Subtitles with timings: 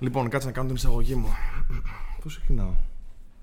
[0.00, 1.28] Λοιπόν, κάτσε να κάνω την εισαγωγή μου.
[2.22, 2.74] Πώς ξεκινάω;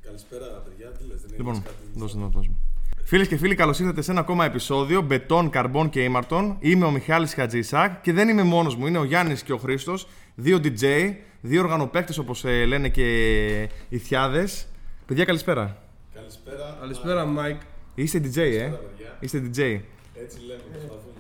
[0.02, 0.88] Καλησπέρα, παιδιά.
[0.88, 1.78] Τι λες, δεν Λοιπόν, έχεις κάτι...
[1.94, 2.56] δώσε να δώσουμε.
[3.04, 6.58] Φίλες και φίλοι, καλώς ήρθατε σε ένα ακόμα επεισόδιο Μπετόν, Καρμπόν και Ήμαρτον.
[6.60, 8.88] Είμαι ο Μιχάλης Χατζησάκ και δεν είμαι μόνος μου.
[8.88, 14.68] Είναι ο Γιάννης και ο Χρήστος, δύο DJ, δύο οργανοπαίχτες όπως λένε και οι θιάδες.
[15.06, 15.78] Παιδιά, καλησπέρα.
[16.14, 16.78] Καλησπέρα.
[16.80, 17.62] Καλησπέρα, Μάικ.
[17.96, 18.32] Είστε DJ, ε.
[18.32, 19.18] Καλησπέρα, παιδιά.
[19.20, 19.82] Είστε DJ.
[20.24, 21.17] Έτσι λέμε, προσπαθούμε, ναι.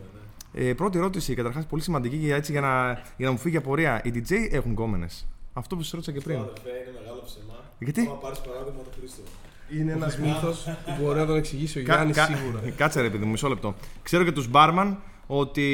[0.59, 4.01] Ε, πρώτη ερώτηση, καταρχάς πολύ σημαντική και έτσι για να, για να μου φύγει απορία.
[4.03, 5.27] Οι DJ έχουν κόμενες.
[5.53, 6.35] Αυτό που σας ρώτησα και πριν.
[6.37, 7.53] Αυτό, αδερφέ, είναι μεγάλο ψεμά.
[7.79, 9.21] Γιατί; Άμα πάρεις παράδειγμα τον Χρήστο.
[9.79, 12.59] Είναι ένας μύθος που μπορεί να τον εξηγήσει ο Κα- Γιάννης κα- σίγουρα.
[12.77, 13.75] Κάτσε ρε παιδί μου, μισό λεπτό.
[14.03, 15.65] Ξέρω και τους μπάρμαν ότι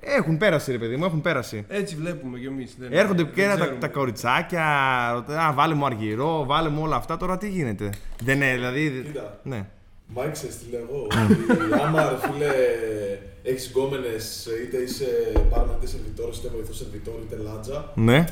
[0.00, 1.64] έχουν πέρασει ρε παιδί μου, έχουν πέρασει.
[1.68, 2.76] Έτσι βλέπουμε κι εμείς.
[2.90, 4.64] Έρχονται και ένα τα, τα κοριτσάκια,
[5.38, 7.16] α, βάλε μου αργυρό, βάλε μου όλα αυτά.
[7.16, 7.90] Τώρα τι γίνεται;
[8.22, 9.02] Δεν είναι, δηλαδή.
[9.06, 9.40] Κοίτα.
[9.42, 9.66] Ναι.
[10.06, 11.02] Μάικ, ξέρεις τι λέω εγώ.
[11.02, 12.50] ότι άμα ρε φίλε
[13.42, 18.24] έχεις γκόμενες, είτε είσαι μπάρμαν, είτε σερβιτόρος, είτε βοηθός σερβιτόρος, είτε λάτζα, Ναι.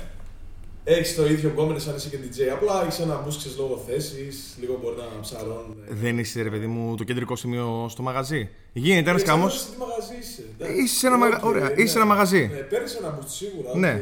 [0.85, 2.49] έχεις το ίδιο γκόμενες αν είσαι και DJ.
[2.53, 5.77] Απλά έχεις ένα boost ξέρεις, λόγω θέσης, λίγο μπορεί να ψαρώνουν.
[5.89, 8.49] Δεν είσαι ρε παιδί μου το κεντρικό σημείο στο μαγαζί.
[8.73, 9.45] Γίνεται ένας Ε, χαμός.
[9.45, 10.43] εξαρτάται σε τι μαγαζί είσαι.
[10.59, 10.83] εντάξει.
[10.83, 12.13] Είσαι σε ένα μαγα- Οκ, ωραία, είσαι σε ένα ναι.
[12.13, 12.51] μαγαζί.
[12.53, 13.93] Ναι, παίρνεις ένα boost σίγουρα, Ναι.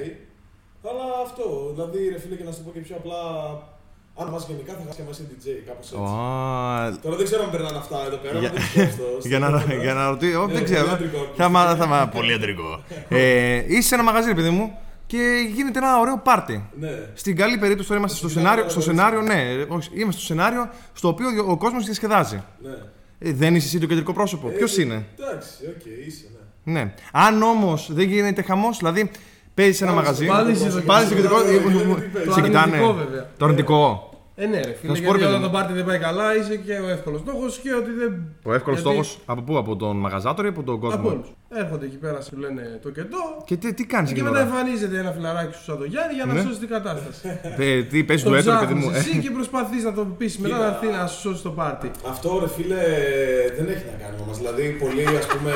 [0.83, 0.89] οκ.
[0.91, 3.19] Αλλά αυτό, δηλαδή ρε φίλε και να σου το πω και πιο απλά,
[4.15, 7.01] αν μας γενικά θα χάσει και μας είναι DJ, κάπως έτσι.
[7.03, 9.59] Τώρα δεν ξέρω αν περνάνε αυτά εδώ πέρα, Για- αλλά δεν ξέρω στο- Για να,
[9.61, 10.91] στο- για να ρωτήσω, όχι, Ναι, δεν πολύ ξέρω.
[10.93, 11.33] αντρικό.
[11.37, 12.83] Θα μα, θα μα, πολύ αντρικό.
[13.09, 16.69] ε, είσαι σε ένα μαγαζί, ρε παιδί μου, και γίνεται ένα ωραίο πάρτι.
[16.79, 16.89] Ναι.
[17.15, 19.11] Στην καλή περίπτωση τώρα είμαστε στο Στην σενάριο, άλλη στο περίπτωση.
[19.11, 22.43] σενάριο, ναι, όχι, είμαστε στο σενάριο στο οποίο ο κόσμος διασκεδάζει.
[22.63, 22.71] Ναι.
[23.19, 24.49] Ε, δεν είσαι εσύ το κεντρικό πρόσωπο.
[24.49, 26.25] Ε, Ποιος είναι; Εντάξει, οκ, είσαι,
[26.65, 26.73] ναι.
[26.73, 26.95] Ναι.
[27.13, 29.11] Αν όμως δεν γίνεται χαμός, δηλαδή
[29.61, 30.25] παίζεις σε ένα Πάλι μαγαζί.
[30.25, 30.69] στο Πάλι πρόσωπο.
[30.69, 31.39] είσαι το Πάλι στο κεντρικό.
[31.39, 32.59] Ναι, ναι, ναι, μου- ναι, μου- ναι, ναι, Το Σε κοιτάνε.
[32.77, 33.23] αρνητικό, βέβαια.
[33.39, 33.83] Το αρνητικό.
[34.43, 34.97] Ε, ναι, ρε Να φίλε.
[34.97, 35.47] σου πω, ρε Γιατί παιδί όταν μου.
[35.47, 38.11] το πάρτι δεν πάει καλά, είσαι και ο εύκολος στόχος και ότι δεν.
[38.49, 41.09] Ο εύκολος Γιατί- στόχος από πού, από τον μαγαζάτορο ή από τον Από κόσμο.
[41.09, 41.29] όλους.
[41.63, 43.25] Έρχονται εκεί πέρα, σου λένε το κεντό.
[43.49, 44.47] Και τι, τι κάνεις Και εκεί μετά πέρα.
[44.49, 46.41] εμφανίζεται ένα φιλαράκι σου σαν το Γιάννη για να Ναι.
[46.45, 47.21] σώσει την κατάσταση.
[47.65, 48.91] Ε, τι παίζει Το του έτρο, παιδί ψάχνεις μου.
[49.01, 50.67] εσύ και προσπαθείς να το πείσει μετά Κοίτα.
[50.67, 51.91] να έρθει να σου σώσει το πάρτι.
[52.13, 52.83] Αυτό ρε φίλε
[53.57, 54.37] δεν έχει να κάνει όμως.
[54.41, 55.53] Δηλαδή, πολλοί ας πούμε.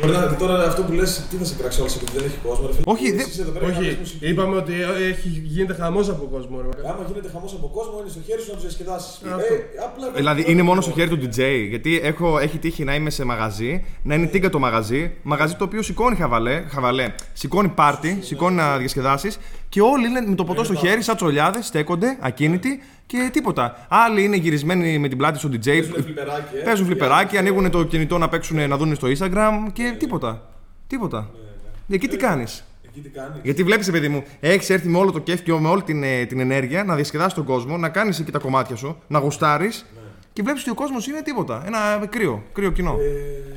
[0.00, 2.66] Μπορεί να τώρα αυτό που λες, τι θα σε κράξει όλος επειδή δεν έχει κόσμο.
[2.66, 2.84] Ρε, φίλε.
[2.86, 4.28] Όχι, Εσύ δεν- είσαι εδώ πέρα για να Όχι, κάνεις μουσική.
[4.28, 4.72] είπαμε ότι
[5.10, 6.56] έχει, γίνεται χαμός από κόσμο.
[6.60, 6.88] Ρε.
[6.90, 9.20] Άμα γίνεται χαμός από κόσμο, είναι στο χέρι σου να τους διασκεδάσεις.
[9.24, 9.54] Αυτό.
[9.86, 11.66] απλά Δηλαδή είναι μόνο στο χέρι του DJ.
[11.68, 15.10] Γιατί έχω, έχει τύχει να είμαι σε μαγαζί, να είναι τίγκα το μαγαζί.
[15.22, 19.38] Μαγαζί το οποίο σηκώνει χαβαλέ, χαβαλέ σηκώνει πάρτι, σηκώνει να διασκεδάσεις.
[19.72, 23.86] Και όλοι είναι με το ποτό στο χέρι, σαν τσολιάδες, στέκονται, ακίνητοι και τίποτα.
[23.88, 25.64] Άλλοι είναι γυρισμένοι με την πλάτη στο DJ.
[25.64, 26.62] Παίζουν φλιπεράκι, ε.
[26.62, 30.48] Παίζουν φλιπεράκι, Και άλλοι- ανοίγουν το κινητό να παίξουν να δουν στο Instagram και τίποτα.
[30.86, 31.18] Τίποτα.
[31.18, 31.40] Ναι,
[31.86, 31.94] ναι.
[31.96, 35.18] Εκεί τι κάνεις; Εκεί τι κάνεις; Γιατί βλέπεις, παιδί μου, έχεις έρθει με όλο το
[35.18, 38.30] κέφι και με όλη την, ε, την ενέργεια να διασκεδάσεις τον κόσμο, να κάνεις εκεί
[38.30, 39.86] τα κομμάτια σου, να γουστάρεις
[40.32, 41.62] και βλέπεις ότι ο κόσμος είναι τίποτα.
[41.66, 42.96] Ένα κρύο, κρύο κοινό.
[43.00, 43.52] Ε,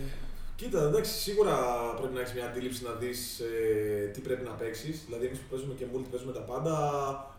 [0.55, 1.55] κοίτα, εντάξει, σίγουρα
[1.99, 4.95] πρέπει να έχεις μια αντίληψη να δεις ε, τι πρέπει να παίξεις.
[5.05, 6.73] Δηλαδή, εμείς που παίζουμε και multi, παίζουμε τα πάντα,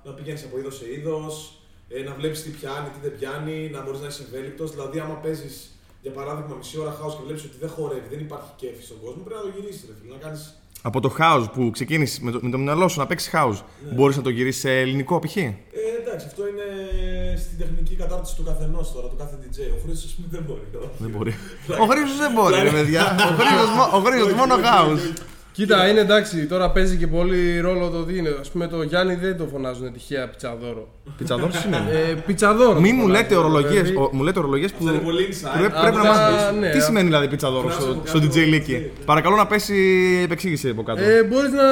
[0.05, 1.35] να πηγαίνεις από είδος σε είδος,
[1.89, 4.71] ε, να βλέπεις τι πιάνει, τι δεν πιάνει, να μπορείς να είσαι ευέλικτος.
[4.75, 5.55] Δηλαδή, άμα παίζεις
[6.03, 9.23] για παράδειγμα μισή ώρα χάος και βλέπεις ότι δεν χορεύει, δεν υπάρχει κέφι στον κόσμο,
[9.27, 9.85] πρέπει να το γυρίσεις.
[9.89, 10.39] Ρε, φίλε, να κάνει.
[10.83, 13.95] Από το house που ξεκίνησες με το, με το μυαλό σου να παίξεις house, Ναι.
[13.95, 15.37] μπορείς να το γυρίσεις σε ελληνικό π.χ.
[15.37, 15.55] Ε,
[16.07, 16.67] εντάξει, αυτό είναι
[17.45, 19.59] στην τεχνική κατάρτιση του καθενός τώρα, του κάθε DJ.
[19.77, 20.67] Ο Χρήστο, ας πούμε, δεν μπορεί.
[21.03, 21.33] Δεν μπορεί.
[21.83, 23.03] ο Χρήστο δεν μπορεί, ρε παιδιά.
[23.31, 25.05] Ο Χρήστος μο- Ο Χρήστο μόνο house.
[25.59, 28.29] Κοίτα, είναι εντάξει, τώρα παίζει και πολύ ρόλο το τι είναι.
[28.29, 30.89] Α πούμε το Γιάννη δεν το φωνάζουν τυχαία πιτσαδόρο.
[31.17, 31.91] Πιτσαδόρος τι σημαίνει.
[31.91, 32.81] Ε, πιτσαδόρο.
[32.81, 33.83] Μην το μου λέτε φωνάζουν, ορολογίες.
[33.91, 34.09] δηλαδή.
[34.13, 34.77] Μου λέτε ορολογίες που.
[34.81, 35.51] Αυτό είναι πολύ inside.
[35.53, 38.07] που πρέπει πρέπει να Αυτά, μα ναι, Τι α- σημαίνει δηλαδή πιτσαδόρο Κράσο στο, από
[38.07, 38.79] στο κάτω, DJ Λίκη; ναι.
[39.05, 39.75] Παρακαλώ να πέσει
[40.25, 41.03] επεξήγηση από κάτω.
[41.03, 41.65] Ε, Μπορείς να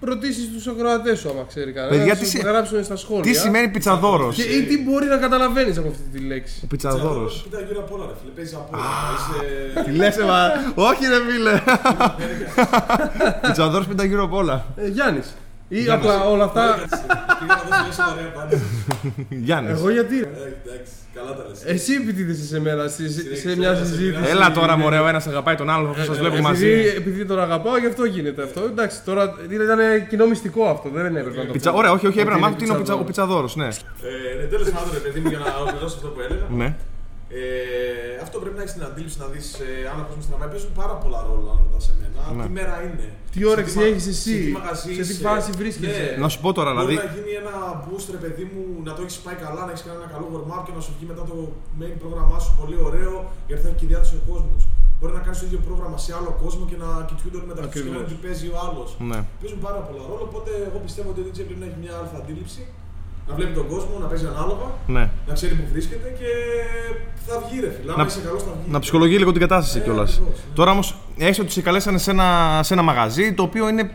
[0.00, 1.96] ρωτήσεις τους ακροατές σου, άμα ξέρει κανένας.
[1.98, 3.22] Παιδιά, να τι σου συ- γράψουν στα σχόλια.
[3.22, 6.60] Τι σημαίνει πιτσαδόρος; Και ή τι μπορεί να καταλαβαίνεις από αυτή τη λέξη.
[6.64, 7.40] Ο πιτσαδόρος.
[7.44, 8.32] Κοίτα γύρω από όλα, ρε φίλε.
[8.36, 8.84] Παίζει από όλα.
[9.16, 9.82] Είσαι.
[9.84, 10.50] Τι λες, μα.
[10.74, 11.60] Όχι, ρε φίλε.
[13.42, 14.64] Πιτσαδόρος πίντα γύρω απ' όλα.
[14.76, 15.34] Ε, Γιάννης.
[15.68, 16.74] Ή απλά όλα αυτά.
[17.40, 18.62] Πήγα να δώσω μια σοβαρή απάντηση.
[19.28, 19.70] Γιάννης.
[19.78, 20.26] Εγώ γιατί; Ε,
[20.66, 21.62] Εντάξει, καλά τα λες.
[21.64, 24.20] Εσύ επιτίθεσαι σε μένα στη- σε Συνέχισε, μια σε συζήτηση.
[24.20, 26.68] μια- Έλα τώρα, μωρέ, ο ένας αγαπάει τον άλλον, αφού σας βλέπω Επειδή, μαζί.
[26.96, 28.60] επειδή τον αγαπάω, γι' αυτό γίνεται αυτό.
[28.64, 29.78] Εντάξει, τώρα ήταν
[30.08, 30.88] κοινό μυστικό αυτό.
[30.88, 31.70] Δεν έπρεπε να το Πιτσα...
[31.70, 31.76] πω.
[31.78, 32.94] Ωραία, όχι, όχι, έπρεπε να Ότι μάθω τι είναι ο, πιτσα...
[32.94, 33.54] ο πιτσαδόρος.
[33.54, 34.08] πιτσαδόρος, ναι.
[34.08, 36.74] Ε, ναι, τέλος πάντων, ρε παιδί μου, για να ολοκληρώσω αυτό που έλεγα.
[37.30, 37.38] Ναι.
[37.38, 40.54] Ε, αυτό πρέπει να έχεις την αντίληψη να δεις ε, αν ο κόσμος στην Αμερική
[40.56, 42.18] παίζουν πάρα πολλά ρόλο αν ρωτά σε μένα.
[42.36, 42.42] Ναι.
[42.46, 43.06] Τι μέρα είναι.
[43.32, 46.20] Τι σε όρεξη μα- έχεις εσύ, σε τι μαγαζί σε τι είσαι; φάση βρίσκεσαι; Ναι.
[46.22, 47.06] Να σου πω τώρα, Μπορεί δηλαδή.
[47.08, 47.54] να γίνει ένα
[47.86, 50.62] boost, ρε παιδί μου, να το έχεις πάει καλά, να έχεις κάνει ένα καλό warm-up
[50.66, 51.34] και να σου βγει μετά το
[51.80, 53.14] main πρόγραμμά σου πολύ ωραίο,
[53.48, 54.60] γιατί θα έχει και διάθεση ο κόσμος.
[54.98, 57.80] Μπορεί να κάνεις το ίδιο πρόγραμμα σε άλλο κόσμο και να κοιτούνται όλοι μεταξύ τους
[57.80, 58.08] και να Ακριβώς.
[58.08, 58.88] λένε τι παίζει ο άλλος.
[59.10, 59.18] Ναι.
[59.40, 62.16] Παίζουν πάρα πολλά ρόλο, οπότε εγώ πιστεύω ότι ο DJ πρέπει να έχει μια αλφα
[62.22, 62.62] αντίληψη,
[63.30, 65.10] να βλέπει τον κόσμο, να παίζει ανάλογα, ναι.
[65.28, 66.28] να ξέρει που βρίσκεται και
[67.26, 67.92] θα βγει ρε φίλε.
[67.96, 68.72] Να- Αν είσαι καλός, θα βγει.
[68.72, 70.10] Να ψυχολογεί λίγο την κατάσταση Ε, κιόλας.
[70.12, 70.54] ακριβώς, ναι.
[70.54, 73.90] Τώρα όμως, έστω ότι σε καλέσανε σε ένα, σε ένα μαγαζί το οποίο είναι.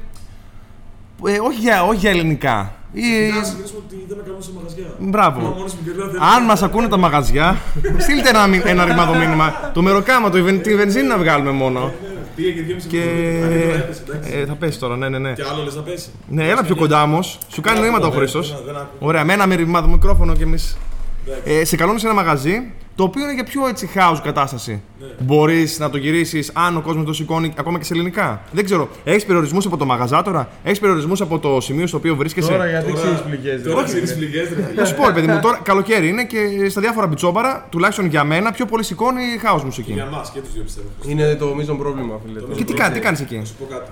[1.28, 2.74] Ε, όχι, για, όχι για ελληνικά.
[2.94, 3.02] Ή...
[3.38, 4.86] Να συγκρίσουμε ότι δεν με κάνουν σε μαγαζιά.
[5.00, 5.40] Μπράβο.
[5.42, 7.58] Μα μόνος μου και λέω, δεν- Αν μας ακούνε τα μαγαζιά,
[7.98, 9.72] στείλτε ένα, μη- ένα ρημάδο μήνυμα.
[9.74, 11.94] Το μεροκάμα, το, βεν- τη βενζίνη να βγάλουμε μόνο.
[12.36, 12.98] Πήγε και 2,5 Και.
[12.98, 13.46] λεπτά.
[13.48, 14.32] Α, τώρα έπεσε, εντάξει.
[14.38, 15.34] Ε, θα πέσει τώρα, ναι, ναι, ναι.
[15.34, 16.10] Και άλλο λες να πέσει.
[16.28, 17.38] Ναι, έλα πιο κοντά όμως.
[17.48, 18.50] Σου κάνει νοήματα ο Δεν- Χρήστος.
[18.50, 18.98] δεν- δεν ακούω.
[19.00, 20.78] Ωραία, με ένα ρημάδο μικρόφωνο κι εμείς.
[21.28, 21.52] Εντάξει.
[21.60, 24.82] Ε, σε καλούν σε ένα μαγαζί το οποίο είναι για πιο έτσι house κατάσταση.
[25.00, 25.06] Ναι.
[25.20, 28.42] Μπορείς να το γυρίσεις αν ο κόσμος το σηκώνει ακόμα και σε ελληνικά.
[28.52, 28.90] Δεν ξέρω.
[29.04, 32.92] Έχεις περιορισμούς από το μαγαζάτορα, έχεις περιορισμούς από το σημείο στο οποίο βρίσκεσαι; Τώρα γιατί
[32.92, 33.64] Τώρα- ξέρεις πληγές.
[33.64, 34.82] Τώρα ξέρεις πληγές, ρε φίλε.
[34.82, 38.24] Να σου πω, ρε παιδί μου, τώρα καλοκαίρι είναι και στα διάφορα μπιτσόμπαρα, τουλάχιστον για
[38.24, 39.92] μένα, πιο πολύ σηκώνει house μουσική.
[39.92, 40.88] Για μας και τους δύο πιστεύω.
[41.08, 42.40] Είναι το μείζον πρόβλημα, φίλε.
[42.40, 43.92] Το Το- Και τι, κα- τι κάνεις εκεί; Να σου πω κάτι.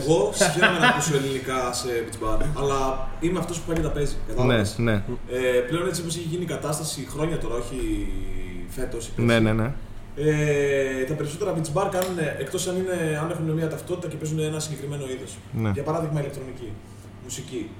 [0.00, 3.90] Εγώ συγχαίρομαι να ακούσω ελληνικά σε beach bar, αλλά είμαι αυτός που πάει και τα
[3.90, 4.14] παίζει.
[4.26, 4.92] Ναι, Κατάλαβες; ναι.
[5.30, 7.78] Ε, πλέον έτσι όπως έχει γίνει η κατάσταση χρόνια τώρα, όχι
[8.68, 9.30] φέτος ή πέρσι.
[9.30, 9.72] Ναι, ναι, ναι.
[10.16, 14.38] Ε, τα περισσότερα beach bar κάνουν, εκτός αν, είναι, αν έχουν μια ταυτότητα και παίζουν
[14.38, 15.38] ένα συγκεκριμένο είδος.
[15.52, 15.70] Ναι.
[15.74, 16.72] Για παράδειγμα ηλεκτρονική
[17.22, 17.70] μουσική.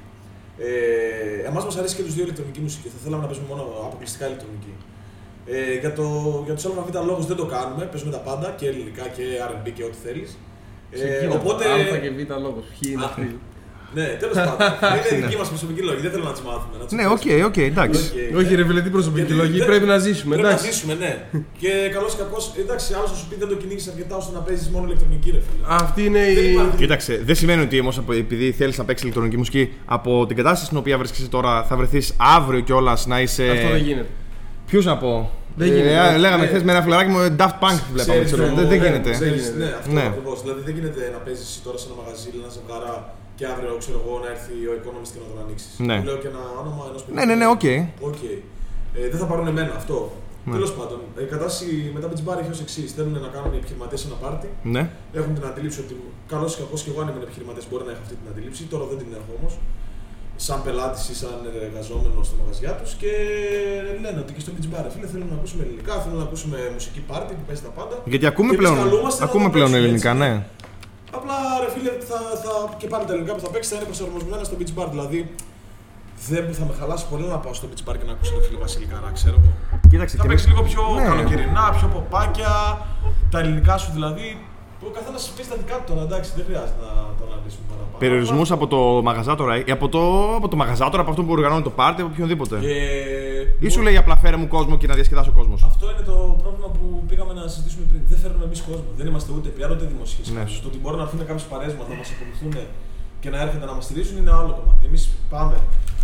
[0.58, 4.26] Ε, εμάς μας αρέσει και τους δύο ηλεκτρονική μουσική, θα θέλαμε να παίζουμε μόνο αποκλειστικά
[4.26, 4.72] ηλεκτρονική.
[5.46, 6.06] Ε, για, το,
[6.44, 9.84] για τους ΑΒ λόγους δεν το κάνουμε, παίζουμε τα πάντα και ελληνικά και R&B και
[9.84, 10.38] ό,τι θέλεις.
[10.90, 12.64] Ε, οπότε, Α και Β λόγος.
[12.81, 13.38] Ποιοι είναι Α, αυτοί.
[13.94, 14.56] ναι, τέλος πάντων,
[15.12, 16.75] είναι δική μας προσωπική λόγη, δεν θέλω να τις μάθουμε.
[16.79, 18.00] Να τις Ναι, οκ, οκ, εντάξει.
[18.32, 18.38] Οκ.
[18.38, 19.58] Όχι, ρε φίλε, τι προσωπική Γιατί λογική.
[19.58, 20.31] δεν- Πρέπει να ζήσουμε.
[20.35, 20.73] Πρέπει να Εντάξει.
[20.73, 21.12] ζήσουμε, ναι.
[21.62, 24.40] και καλό ή κακό, εντάξει, άλλος θα σου πει δεν το κυνήγεις αρκετά ώστε να
[24.46, 25.64] παίζεις μόνο ηλεκτρονική, ρε φίλε.
[25.82, 26.50] Αυτή είναι Δεν η.
[26.52, 26.76] υπάρχει.
[26.76, 30.79] Κοίταξε, δεν σημαίνει ότι όμως επειδή θέλεις να παίξεις ηλεκτρονική μουσική από την κατάσταση στην
[30.79, 33.49] οποία βρίσκεσαι τώρα θα βρεθείς αύριο κιόλας να είσαι.
[33.50, 34.08] Αυτό δεν γίνεται.
[34.67, 36.14] Ποιου να πω; Δεν γίνεται.
[36.14, 36.49] Ε, λέγαμε Ναι.
[36.50, 38.12] χθες με ένα φιλαράκι μου Daft Punk βλέπαμε.
[38.12, 38.43] Ξέρεις, ξέρω.
[38.49, 39.10] το- Δεν, δεν ναι, γίνεται.
[39.19, 39.58] ξέρεις, γίνεται.
[39.64, 40.05] Ναι, αυτό Ναι.
[40.12, 40.37] ακριβώς.
[40.44, 42.94] Δηλαδή δεν γίνεται να παίζεις τώρα σε ένα μαγαζί ή ένα ζευγάρι
[43.38, 45.72] και αύριο ξέρω εγώ να έρθει ο Economist και να τον ανοίξεις.
[45.88, 45.96] Ναι.
[46.08, 47.64] Λέω και ένα όνομα ενός Ναι, ναι, ναι, οκ.
[48.10, 48.20] Οκ.
[48.99, 49.99] Ε, δεν θα πάρουν εμένα αυτό.
[50.49, 50.55] Ναι.
[50.56, 51.66] Τέλος πάντων, η κατάσταση
[51.96, 52.88] μετά beach bar έχει ως εξής.
[52.96, 54.49] Θέλουν να κάνουν οι επιχειρηματίες ένα πάρτι.
[54.75, 54.82] Ναι.
[55.19, 55.94] Έχουν την αντίληψη ότι
[56.32, 58.62] καλό ή κακό και εγώ αν ήμουν επιχειρηματίας μπορεί να έχω αυτή την αντίληψη.
[58.72, 59.52] Τώρα δεν την έχω όμως.
[60.46, 61.37] Σαν πελάτης ή σαν
[61.67, 63.11] εργαζόμενος στο μαγαζιά τους και
[64.02, 67.00] λένε ότι και στο beach bar φίλε θέλουν να ακούσουμε ελληνικά, θέλουν να ακούσουμε μουσική
[67.11, 67.94] πάρτι που παίζει τα πάντα.
[68.12, 70.23] Γιατί ακούμε Και εμείς πλέον, καλούμαστε να ακούμε το πλέον παίξουμε, ελληνικά, έτσι.
[70.25, 70.32] ναι.
[71.19, 72.50] Απλά ρε φίλε θα, θα,
[72.81, 74.88] και πάλι τα ελληνικά που θα παίξει θα είναι προσαρμοσμένα στο beach bar.
[74.94, 75.19] Δηλαδή
[76.31, 78.58] δεν θα με χαλάσει πολύ να πάω στο beach bar και να ακούσω το φίλο
[78.64, 79.52] Βασίλη Καρά, ξέρω εγώ.
[79.91, 81.05] Κοίταξε, Θα και παίξει με- λίγο πιο Ναι.
[81.11, 82.52] καλοκαιρινά, πιο ποπάκια,
[83.32, 84.29] τα ελληνικά σου δηλαδή.
[84.86, 87.98] Ο καθένας παίζει τα δικά του τώρα, εντάξει, δεν χρειάζεται να το αναλύσουμε παραπάνω.
[88.02, 88.78] Περιορισμούς από το
[89.08, 90.02] μαγαζάτορα ή από το,
[90.38, 92.56] από το μαγαζάτορα, από αυτό που οργανώνει το πάρτι, από οποιονδήποτε.
[92.56, 95.62] Ε, Ή σου λέει απλά φέρε μου κόσμο και να διασκεδάσει ο κόσμος.
[95.70, 98.00] Αυτό είναι το πρόβλημα που πήγαμε να συζητήσουμε πριν.
[98.10, 98.88] Δεν φέρνουμε εμείς κόσμο.
[98.98, 100.25] Δεν είμαστε ούτε PR ούτε δημοσίε.
[100.36, 100.44] Ναι.
[100.62, 102.52] Το ότι μπορεί να έρθουν κάποιες παρέες μας να μας ακολουθούν
[103.22, 104.86] και να έρχονται να μας στηρίζουν είναι άλλο κομμάτι.
[104.90, 105.02] Εμείς
[105.34, 105.56] πάμε,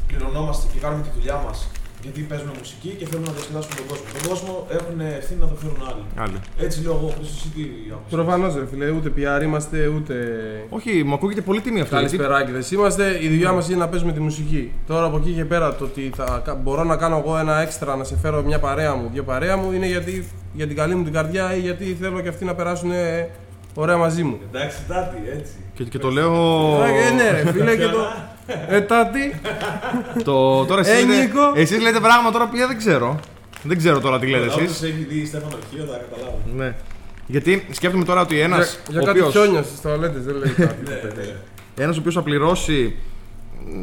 [0.09, 1.59] πληρωνόμαστε και κάνουμε τη δουλειά μας
[2.05, 4.05] γιατί παίζουμε μουσική και θέλουμε να διασκεδάσουμε τον κόσμο.
[4.17, 6.03] Τον κόσμο έχουν ευθύνη να το φέρουν άλλοι.
[6.25, 6.39] Άλλοι.
[6.67, 7.63] Έτσι λέω εγώ, Χρήστος, εσύ τι
[7.95, 8.15] άποψη.
[8.17, 10.15] Προφανώς, ρε φίλε, ούτε PR είμαστε, ούτε.
[10.79, 11.97] Όχι, μου ακούγεται πολύ τιμή αυτό.
[11.99, 12.61] γιατί- Καλησπεράκιδε.
[12.77, 14.63] Είμαστε, η δουλειά μας είναι να παίζουμε τη μουσική.
[14.87, 17.97] Τώρα από εκεί και πέρα το ότι θα, κα- μπορώ να κάνω εγώ ένα έξτρα
[17.97, 21.05] να σε φέρω μια παρέα μου, δύο παρέα μου είναι γιατί για την καλή μου
[21.05, 23.29] την καρδιά ή γιατί θέλω και αυτοί να περάσουν ε,
[23.75, 24.39] ωραία μαζί μου.
[24.53, 25.53] Εντάξει, τάτι, έτσι.
[25.75, 26.33] Και, και το λέω.
[26.85, 27.99] Ε, ναι, ρε φίλε και το.
[28.69, 29.41] Ε, τάτι.
[30.25, 31.53] το, τώρα εσείς Ε, λέτε, Νίκο.
[31.55, 33.21] εσείς λέτε πράγματα τώρα που δεν ξέρω.
[33.63, 34.83] Δεν ξέρω τώρα τι λέτε Όποιος εσείς.
[34.83, 36.43] έχει δει Στέφανο Αρχείο θα καταλάβει.
[36.57, 36.75] Ναι.
[37.27, 40.53] Γιατί σκέφτομαι τώρα ότι Για, ένας για ο κάτι οποίος, χιόνια στις τοαλέτε, δεν λέει
[40.53, 40.75] κάτι.
[40.89, 41.83] Ναι, ναι.
[41.85, 42.97] ένας ο οποίος θα πληρώσει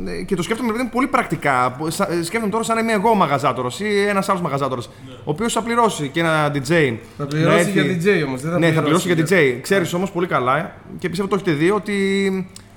[0.03, 1.75] ναι, και το σκέφτομαι επειδή είναι πολύ πρακτικά.
[1.77, 4.89] Που- σα- ε, Σκέφτομαι τώρα σαν να είμαι εγώ ο μαγαζάτορος ή ένας άλλος μαγαζάτορος.
[5.07, 6.69] Ο οποίος θα πληρώσει και ένα DJ.
[6.69, 6.97] Ναι.
[7.17, 8.41] Θα να πληρώσει έρθει- για DJ όμως.
[8.41, 9.59] Δεν θα ναι, θα πληρώσει για για- DJ.
[9.61, 11.95] Ξέρεις όμως πολύ καλά και πιστεύω το έχετε δει ότι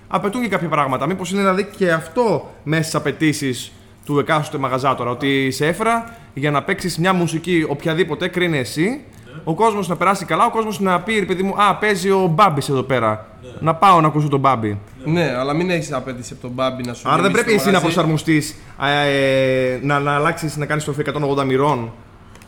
[0.09, 1.07] απαιτούν και κάποια πράγματα.
[1.07, 3.73] Μήπως είναι δηλαδή και αυτό μέσα στις απαιτήσεις
[4.07, 5.11] του εκάστοτε μαγαζάτορα.
[5.11, 9.01] Ότι σε έφερα για να παίξεις μια μουσική οποιαδήποτε, κρίνει εσύ.
[9.45, 12.27] Ο κόσμος να περάσει καλά, ο κόσμος να πει ρε παιδί μου, Α, παίζει ο
[12.35, 13.27] Μπάμπης εδώ πέρα.
[13.61, 14.79] Να πάω να ακούσω τον Μπάμπη.
[15.05, 17.63] Ναι, αλλά μην έχεις απέτηση από τον Μπάμπη να σου Άρα δεν γεμίσει πρέπει το
[17.63, 17.95] εσύ να μαγαζί.
[17.95, 18.55] προσαρμοστείς,
[19.05, 20.95] ε, να, να αλλάξεις, να κάνεις το
[21.39, 21.93] 180 μοιρών.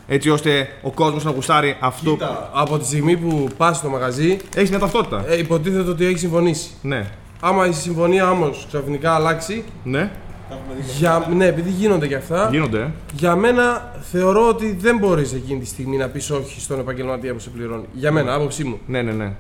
[0.09, 2.11] Έτσι ώστε ο κόσμος να γουστάρει αυτό.
[2.11, 5.25] Κοίτα, Από τη στιγμή που πας στο μαγαζί, Έχεις μια ταυτότητα.
[5.29, 6.69] ε, υποτίθεται ότι έχεις συμφωνήσει.
[6.83, 7.07] Ναι.
[7.40, 10.11] Άμα η συμφωνία όμως ξαφνικά αλλάξει, Ναι.
[10.49, 10.93] θα έχουμε δει.
[10.99, 12.81] για, ναι, επειδή γίνονται και αυτά, Γίνονται.
[12.81, 12.90] ε.
[13.14, 17.38] για μένα θεωρώ ότι δεν μπορείς εκείνη τη στιγμή να πεις όχι στον επαγγελματία που
[17.38, 17.85] σε πληρώνει.
[17.93, 18.78] Για μένα, άποψή μου.
[18.87, 19.33] Ναι, ναι, ναι.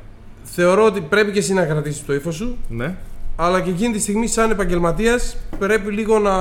[0.42, 2.94] Θεωρώ ότι πρέπει και εσύ να κρατήσεις το ύφος σου, ναι.
[3.36, 6.32] αλλά και εκείνη τη στιγμή, σαν επαγγελματίας, πρέπει λίγο να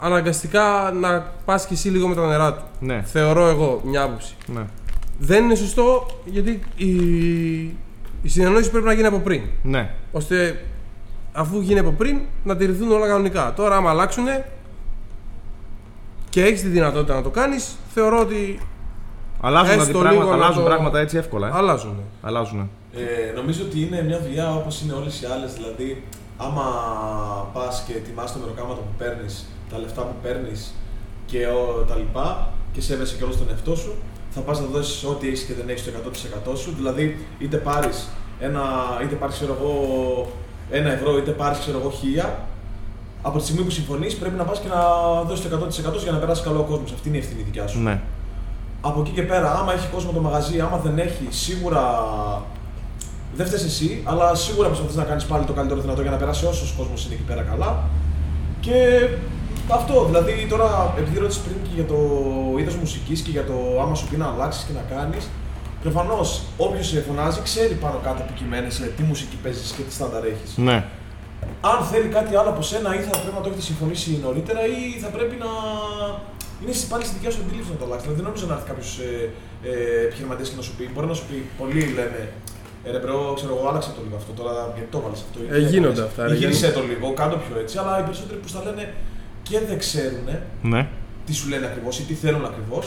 [0.00, 2.62] αναγκαστικά να πας και εσύ λίγο με τα νερά του.
[2.80, 3.02] Ναι.
[3.06, 4.34] Θεωρώ εγώ μια άποψη.
[4.46, 4.60] ναι.
[5.18, 6.86] Δεν είναι σωστό γιατί η,
[8.22, 9.40] η συνεννόηση πρέπει να γίνει από πριν.
[9.62, 9.90] Ναι.
[10.12, 10.60] ώστε
[11.36, 13.52] αφού γίνει από πριν να τηρηθούν όλα κανονικά.
[13.56, 14.24] Τώρα, άμα αλλάξουν
[16.30, 18.60] και έχεις τη δυνατότητα να το κάνεις, θεωρώ ότι
[19.40, 21.48] Αλλάζουν, Έστω δηλαδή, πράγματα, λίγο να αλλάζουν το- πράγματα έτσι εύκολα.
[21.48, 21.50] Ε.
[21.54, 21.96] αλλάζουν.
[22.22, 22.70] Αλλάζουν.
[22.94, 25.52] Ε, νομίζω ότι είναι μια δουλειά όπως είναι όλες οι άλλες.
[25.54, 26.02] Δηλαδή,
[26.36, 26.64] άμα
[27.52, 30.74] πας και τιμά το μεροκάματο που παίρνεις, τα λεφτά που παίρνεις
[31.26, 33.94] και ο, τα λοιπά και σέβεσαι κιόλα τον εαυτό σου,
[34.30, 35.90] θα πας να δώσεις ό,τι έχεις και δεν έχεις το
[36.52, 36.72] 100% σου.
[36.76, 38.08] Δηλαδή, είτε πάρεις
[38.40, 38.62] ένα,
[39.02, 39.72] είτε πάρεις, ξέρω εγώ,
[40.70, 42.38] ένα ευρώ, είτε πάρεις, ξέρω εγώ, χίλια,
[43.22, 44.82] από τη στιγμή που συμφωνείς, πρέπει να πας και να
[45.22, 46.92] δώσεις το 100% για να περάσει καλό ο κόσμος.
[46.92, 47.80] Αυτή είναι η ευθύνη δικιά σου.
[47.80, 48.00] Ναι.
[48.80, 51.82] Από εκεί και πέρα, άμα έχει κόσμο το μαγαζί, άμα δεν έχει, σίγουρα
[53.36, 56.46] δεν φταίεις εσύ, αλλά σίγουρα προσπαθείς να κάνεις πάλι το καλύτερο δυνατό για να περάσει
[56.46, 57.82] όσος κόσμος είναι εκεί πέρα καλά.
[58.60, 59.08] Και
[59.68, 61.98] αυτό, δηλαδή τώρα, επειδή ρώτησες πριν και για το
[62.58, 65.28] είδος μουσικής και για το άμα σου πει να αλλάξεις και να κάνεις,
[65.86, 66.28] προφανώς
[66.66, 70.50] όποιος σε φωνάζει ξέρει πάνω κάτω που κυμαίνεσαι, τι μουσική παίζεις και τι στάνταρ έχεις.
[70.68, 70.76] Ναι.
[71.70, 74.78] Αν θέλει κάτι άλλο από σένα, ή θα πρέπει να το έχετε συμφωνήσει νωρίτερα, ή
[75.04, 75.50] θα πρέπει να.
[76.62, 78.04] Είναι στη- πάλι στη δικιάς σου αντίληψη να το αλλάξεις.
[78.06, 79.10] Δηλαδή, δεν νομίζω να έρθει κάποιος ε,
[79.70, 82.20] ε, επιχειρηματίας και να σου πει: Μπορεί να σου πει, πολλοί λένε
[82.86, 85.36] ε, ρε bro, ξέρω εγώ, άλλαξε το λίγο αυτό τώρα, γιατί το έβαλε αυτό.
[85.44, 87.74] ή Ε, τι γίνονται έκανες, αυτά, ή ρε, Γύρισε το λίγο, κάτω πιο έτσι.
[87.80, 88.84] Αλλά οι περισσότεροι που στα λένε
[89.48, 90.26] και δεν ξέρουν
[90.72, 90.82] Ναι.
[91.26, 92.84] τι σου λένε ακριβώς ή τι θέλουν ακριβώς.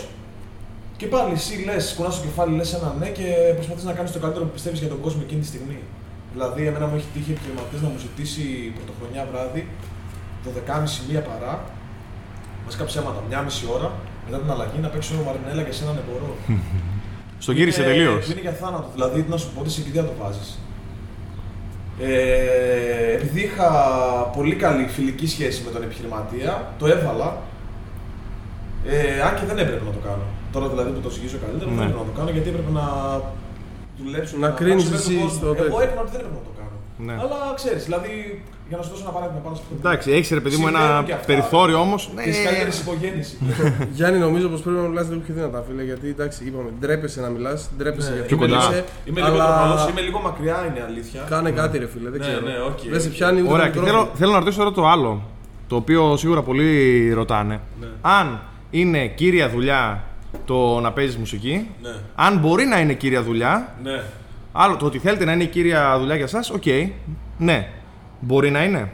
[0.99, 3.27] Και πάλι εσύ λες, κουνάς το κεφάλι, λες ένα ναι και
[3.57, 5.79] προσπαθείς να κάνεις το καλύτερο που πιστεύεις για τον κόσμο εκείνη τη στιγμή.
[6.33, 8.43] Δηλαδή, εμένα μου έχει τύχει επιχειρηματίας να μου ζητήσει
[8.77, 9.61] πρωτοχρονιά βράδυ,
[10.45, 11.53] 12.30 μία παρά,
[12.65, 13.89] βασικά ψέματα, μία μισή ώρα,
[14.25, 16.29] μετά την αλλαγή να παίξω μαρινέλα για σένα ναι μπορώ.
[17.43, 18.29] Στο γύρισε Είναι- τελείως.
[18.31, 18.87] Είναι για θάνατο.
[18.95, 20.49] Δηλαδή, τι να σου πω, τι σε κηδεία το βάζεις.
[22.01, 23.69] Ε, επειδή είχα
[24.37, 27.37] πολύ καλή φιλική σχέση με τον επιχειρηματία, το έβαλα.
[28.85, 30.23] Ε, αν και δεν έπρεπε να το κάνω.
[30.53, 31.83] Τώρα δηλαδή που το ζυγίζω καλύτερα, δεν Ναι.
[31.85, 32.85] έπρεπε να το κάνω γιατί έπρεπε να
[34.03, 34.33] δουλέψω.
[34.45, 35.37] Να κρίνεις αλλάξω εσύ τον κόσμο.
[35.39, 35.79] στο Εγώ τέτοιο.
[35.85, 36.75] έκανα ότι δεν έπρεπε να το κάνω.
[37.07, 37.13] Ναι.
[37.23, 38.13] Αλλά ξέρεις, δηλαδή
[38.69, 39.73] για να σου δώσω ένα παράδειγμα πάνω σε αυτό.
[39.81, 41.25] Εντάξει, έχεις ρε παιδί μου ένα Συμβαίνουν και αυτά.
[41.31, 42.01] περιθώριο όμως.
[42.15, 43.37] Ναι, Και τι καλύτερε υπογέννησης.
[43.97, 45.83] Γιάννη, νομίζω πως πρέπει να μιλάς λίγο πιο δυνατά, φίλε.
[45.91, 48.61] Γιατί εντάξει, είπαμε, ντρέπεσαι να μιλάς, ντρέπεσαι Ναι, για πιο αυτό που κοντά.
[48.69, 51.19] είσαι, Είμαι λίγο αλλά τρομαλός, είμαι λίγο μακριά, είναι αλήθεια.
[51.33, 52.41] Κάνε κάτι, ρε φίλε, δεν Ναι, ξέρω.
[52.49, 53.13] ναι, οκ, δεν σε οκ.
[53.17, 54.05] πιάνει ούτε Ωραία, το και μικρόφωνο.
[54.05, 55.11] θέλω, θέλω να ρωτήσω τώρα το άλλο.
[55.71, 56.69] Το οποίο σίγουρα πολλοί
[57.19, 57.55] ρωτάνε.
[57.81, 57.87] Ναι.
[58.01, 58.39] Αν
[58.69, 60.03] είναι κύρια δουλειά
[60.45, 61.89] το να παίζεις μουσική, Ναι.
[62.15, 64.03] αν μπορεί να είναι κύρια δουλειά, Ναι.
[64.51, 66.63] άλλο το ότι θέλετε να είναι η κύρια δουλειά για εσά, οκ.
[67.37, 67.67] Ναι.
[68.19, 68.91] Μπορεί να είναι.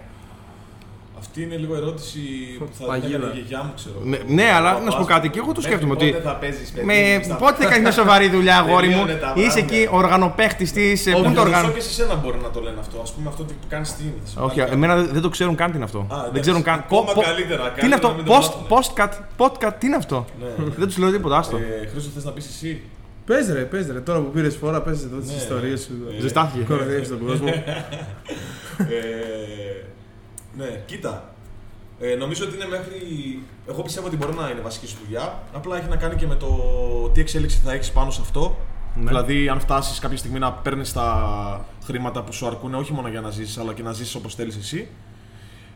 [1.27, 2.19] Αυτή είναι λίγο ερώτηση
[2.59, 3.15] που θα Παγίδα.
[3.15, 3.95] έκανε η γιαγιά μου, ξέρω.
[4.03, 5.33] Ναι, ναι, αλλά Ο να σου πω παπάς κάτι, μου.
[5.33, 7.65] και εγώ το Μέχρι σκέφτομαι πότε ότι- θα παίζεις, παιδί Με, μου, στα- πότε θα
[7.69, 9.63] κάνεις μια σοβαρή δουλειά, αγόρι μου; Τελείωνε τα Είσαι βράδια.
[9.63, 11.03] εκεί οργανοπαίχτης της.
[11.03, 11.69] Πού είναι το Όχι, οργανο.
[11.71, 12.97] και σε σένα μπορεί να το λένε αυτό.
[12.99, 14.13] Α πούμε αυτό που κάνεις τι είναι.
[14.23, 16.01] θα σε Όχι, βάλει εμένα δεν δεν το ξέρουν καν τι είναι αυτό.
[16.09, 16.29] εντάξει.
[16.33, 16.77] δεν ξέρουν καν.
[16.79, 19.13] Ακόμα Πο- πο- καλύτερα, Τι είναι αυτό, καλύτερα να μην το post, μάθουνε.
[19.37, 20.47] postcat, podcast, τι είναι αυτό; Ναι.
[20.77, 21.57] Δεν τους λέω τίποτα, άστο.
[21.57, 22.81] Ε, Χρήστο, θες να πεις εσύ;
[23.25, 25.35] Πες ρε, πες ρε, τώρα που πήρες φορά, πες εδώ τις Ναι.
[25.35, 25.91] ιστορίες σου.
[26.17, 26.63] Ε, Ζεστάθηκε.
[26.63, 27.47] Κοροϊδεύεις τον κόσμο.
[30.59, 31.29] Ε, ναι, κοίτα.
[31.99, 32.95] Ε, νομίζω ότι είναι μέχρι.
[33.69, 35.39] Εγώ πιστεύω ότι μπορεί να είναι βασική σου δουλειά.
[35.53, 36.47] Απλά έχει να κάνει και με το
[37.13, 38.57] τι εξέλιξη θα έχεις πάνω σε αυτό.
[38.95, 39.07] Ναι.
[39.07, 43.21] Δηλαδή, αν φτάσεις κάποια στιγμή να παίρνεις τα χρήματα που σου αρκούν, όχι μόνο για
[43.21, 44.87] να ζήσει, αλλά και να ζήσει όπως θέλεις εσύ.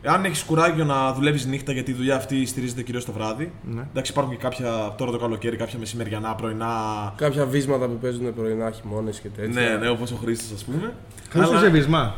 [0.04, 3.52] Αν έχεις κουράγιο να δουλεύεις νύχτα, γιατί η δουλειά αυτή στηρίζεται κυρίως το βράδυ.
[3.62, 3.82] Ναι.
[3.90, 6.68] Εντάξει, υπάρχουν και κάποια τώρα το καλοκαίρι, κάποια μεσημεριανά, πρωινά.
[7.16, 9.62] Κάποια βίσματα που παίζουν πρωινά χειμώνες και τέτοια.
[9.62, 10.92] Ναι, ναι, όπως ο Χρήστη, ας πούμε.
[11.30, 12.14] Χρήστο Αλλά- σε βυσμά.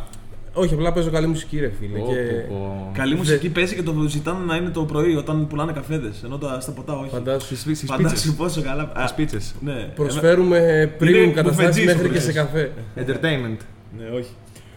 [0.54, 1.98] Όχι, απλά παίζω καλή μουσική, ρε φίλε.
[1.98, 2.14] Πω, και...
[2.48, 2.90] πω, πω.
[2.94, 6.22] Καλή μουσική παίζει και το ζητάνε να είναι το πρωί όταν πουλάνε καφέδες.
[6.24, 7.08] Ενώ τα, στα ποτά όχι.
[7.10, 7.56] Φαντάσου.
[7.56, 8.34] Στις στις Φαντάσου πίτσες.
[8.34, 8.82] πόσο καλά.
[8.82, 9.54] Α, Στις πίτσες.
[9.60, 9.72] Ναι.
[9.94, 12.34] Προσφέρουμε premium Είναι καταστάσεις μπουφετζής μέχρι που και σε λες.
[12.34, 12.72] καφέ.
[12.96, 13.56] Entertainment.
[13.98, 14.30] Ναι, όχι.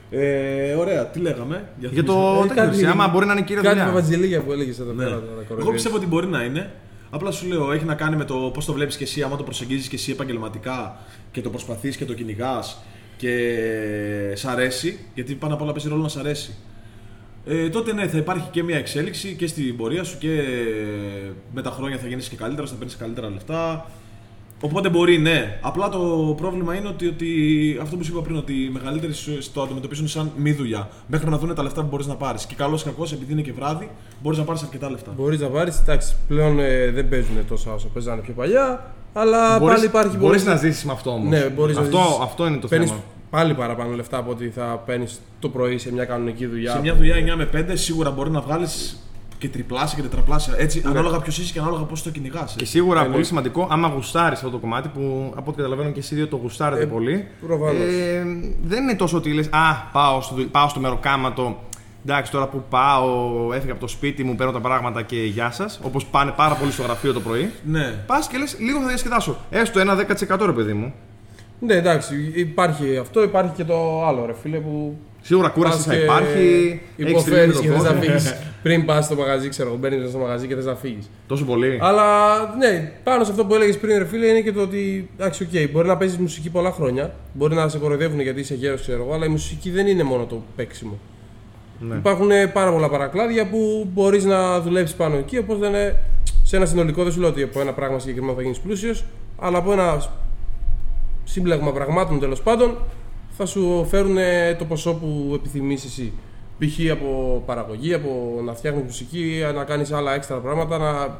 [0.09, 1.69] Ε, ωραία, τι λέγαμε.
[1.79, 2.05] Για θυμίσου.
[2.05, 3.91] το Ε, τέτοιο, κάτι- ρε, άμα μπορεί να είναι κύρια Κάτι δουλειά.
[3.91, 5.03] παπατζηλίγια που έλεγες εδώ Ναι.
[5.03, 5.09] πέρα.
[5.15, 5.73] τώρα, Εγώ κοροϊδεύεις.
[5.73, 6.71] πιστεύω ότι μπορεί να είναι.
[7.09, 9.43] Απλά σου λέω, έχει να κάνει με το πώς το βλέπεις και εσύ, άμα το
[9.43, 10.97] προσεγγίζεις και εσύ επαγγελματικά
[11.31, 12.81] και το προσπαθείς και το κυνηγάς
[13.17, 14.99] και σ' αρέσει.
[15.13, 16.55] Γιατί πάνω απ' όλα παίζει ρόλο να σ' αρέσει.
[17.47, 20.43] Ε, τότε ναι, θα υπάρχει και μια εξέλιξη και στην πορεία σου και
[21.53, 23.91] με τα χρόνια θα γίνεις και καλύτερα, θα παίρνεις καλύτερα λεφτά.
[24.61, 25.59] Οπότε μπορεί, ναι.
[25.61, 25.99] Απλά το
[26.37, 27.27] πρόβλημα είναι ότι, ότι
[27.81, 30.89] αυτό που σου είπα πριν, ότι οι μεγαλύτεροι σου το αντιμετωπίζουν σαν μη δουλειά.
[31.07, 32.45] Μέχρι να δουν τα λεφτά που μπορείς να πάρεις.
[32.45, 33.89] Και καλός ή κακός, επειδή είναι και βράδυ,
[34.21, 35.11] μπορείς να πάρεις αρκετά λεφτά.
[35.17, 38.93] Μπορείς να πάρεις, εντάξει, πλέον ε, δεν παίζουν τόσα όσο παίζανε πιο παλιά.
[39.13, 41.29] Αλλά Μπορείς- πάλι υπάρχει Μπορείς μπορείς να ζήσεις με αυτό όμως.
[41.29, 42.19] Ναι, μπορείς αυτό, να ζήσεις.
[42.21, 43.01] αυτό είναι το παίρνεις θέμα.
[43.29, 46.71] πάλι παραπάνω λεφτά από ότι θα παίρνεις το πρωί σε μια κανονική δουλειά.
[46.71, 48.99] Σε μια δουλειά 9 με 5 σίγουρα μπορεί να βγάλεις
[49.45, 50.53] και τριπλάσια και τετραπλάσια.
[50.57, 52.53] Έτσι, ανάλογα ποιος είσαι και ανάλογα πώς το κυνηγάς.
[52.57, 53.11] Και σίγουρα Εννοείται.
[53.13, 56.35] πολύ σημαντικό, άμα γουστάρεις αυτό το κομμάτι που από ό,τι καταλαβαίνω και εσεί δύο το
[56.35, 57.27] γουστάρετε Ε, πολύ.
[57.47, 57.73] προφανώς.
[57.75, 58.23] Ε,
[58.63, 61.59] δεν είναι τόσο ότι λες, Α, πάω στο, δουλ- πάω στο μεροκάματο.
[62.07, 63.07] Εντάξει, τώρα που πάω,
[63.53, 65.79] έφυγα από το σπίτι μου, παίρνω τα πράγματα και γεια σας.
[65.83, 67.51] Όπως πάνε πάρα πολύ στο γραφείο το πρωί.
[67.63, 67.91] Ναι.
[68.07, 69.37] Πας και λες, λίγο θα διασκεδάσω.
[69.49, 70.93] Έστω ένα 10% ρε παιδί μου.
[71.59, 74.97] Ναι, εντάξει, υπάρχει αυτό, υπάρχει και το άλλο ρε φίλε που.
[75.27, 76.81] Σίγουρα κούραση πας θα και υπάρχει.
[76.97, 78.07] έχεις Υποφέρεις τριμήνει και το θε να πόδι.
[78.07, 78.35] φύγεις.
[78.63, 81.09] πριν πας στο μαγαζί, ξέρω εγώ, μπαίνεις στο μαγαζί και θε να φύγεις.
[81.27, 81.77] Τόσο πολύ.
[81.81, 82.03] Αλλά
[82.57, 85.71] ναι, πάνω σε αυτό που έλεγες πριν, ρε φίλε, είναι και το ότι εντάξει, οκ,
[85.71, 87.13] μπορεί να παίζεις μουσική πολλά χρόνια.
[87.33, 90.25] Μπορεί να σε κοροϊδεύουν γιατί είσαι γέρος, ξέρω εγώ, αλλά η μουσική δεν είναι μόνο
[90.25, 90.99] το παίξιμο.
[91.79, 91.95] Ναι.
[91.95, 95.37] Υπάρχουν πάρα πολλά παρακλάδια που μπορείς να δουλέψεις πάνω εκεί.
[95.37, 95.95] Οπότε είναι
[96.43, 99.05] σε ένα συνολικό, δεν σου λέω ότι από ένα πράγμα συγκεκριμένο θα γίνεις πλούσιος,
[99.39, 100.01] αλλά από ένα
[101.23, 102.77] σύμπλεγμα πραγμάτων τέλος πάντων
[103.37, 104.17] θα σου φέρουν
[104.57, 106.13] το ποσό που επιθυμείς εσύ.
[106.59, 106.91] Π.χ.
[106.91, 111.19] από παραγωγή, από να φτιάχνεις μουσική, να κάνεις άλλα έξτρα πράγματα, να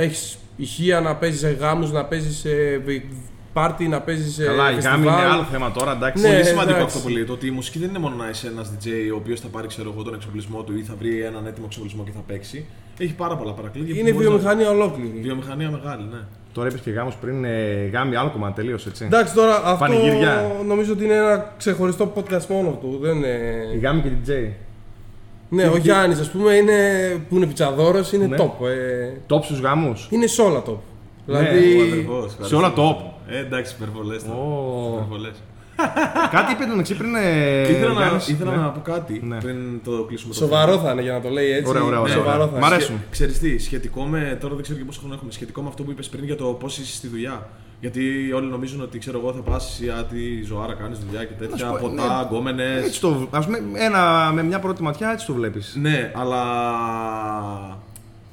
[0.00, 2.50] έχεις ηχεία, να παίζεις σε γάμους, να παίζεις σε
[3.52, 4.44] πάρτι, να παίζεις σε.
[4.44, 5.32] Καλά, η γάμη είναι φεστιβάλ.
[5.32, 6.22] άλλο θέμα τώρα, εντάξει.
[6.22, 6.96] Ναι, Πολύ σημαντικό εντάξει.
[6.96, 7.24] αυτό που λέει.
[7.24, 9.66] Το ότι η μουσική δεν είναι μόνο να είσαι ένας DJ ο οποίος θα πάρει
[9.66, 12.66] ξέρω εγώ, τον εξοπλισμό του ή θα βρει έναν έτοιμο εξοπλισμό και θα παίξει.
[12.98, 13.94] Έχει πάρα πολλά παρακλάδια.
[13.98, 15.18] Είναι που μπορείς να- βιομηχανία ολόκληρη.
[15.22, 16.18] Βιομηχανία μεγάλη, ναι.
[16.52, 19.04] Τώρα είπες και γάμος πριν, ε, γάμοι άλλο κομμάτι τελείω έτσι.
[19.04, 20.52] Εντάξει, τώρα αυτό Πανηγύρια.
[20.66, 22.98] νομίζω ότι είναι ένα ξεχωριστό podcast μόνο του.
[23.02, 23.78] Δεν Η είναι...
[23.82, 24.50] γάμοι και DJ.
[25.48, 26.74] Ναι, ο Γιάννης, ας πούμε, είναι,
[27.28, 28.36] που είναι πιτσαδόρος, είναι Ναι.
[28.36, 28.66] top.
[28.66, 30.76] Ε, Top στους γάμους; είναι σε όλα top.
[31.26, 33.12] Ναι, Δηλαδή, Ο αδερφός, σε όλα ευχαριστώ.
[33.28, 33.32] top.
[33.32, 34.22] Ε, εντάξει, υπερβολές.
[34.22, 35.06] Ω.
[35.74, 36.30] Υπερβολές.
[36.30, 37.14] Κάτι είπε τον εξή πριν.
[37.14, 38.28] Ε, Ήθελα, να, Γιάννης.
[38.28, 38.56] ήθελα Ναι.
[38.56, 39.38] να πω κάτι Ναι.
[39.40, 41.68] πριν το κλείσουμε το σοβαρό θα είναι για να το λέει έτσι.
[41.70, 42.14] Ωραία, ωραία, ωραία.
[42.14, 42.66] Σοβαρό θα Μ' είναι.
[42.66, 43.02] αρέσουν.
[43.10, 44.38] Ξέρεις τι, σχετικό με.
[44.40, 45.32] Τώρα δεν ξέρω και πόσο χρόνο έχουμε.
[45.32, 47.48] Σχετικό με αυτό που είπες πριν για το πώς είσαι στη δουλειά.
[47.80, 51.56] Γιατί όλοι νομίζουν ότι ξέρω εγώ θα πας ή τι ζωάρα κάνεις δουλειά και τέτοια.
[51.66, 52.24] σου πω, Ποτά, ναι.
[52.28, 52.80] γκόμενε.
[52.84, 55.76] Έτσι το, ας πούμε, ένα, με μια πρώτη ματιά έτσι το βλέπεις.
[55.80, 56.42] Ναι, αλλά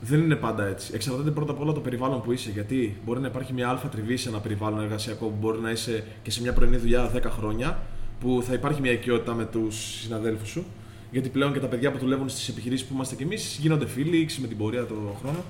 [0.02, 0.92] δεν είναι πάντα έτσι.
[0.94, 2.50] Εξαρτάται πρώτα απ' όλα το περιβάλλον που είσαι.
[2.50, 6.04] Γιατί μπορεί να υπάρχει μια αλφα τριβή σε ένα περιβάλλον εργασιακό που μπορεί να είσαι
[6.24, 7.80] και σε μια πρωινή δουλειά 10 χρόνια,
[8.20, 10.66] που θα υπάρχει μια οικειότητα με τους συναδέλφους σου.
[11.12, 14.30] Γιατί πλέον και τα παιδιά που δουλεύουν στις επιχειρήσεις που είμαστε κι εμείς γίνονται φίλοι
[14.42, 15.42] με την πορεία των χρόνων.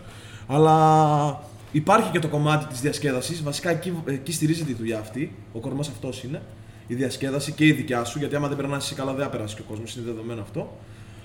[0.48, 3.44] Αλλά υπάρχει και το κομμάτι της διασκέδασης.
[3.44, 5.36] Βασικά εκεί, εκεί στηρίζεται η δουλειά αυτή.
[5.54, 6.42] Ο κορμός αυτός είναι.
[6.88, 8.20] Η διασκέδαση και η δικιά σου.
[8.20, 9.96] Γιατί άμα δεν περνάσει εσύ καλά, δεν θα περάσεις και ο κόσμος.
[9.96, 10.78] Είναι δεδομένο αυτό.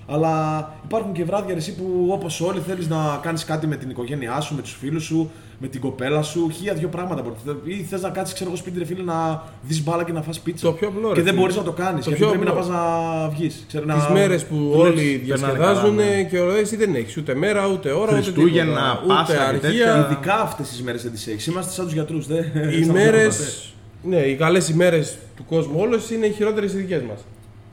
[0.09, 3.91] Αλλά υπάρχουν και βράδια ρε, εσύ που όπως όλοι θέλεις να κάνεις κάτι με την
[3.91, 6.51] οικογένειά σου, με τους φίλους σου, με την κοπέλα σου.
[6.51, 7.79] Χίλια δύο πράγματα μπορείς.
[7.79, 10.41] Ή θες να κάτσεις, ξέρω εγώ, σπίτι, ρε φίλε, να δεις μπάλα και να φας
[10.41, 10.67] πίτσα.
[10.67, 11.41] Το πιο απλό, ρε Και δεν φίλε.
[11.41, 12.05] μπορείς να το κάνεις.
[12.05, 12.63] Το Γιατί πιο πρέπει να απλό.
[12.63, 13.65] πας να βγεις.
[13.69, 15.99] Τις μέρες που όλοι διασκεδάζουν
[16.31, 19.01] και ωραίε, εσύ δεν έχεις ούτε μέρα, ούτε ώρα, ούτε Χριστούγεννα, τίποτα.
[19.05, 19.93] Ούτε Πάσχα και τέτοια.
[19.95, 20.07] αργία.
[20.11, 21.47] Ειδικά αυτές τις μέρες δεν τις έχεις.
[21.47, 22.27] Είμαστε σαν τους γιατρούς.
[22.81, 23.29] Οι μέρε.
[24.03, 27.19] Ναι, οι καλές ημέρες του κόσμου όλες είναι οι χειρότερες οι δικές μας.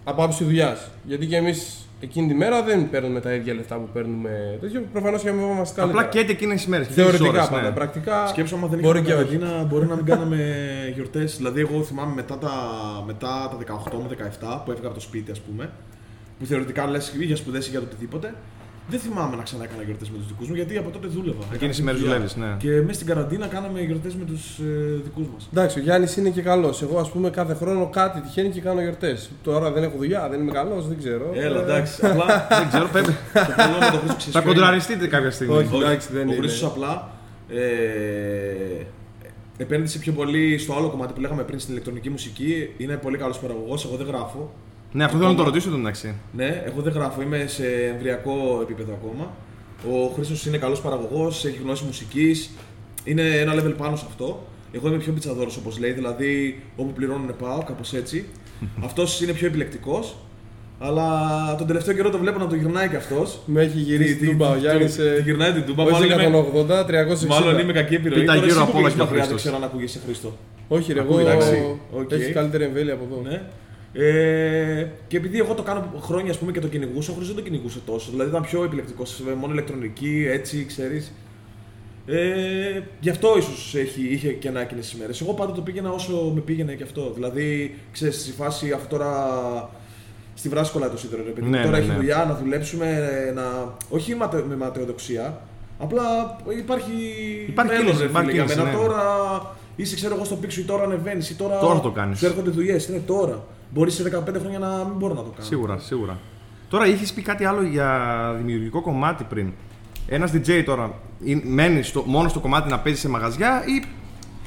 [0.03, 0.77] Από άψη δουλειά.
[1.03, 4.83] Γιατί και εμείς εκείνη τη μέρα δεν παίρνουμε τα ίδια λεφτά που παίρνουμε τέτοιο.
[4.91, 6.05] Προφανώς και αμοιβόμαστε καλύτερα.
[6.05, 6.87] Απλά και εκείνε τι μέρες.
[6.87, 7.73] Θεωρητικά πάντα.
[7.73, 8.27] Πρακτικά.
[8.27, 9.37] Σκέψω άμα δεν μπορεί είχαμε και όχι.
[9.37, 10.37] καραντίνα, μπορεί να μην κάναμε
[10.93, 11.37] γιορτές.
[11.37, 12.51] δηλαδή, εγώ θυμάμαι μετά τα,
[13.05, 13.57] μετά τα
[13.91, 15.69] 18 με 17 που έφυγα από το σπίτι, ας πούμε,
[16.39, 18.33] που θεωρητικά λες ή για σπουδέ ή για το οτιδήποτε.
[18.89, 21.43] Δεν θυμάμαι να ξανά έκανα γιορτέ με του δικού μου γιατί από τότε δούλευα.
[21.53, 22.15] Εκείνες οι Έκανα μέρες δουλειά.
[22.15, 22.55] δουλεύεις, ναι.
[22.57, 25.37] Και μέσα στην καραντίνα κάναμε γιορτέ με του ε, δικού μα.
[25.53, 26.73] Εντάξει, ο Γιάννη είναι και καλό.
[26.81, 29.17] Εγώ, α πούμε, κάθε χρόνο κάτι τυχαίνει και κάνω γιορτέ.
[29.43, 31.31] Τώρα δεν έχω δουλειά, δεν είμαι καλό, δεν ξέρω.
[31.35, 32.05] Έλα, Ε, εντάξει.
[32.05, 33.11] Απλά Δεν ξέρω, πρέπει.
[33.33, 34.59] το καλό με το Χρήστο ξέρεις Θα ποιο είναι.
[34.59, 35.55] κοντραριστείτε κάποια στιγμή.
[35.55, 35.75] Όχι.
[35.75, 36.35] Εντάξει, δεν ο είναι.
[36.35, 37.09] Χρήστος απλά
[37.49, 38.85] ε,
[39.57, 42.69] επένδυσε πιο πολύ στο άλλο κομμάτι που λέγαμε πριν στην ηλεκτρονική μουσική.
[42.77, 43.77] Είναι πολύ καλό παραγωγό.
[43.85, 44.53] Εγώ δεν γράφω.
[44.95, 46.13] Ναι, αυτό θέλω να το ρωτήσω τον μεταξύ.
[46.31, 47.21] Ναι, εγώ δεν γράφω.
[47.21, 49.31] Είμαι σε εμβρυακό επίπεδο ακόμα.
[49.91, 52.49] Ο Χρήστος είναι καλός παραγωγός, έχει γνώση μουσικής.
[53.03, 54.47] Είναι ένα level πάνω σε αυτό.
[54.71, 58.25] Εγώ είμαι πιο πιτσαδόρος όπως λέει, δηλαδή όπου πληρώνουν πάω, κάπως έτσι.
[58.85, 60.15] αυτός είναι πιο επιλεκτικός.
[60.79, 61.09] Αλλά
[61.57, 63.39] τον τελευταίο καιρό το βλέπω να το γυρνάει κι αυτός.
[63.45, 64.95] Με έχει γυρίσει την τούμπα ο Γιάννης.
[64.95, 65.83] Την γυρνάει την τούμπα.
[65.83, 67.27] Όχι Μάλλον είμαι, 180, 360.
[67.27, 68.19] μάλλον είμαι κακή επιρροή.
[68.19, 69.41] Πίτα Τώρα γύρω εσύ απ' που όλα πήγες και ο μακριά, Δεν Χρήστος.
[69.41, 70.37] ξέρω αν ακούγεσαι Χρήστο.
[70.67, 71.09] Όχι, ρε, εγώ.
[71.13, 71.77] Ακούει, εντάξει.
[71.93, 72.11] Οκ.
[72.11, 73.21] Έχει καλύτερη εμβέλεια από εδώ.
[73.93, 74.05] Ναι.
[74.05, 77.43] Ε, και επειδή εγώ το κάνω χρόνια ας πούμε, και το κυνηγούσα, ο Χρήστος δεν
[77.43, 78.11] το κυνηγούσε τόσο.
[78.11, 79.03] Δηλαδή ήταν πιο επιλεκτικό,
[79.39, 81.13] μόνο ηλεκτρονική, έτσι, ξέρεις.
[82.05, 83.73] Ε, γι' αυτό ίσως
[84.11, 85.21] είχε και να εκείνε τις μέρες.
[85.21, 87.11] Εγώ πάντα το πήγαινα όσο με πήγαινε και αυτό.
[87.13, 89.11] Δηλαδή, ξέρεις, στη φάση αυτό τώρα.
[90.33, 91.45] Στη βράση κολλάει το σίδερο, ρε παιδί.
[91.45, 91.49] μου.
[91.51, 91.95] Ναι, τώρα ναι, έχει ναι.
[91.95, 92.99] δουλειά να δουλέψουμε,
[93.35, 93.73] να...
[93.89, 95.41] όχι ματε- με ματαιοδοξία.
[95.79, 96.03] Απλά
[96.57, 96.91] υπάρχει.
[97.47, 98.77] Υπάρχει μέλλον, κίνηση, ρε υπάρχει φίλε, για κίνηση, μένα.
[98.77, 98.83] ναι.
[98.85, 99.01] Τώρα
[99.75, 101.59] είσαι, ξέρω εγώ, στο πίξο ή τώρα ανεβαίνεις ή τώρα.
[101.59, 102.17] Τώρα το κάνεις.
[102.19, 102.87] Σου έρχονται δουλειές.
[102.87, 103.43] Είναι τώρα.
[103.73, 105.45] Μπορεί σε 15 χρόνια να μην μπορώ να το κάνω.
[105.45, 106.19] Σίγουρα, σίγουρα.
[106.69, 109.51] Τώρα είχες πει κάτι άλλο για δημιουργικό κομμάτι πριν.
[110.07, 110.93] Ένας DJ τώρα
[111.25, 113.83] ε, μένει στο, μόνο στο κομμάτι να παίζει σε μαγαζιά ή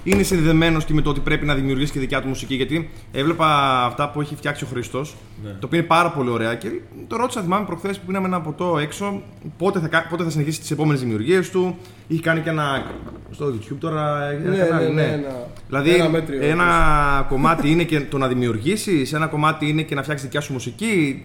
[0.06, 2.54] είναι συνδεδεμένος και με το ότι πρέπει να δημιουργήσει και δικιά του μουσική.
[2.54, 3.46] Γιατί έβλεπα
[3.84, 4.98] αυτά που έχει φτιάξει ο Χρήστο,
[5.44, 5.50] Ναι.
[5.50, 6.68] το οποίο είναι πάρα πολύ ωραία και
[7.06, 9.22] το ρώτησα, θυμάμαι προχθές που πίναμε ένα ποτό έξω,
[9.58, 11.76] πότε θα, κα- πότε θα συνεχίσει τις επόμενες δημιουργίες του.
[12.06, 12.84] Είχε κάνει και ένα.
[13.30, 14.30] στο YouTube τώρα.
[14.30, 18.26] Ένα Ναι, κανάλι, ναι, ναι, ένα- Δηλαδή, ένα μέτριο, ένα κομμάτι είναι και το να
[18.28, 21.22] δημιουργήσεις, ένα κομμάτι είναι και να φτιάξεις δικιά σου μουσική.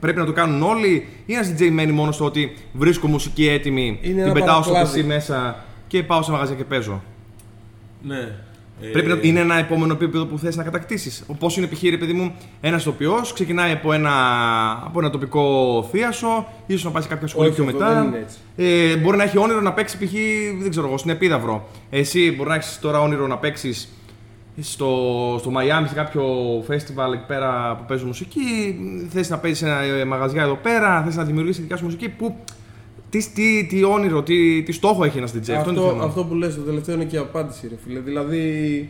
[0.00, 3.98] Πρέπει να το κάνουν όλοι, ή ένας DJ μένει μόνο στο ότι βρίσκω μουσική έτοιμη,
[4.02, 5.02] Είναι την ένα πετάω στο παρακλάδι.
[5.02, 7.02] PC μέσα και πάω σε μαγαζιά και παίζω.
[8.06, 8.28] Ναι.
[8.80, 11.24] Ε, Πρέπει να είναι ένα επόμενο επίπεδο που θες να κατακτήσεις.
[11.26, 11.82] Όπω είναι π.χ.
[11.82, 14.12] ρε παιδί μου, ένας τοπιός ξεκινάει από ένα,
[14.84, 17.94] από ένα τοπικό θίασο, ίσως να πάει σε κάποια σχολή Όχι, πιο αυτό μετά.
[17.94, 18.36] δεν είναι έτσι.
[18.56, 20.12] Ε, μπορεί να έχει όνειρο να παίξει π.χ.
[20.60, 21.68] δεν ξέρω εγώ, στην Επίδαυρο.
[21.90, 23.88] Εσύ μπορεί να έχεις τώρα όνειρο να παίξεις
[24.60, 24.88] στο,
[25.40, 26.24] στο Miami σε κάποιο
[26.68, 28.40] festival εκεί πέρα που παίζουν μουσική,
[29.12, 32.08] θες να παίζεις σε ένα ε, μαγαζιά εδώ πέρα, θες να δημιουργήσεις δικιά σου μουσική,
[32.08, 32.36] που,
[33.18, 36.04] τι, τι, τι όνειρο, τι, τι στόχο έχει ένας DJ, αυτό, είναι το Αυτό, θέμα.
[36.04, 38.00] αυτό που λες το τελευταίο είναι και η απάντηση, ρε φίλε.
[38.00, 38.88] Δηλαδή,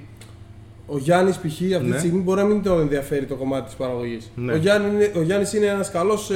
[0.86, 1.44] ο Γιάννης π.χ.
[1.44, 1.92] αυτή Ναι.
[1.92, 4.30] τη στιγμή μπορεί να μην τον ενδιαφέρει το κομμάτι της παραγωγής.
[4.34, 4.52] Ναι.
[4.52, 6.30] Ο, Γιάννη είναι, ο Γιάννης είναι ένας καλός,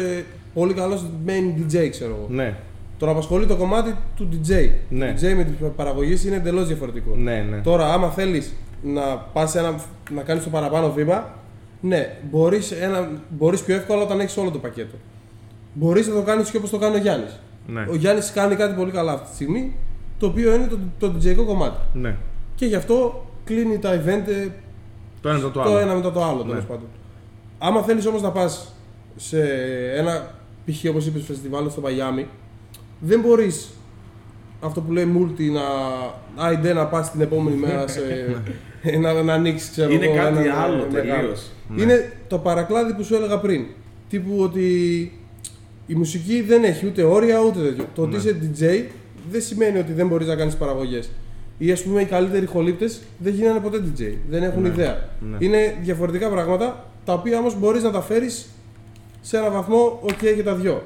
[0.54, 2.26] πολύ καλός main DJ, ξέρω εγώ.
[2.30, 2.56] Ναι,
[2.98, 4.68] Τον απασχολεί το κομμάτι του DJ.
[4.88, 5.06] Ναι.
[5.06, 7.14] Το DJ με την παραγωγή είναι εντελώς διαφορετικό.
[7.16, 7.56] ναι, ναι.
[7.56, 9.80] Τώρα, άμα θέλεις να πας ένα,
[10.14, 11.34] να κάνεις το παραπάνω βήμα,
[11.80, 12.72] ναι, μπορείς
[13.28, 14.94] μπορείς πιο εύκολα όταν έχεις όλο το πακέτο.
[15.72, 17.40] Μπορείς να το κάνεις και όπως το κάνει ο Γιάννης.
[17.72, 17.86] Ναι.
[17.90, 19.76] Ο Γιάννης κάνει κάτι πολύ καλά αυτή τη στιγμή,
[20.18, 21.76] το οποίο είναι το, το DJ κομμάτι.
[21.92, 22.16] ναι.
[22.54, 24.48] Και γι' αυτό κλείνει τα event ε,
[25.20, 25.78] Το ένα μετά το το άλλο.
[25.78, 26.60] ένα μετά το άλλο τέλος Ναι.
[26.68, 26.86] πάντων.
[27.58, 28.74] Άμα θέλεις όμως να πας
[29.16, 29.40] σε
[29.96, 30.30] ένα
[30.64, 30.84] π.χ.
[30.88, 32.26] όπως είπες φεστιβάλ στο Μαϊάμι,
[33.00, 33.68] δεν μπορείς
[34.60, 35.62] αυτό που λέει multi να.
[36.44, 38.00] Άιντε να πας την επόμενη μέρα σε.
[39.00, 41.20] να, να ανοίξεις, ξέρω Είναι εγώ, κάτι έναν, άλλο ε, μεγάλο.
[41.20, 41.50] τελείως.
[41.76, 43.66] Είναι το παρακλάδι που σου έλεγα πριν.
[44.08, 44.62] Τύπου ότι
[45.90, 47.84] η μουσική δεν έχει ούτε όρια ούτε τέτοιο.
[47.94, 48.16] Το ότι Ναι.
[48.16, 48.90] είσαι DJ
[49.30, 51.10] δεν σημαίνει ότι δεν μπορείς να κάνεις παραγωγές.
[51.58, 54.12] Ή ας πούμε οι καλύτεροι χολύπτες δεν γίνανε ποτέ DJ.
[54.28, 54.68] Δεν έχουν Ναι.
[54.68, 55.08] ιδέα.
[55.20, 55.36] Ναι.
[55.38, 58.46] Είναι διαφορετικά πράγματα τα οποία όμως μπορείς να τα φέρεις
[59.20, 60.82] σε έναν βαθμό OK και τα δυο.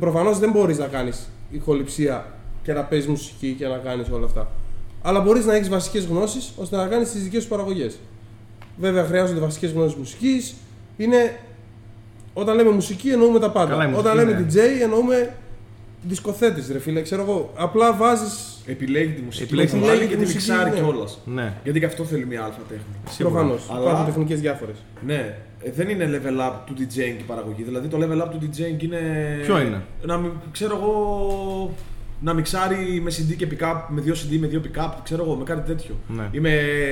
[0.00, 2.26] Προφανώς δεν μπορείς να κάνεις ηχοληψία
[2.62, 4.50] και να παίζεις μουσική και να κάνεις όλα αυτά.
[5.02, 7.98] Αλλά μπορείς να έχεις βασικές γνώσεις ώστε να κάνεις τις δικές σου παραγωγές.
[8.78, 10.54] Βέβαια χρειάζονται βασικές γνώσεις μουσικής.
[10.96, 11.36] Είναι.
[12.40, 13.70] Όταν λέμε μουσική εννοούμε τα πάντα.
[13.70, 14.46] Καλά, η Όταν μουσική, λέμε ναι.
[14.78, 15.34] DJ εννοούμε
[16.02, 17.02] δισκοθέτε, ρε φίλε.
[17.02, 17.52] Ξέρω εγώ.
[17.56, 18.24] Απλά βάζει.
[18.66, 20.76] Επιλέγει τη μουσική Επιλέγει που τη θα βάλει μουσική, και τη μουσική, μιξάρει ναι.
[20.76, 21.18] κιόλας.
[21.24, 21.52] Ναι.
[21.64, 22.84] Γιατί και αυτό θέλει μια αλφα τέχνη.
[23.18, 23.68] Προφανώς.
[23.70, 24.76] Αλλά- Υπάρχουν τεχνικές διάφορες.
[25.06, 27.62] Ναι, ε, δεν είναι level up του DJing η παραγωγή.
[27.62, 29.00] Δηλαδή το level up του DJing είναι.
[29.42, 31.74] Ποιο είναι; Να μην, ξέρω εγώ.
[32.20, 35.44] Να μιξάρει με CD και pick-up, με δύο CD, με δύο pick-up, ξέρω εγώ, με
[35.44, 35.94] κάτι τέτοιο.
[36.08, 36.28] Ναι.
[36.30, 36.50] Ή, με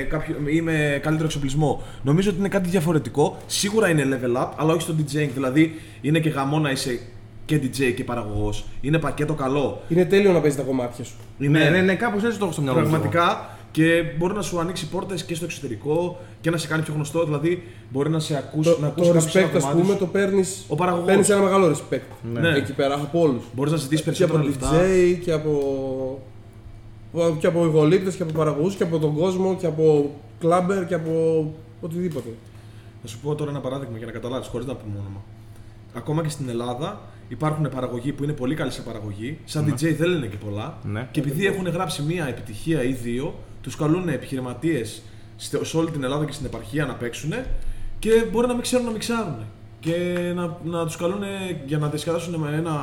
[0.09, 1.83] κάποιο, ή με καλύτερο εξοπλισμό.
[2.03, 3.37] Νομίζω ότι είναι κάτι διαφορετικό.
[3.47, 5.29] Σίγουρα είναι level up, αλλά όχι στο DJing.
[5.33, 6.99] Δηλαδή είναι και γαμό να είσαι
[7.45, 8.65] και DJ και παραγωγός.
[8.81, 9.81] Είναι πακέτο καλό.
[9.89, 11.15] Είναι τέλειο να παίζεις τα κομμάτια σου.
[11.39, 12.89] Είναι Ναι, ναι, ναι, κάπως έτσι το έχω στο μυαλό μου.
[12.89, 16.93] Πραγματικά και μπορεί να σου ανοίξει πόρτες και στο εξωτερικό και να σε κάνει πιο
[16.93, 17.23] γνωστό.
[17.23, 19.93] Δηλαδή μπορεί να σε ακούσει, Το, να ακούσει το κάποιος ένα respect, ας κομμάτι πούμε,
[19.93, 19.99] σου.
[19.99, 20.43] το παίρνει.
[20.67, 21.05] Ο παραγωγός.
[21.07, 22.01] Παίρνεις ένα μεγάλο respect.
[22.33, 22.49] Ναι.
[22.49, 23.43] Εκεί πέρα από όλους.
[23.53, 25.23] Μπορείς να ζητήσεις Και από περισσότερα DJ λεφτά.
[25.23, 26.21] και από.
[27.39, 31.11] και από ηχολήπτες και από παραγωγούς και από τον κόσμο και από κλάμπερ και από
[31.81, 32.29] οτιδήποτε.
[33.01, 35.23] Θα σου πω τώρα ένα παράδειγμα για να καταλάβεις, χωρίς να πούμε όνομα.
[35.93, 39.37] Ακόμα και στην Ελλάδα υπάρχουν παραγωγοί που είναι πολύ καλοί σε παραγωγή.
[39.45, 40.77] Σαν DJ δεν λένε και πολλά.
[40.83, 41.07] Ναι.
[41.11, 43.33] Και επειδή έχουν γράψει μία επιτυχία ή δύο,
[43.67, 45.01] τους καλούν επιχειρηματίες
[45.61, 47.33] σε όλη την Ελλάδα και στην επαρχία να παίξουν
[47.99, 49.35] και μπορεί να μην ξέρουν να μιξάρουν.
[49.79, 49.93] Και
[50.35, 51.21] να, να τους καλούν
[51.65, 52.79] για να διασκεδάσουν με ένα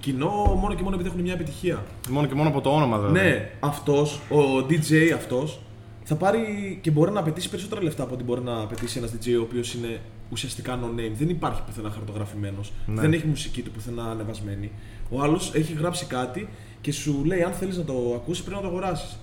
[0.00, 1.84] κοινό μόνο και μόνο επειδή έχουν μια επιτυχία.
[2.08, 3.18] Μόνο και μόνο από το όνομα δηλαδή.
[3.18, 5.60] Ναι, αυτός, ο DJ αυτός,
[6.04, 9.38] θα πάρει και μπορεί να απαιτήσει περισσότερα λεφτά από ό,τι μπορεί να απαιτήσει ένας DJ
[9.38, 11.12] ο οποίος είναι ουσιαστικά no name.
[11.18, 12.72] Δεν υπάρχει πουθενά χαρτογραφημένος.
[12.86, 13.00] Ναι.
[13.00, 14.70] Δεν έχει μουσική του πουθενά ανεβασμένη.
[15.10, 16.48] Ο άλλος έχει γράψει κάτι
[16.80, 19.18] και σου λέει: Αν θέλεις να το ακούσεις, πρέπει να το αγοράσεις.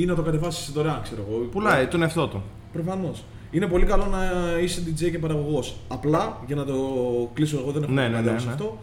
[0.00, 1.38] Ή να το κατεβάσεις δωρεάν, ξέρω εγώ.
[1.44, 2.42] Πουλάει τον εαυτό του.
[2.72, 3.24] Προφανώς.
[3.50, 4.18] Είναι πολύ καλό να
[4.62, 5.76] είσαι DJ και παραγωγός.
[5.88, 6.74] Απλά, για να το
[7.34, 8.52] κλείσω εγώ, δεν έχω Ναι, να ναι, καταλάβω ναι, σε ναι.
[8.52, 8.78] αυτό.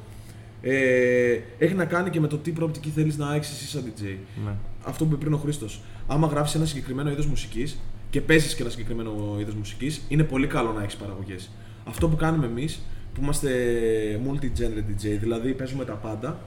[0.61, 4.01] Ε, έχει να κάνει και με το τι προοπτική θέλεις να έχει εσύ σαν DJ
[4.45, 4.51] Ναι.
[4.83, 5.81] αυτό που είπε πριν ο Χρήστος.
[6.07, 7.77] Άμα γράψει ένα συγκεκριμένο είδος μουσικής
[8.09, 11.49] και παίζεις και ένα συγκεκριμένο είδος μουσικής, είναι πολύ καλό να έχεις παραγωγές.
[11.87, 12.81] Αυτό που κάνουμε εμείς,
[13.13, 13.49] που είμαστε
[14.27, 16.39] multi-genre DJ, δηλαδή παίζουμε τα πάντα,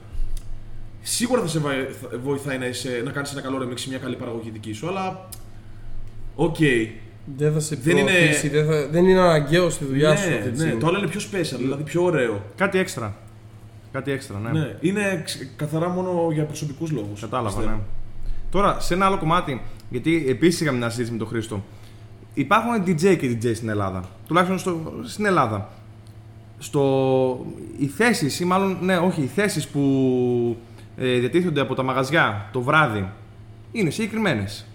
[1.01, 4.15] σίγουρα θα σε βα- θα- βοηθάει να, είσαι, να κάνεις ένα καλό remix, μια καλή
[4.15, 5.27] παραγωγή δική σου, αλλά.
[6.35, 6.55] Οκ.
[7.37, 10.29] Δεν θα σε Δεν είναι- προωθήσει, δεν, θα, δεν είναι αναγκαίο στη δουλειά σου αυτή
[10.33, 10.79] ναι, τη ναι, στιγμή.
[10.79, 12.43] το άλλο είναι πιο special, δηλαδή πιο ωραίο.
[12.55, 13.15] Κάτι έξτρα.
[13.91, 14.59] Κάτι έξτρα, ναι.
[14.59, 14.75] Ναι.
[14.81, 17.21] Είναι ξ- καθαρά μόνο για προσωπικούς λόγους.
[17.21, 17.75] Κατάλαβα, ναι.
[18.51, 21.63] Τώρα, σε ένα άλλο κομμάτι, γιατί επίσης είχαμε μια συζήτηση με τον Χρήστο.
[22.33, 24.03] Υπάρχουν DJ και DJ στην Ελλάδα.
[24.27, 25.69] Τουλάχιστον στο, στην Ελλάδα.
[26.59, 27.45] Στο,
[27.77, 30.57] οι θέσεις, ή μάλλον, ναι, όχι, οι θέσεις που
[30.97, 33.09] ε, διατίθενται από τα μαγαζιά το βράδυ
[33.71, 34.65] είναι συγκεκριμένες.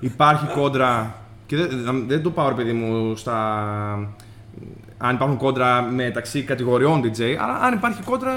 [0.00, 1.14] Υπάρχει κόντρα.
[1.46, 3.34] Και δεν, δεν το πάω, ρε παιδί μου, στα.
[4.98, 8.32] Αν υπάρχουν κόντρα μεταξύ κατηγοριών DJ, αλλά αν υπάρχει κόντρα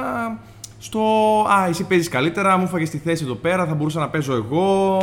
[0.79, 1.01] στο.
[1.49, 4.97] Α, εσύ παίζεις καλύτερα, μου φάγες τη θέση εδώ πέρα, θα μπορούσα να παίζω εγώ.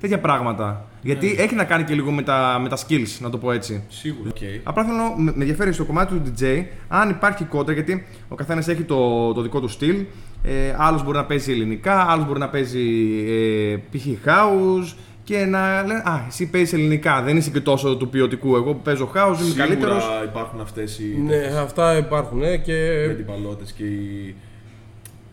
[0.00, 0.84] Τέτοια πράγματα.
[1.02, 3.84] Γιατί έχει να κάνει και λίγο με τα, με τα skills, να το πω έτσι.
[3.88, 4.30] Σίγουρα.
[4.30, 4.60] Okay.
[4.62, 8.68] Απλά θέλω με με ενδιαφέρει στο κομμάτι του DJ αν υπάρχει κόντρα, γιατί ο καθένας
[8.68, 10.04] έχει το, το δικό του στυλ.
[10.42, 12.80] Ε, άλλος μπορεί να παίζει ελληνικά, άλλος μπορεί να παίζει
[13.28, 14.06] ε, π.χ.
[14.26, 18.56] house και να λένε Α, εσύ παίζεις ελληνικά, δεν είσαι και τόσο του ποιοτικού.
[18.56, 20.02] Εγώ που παίζω house, είμαι καλύτερος.
[20.02, 22.72] Σίγουρα υπάρχουν αυτές οι ναι, αυτά υπάρχουν ε, και
[23.06, 24.34] οι αντιπαλότητε και οι.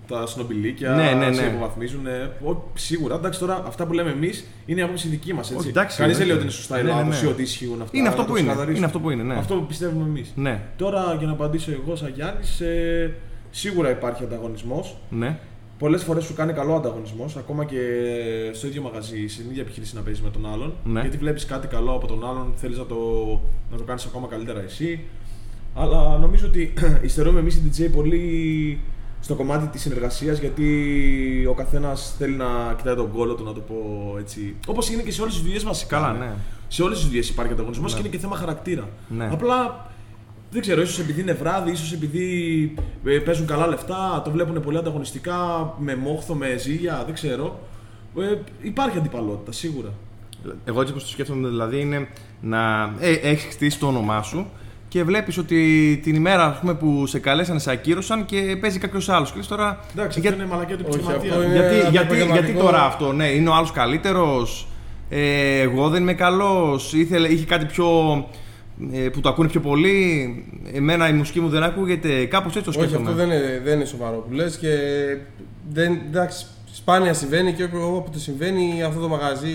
[0.08, 1.48] τα σνομπιλίκια, Ναι, ναι, σε ναι.
[1.48, 2.08] υποβαθμίζουν.
[2.08, 5.52] ε, ο- Σίγουρα, εντάξει, τώρα αυτά που λέμε εμείς είναι η άποψη δική μας.
[5.52, 6.26] Όχι, εντάξει, Κανείς δεν εννοείται.
[6.26, 7.28] λέει ότι είναι σωστά η Ναι, ναι, λάθος ναι.
[7.28, 7.98] ή ότι ισχύουν αυτά.
[7.98, 8.48] Είναι αυτό να το που είναι.
[8.48, 8.78] ξεκαθαρίσουμε.
[8.78, 9.36] Είναι αυτό που είναι, ναι.
[9.40, 10.32] Αυτό που πιστεύουμε εμείς.
[10.36, 13.14] Ναι, Τώρα για να απαντήσω εγώ, σαν Γιάννης, ε,
[13.56, 14.98] σίγουρα υπάρχει ανταγωνισμός.
[15.10, 15.40] ναι.
[15.80, 17.80] Πολλές φορές σου κάνει καλό ανταγωνισμός, ακόμα και
[18.54, 20.74] στο ίδιο μαγαζί, στην ίδια επιχείρηση να παίζεις με τον άλλον.
[20.84, 21.02] Ναι.
[21.02, 22.96] Γιατί βλέπεις κάτι καλό από τον άλλον, θέλεις να το,
[23.72, 25.00] να το κάνεις ακόμα καλύτερα εσύ.
[25.76, 26.74] Αλλά νομίζω ότι
[27.08, 28.80] υστερούμε εμείς οι DJ πολύ
[29.22, 30.66] στο κομμάτι της συνεργασίας, γιατί
[31.50, 33.76] ο καθένας θέλει να κοιτάει τον κόλλο του, να το πω
[34.20, 34.56] έτσι.
[34.68, 35.96] Όπως είναι και σε όλες τις δουλειές βασικά.
[36.00, 36.34] Καλά, ναι.
[36.68, 38.00] Σε όλες τις δουλειές υπάρχει ανταγωνισμός Ναι.
[38.00, 38.90] και είναι και θέμα χαρακτήρα.
[39.10, 39.30] Ναι.
[39.32, 39.88] Απλά
[40.56, 42.74] δεν ξέρω, ίσως επειδή είναι βράδυ, ίσως επειδή
[43.06, 47.60] ε, παίζουν καλά λεφτά, το βλέπουν πολύ ανταγωνιστικά, με μόχθο, με ζήλια, δεν ξέρω.
[48.20, 49.90] Ε, υπάρχει αντιπαλότητα, σίγουρα.
[50.66, 52.08] Εγώ έτσι που το σκέφτομαι δηλαδή είναι
[52.42, 54.48] να ε, έχεις χτίσει το όνομά σου
[54.88, 59.10] και βλέπεις ότι την ημέρα ας πούμε, που σε καλέσανε, σε ακύρωσαν και παίζει κάποιος
[59.10, 59.32] άλλος.
[59.32, 59.80] Και λες τώρα.
[59.94, 61.36] Εντάξει, για- αυτό είναι μαλακία του Όχι, επιχειρηματίας.
[61.36, 62.60] αυτό είναι- γιατί, γιατί, γιατί αντιπαγγελματικό.
[62.60, 64.68] τώρα αυτό, ναι, είναι ο άλλος καλύτερος.
[65.10, 66.94] Ε, εγώ δεν είμαι καλός.
[66.94, 67.88] Είχε κάτι πιο.
[68.92, 70.46] Ε, που το ακούνε πιο πολύ.
[70.74, 72.26] Εμένα η μουσική μου δεν ακούγεται.
[72.26, 73.10] Κάπως έτσι το Όχι, σκέφτομαι.
[73.10, 74.70] αυτό δεν είναι, δεν είναι σοβαρό που λες και
[75.72, 79.52] δεν, εντάξει, σπάνια συμβαίνει και όπου όποτε συμβαίνει αυτό το μαγαζί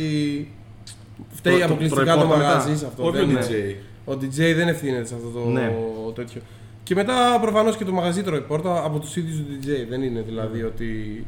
[1.31, 2.79] φταίει Το- το- αποκλειστικά το, προϋπόθετα μαγαζί μετά.
[2.79, 3.05] σε αυτό.
[3.07, 3.75] Όχι ο δεν- DJ.
[4.05, 5.73] Ο DJ δεν ευθύνεται σε αυτό το Ναι.
[6.15, 6.41] τέτοιο.
[6.83, 9.87] Και μετά προφανώς και το μαγαζί τρώει πόρτα από τους ίδιους του DJ.
[9.89, 11.25] Δεν είναι δηλαδή ότι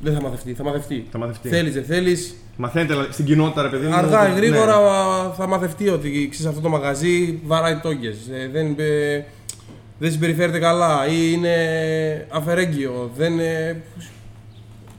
[0.00, 0.52] δεν θα μαθευτεί.
[0.54, 1.06] Θα μαθευτεί.
[1.10, 1.48] Θα μαθευτεί.
[1.48, 2.34] Θέλεις, δεν θέλεις.
[2.56, 3.94] Μαθαίνετε δηλαδή, στην κοινότητα, ρε παιδί μου.
[3.94, 5.34] Αργά ή ότι- γρήγορα ναι.
[5.36, 8.16] θα μαθευτεί ότι ξέρεις, αυτό το μαγαζί βαράει τόγκες.
[8.32, 9.24] Ε, δεν, ε,
[9.98, 11.54] δεν συμπεριφέρεται καλά ή είναι
[12.30, 13.10] αφαιρέγγιο.
[13.16, 13.82] Δεν, ε,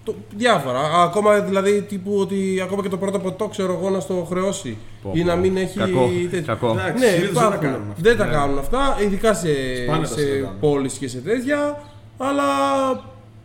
[0.04, 0.80] το, διάφορα.
[1.04, 4.78] Ακόμα δηλαδή τύπου ότι ακόμα και το πρώτο ποτό ξέρω εγώ να στο χρεώσει.
[5.04, 5.26] Πω, ή πω.
[5.26, 5.78] να μην έχει.
[5.78, 6.46] Κακό, τέτοιο.
[6.46, 6.70] κακό.
[6.72, 7.62] Εντάξει, Ναι, συνήθως δεν τα υπάρχουν.
[7.72, 8.02] κάνουν αυτά.
[8.02, 8.32] Δεν τα Ναι.
[8.32, 9.48] κάνουν αυτά, ειδικά σε,
[9.84, 10.56] Σπάνια τα σε συναντάμε.
[10.60, 11.82] πόλεις και σε τέτοια,
[12.17, 12.44] αλλά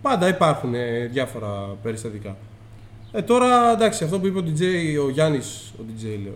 [0.08, 1.48] πάντα υπάρχουν ε, διάφορα
[1.82, 2.36] περιστατικά.
[3.12, 4.62] Ε, τώρα εντάξει, αυτό που είπε ο DJ,
[5.06, 6.34] ο Γιάννης, ο DJ λέω.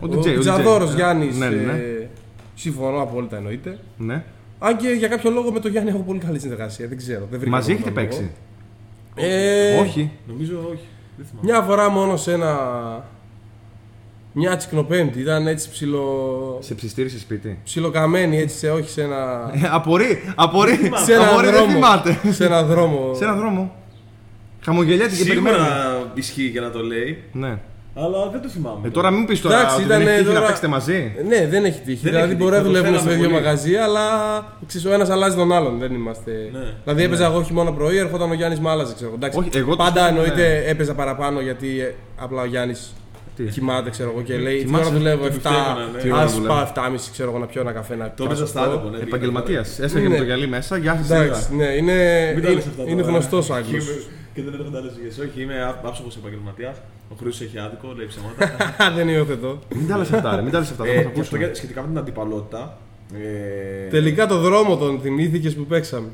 [0.00, 0.40] Ο DJ, ο DJ.
[0.40, 0.94] Τζαδόρος Ναι.
[0.96, 1.72] Γιάννης, Ναι, ναι.
[1.72, 2.08] ε,
[2.54, 3.78] συμφωνώ απόλυτα εννοείται.
[3.96, 4.24] ναι.
[4.58, 7.26] Αν και για κάποιο λόγο με τον Γιάννη έχω πολύ καλή συνεργασία, δεν ξέρω.
[7.30, 8.06] Δεν βρήκα Μαζί τον έχετε λόγο.
[8.10, 8.30] παίξει;
[9.14, 10.10] Ε, Όχι.
[10.26, 10.86] Νομίζω όχι.
[11.16, 11.50] Δεν θυμάμαι.
[11.50, 12.54] Μια φορά μόνο σε ένα...
[14.32, 16.04] Μια τσικνοπέμπτη, ήταν έτσι ψιλο...
[16.60, 17.58] Σε ψιστήρισε σπίτι.
[17.64, 19.50] ψιλοκαμένη έτσι, σε, όχι σε ένα...
[19.54, 20.78] Ε, Απορεί, απορεί.
[21.06, 21.72] σε ένα Απορεί, δεν δρόμο.
[21.72, 22.18] θυμάται.
[22.30, 23.14] σε ένα δρόμο.
[23.14, 23.74] Σε έναν δρόμο.
[24.64, 25.56] Χαμογελιέται και περιμένει.
[25.56, 27.58] Σίγουρα ισχύει και να το λέει, Ναι.
[27.94, 28.86] αλλά δεν το θυμάμαι.
[28.86, 31.14] Ε, τώρα μην πεις τώρα Εντάξει, ότι δεν ήταν έχει τύχει να τώρα- παίξετε μαζί.
[31.28, 32.02] Ναι, δεν έχει τύχει.
[32.02, 33.44] Δεν δηλαδή έχει μπορεί να τύχει, το δουλεύουμε στο θέλαμε ίδιο πολύ.
[33.44, 34.02] μαγαζί, αλλά
[34.66, 35.78] ξέρεις, ο ένας αλλάζει τον άλλον.
[35.78, 36.30] Δεν είμαστε.
[36.52, 36.58] Ναι.
[36.84, 38.94] Δηλαδή έπαιζα εγώ χειμώνα πρωί, ερχόταν ο Γιάννης με άλλαζε.
[38.94, 39.12] Ξέρω.
[39.14, 42.74] Εντάξει, Όχι, εγώ το πάντα σκέφτομαι, εννοείται έπαιζα παραπάνω γιατί ε, απλά ο Γιάννη
[43.36, 45.32] Τι; κοιμάται ξέρω εγώ και λέει: Τι Κοιμάσαι, ώρα δουλεύω, τι 7.
[45.34, 45.56] πιστεύω,
[45.94, 45.98] ναι.
[46.02, 46.54] Τι ώρα Α δουλεύω.
[46.54, 48.72] πάω 7.30 ξέρω εγώ να πιω ένα καφέ να Το έπαιζα κάτσω στα αυτό.
[48.72, 48.90] άτομα.
[48.96, 49.68] ναι, Επαγγελματίας.
[49.74, 50.18] πήγα Έσφαγε με Ναι.
[50.18, 50.76] το γυαλί μέσα.
[50.76, 51.16] Γεια σα.
[51.24, 51.94] Εντάξει, ναι, είναι,
[52.34, 53.12] Μην τα λες είναι, αυτά είναι τώρα.
[53.12, 53.84] γνωστός ο Άγγλος.
[53.84, 54.02] Είμαι-
[54.34, 55.08] Και δεν έρχονται άλλε δουλειέ.
[55.26, 56.76] Όχι, είμαι άψογος επαγγελματίας.
[57.12, 58.50] Ο Χρήστο έχει άδικο, λέει ψέματα.
[58.96, 59.58] δεν υιοθετώ.
[59.74, 60.42] Μην τα λες αυτά, ρε.
[60.42, 60.84] Μην τα λες αυτά.
[60.84, 61.38] θα Ε, μας και αυτό ακούσουν.
[61.38, 62.78] για- σχετικά με την αντιπαλότητα.
[63.14, 66.08] ε, Τελικά το δρόμο τον θυμήθηκες που παίξαμε.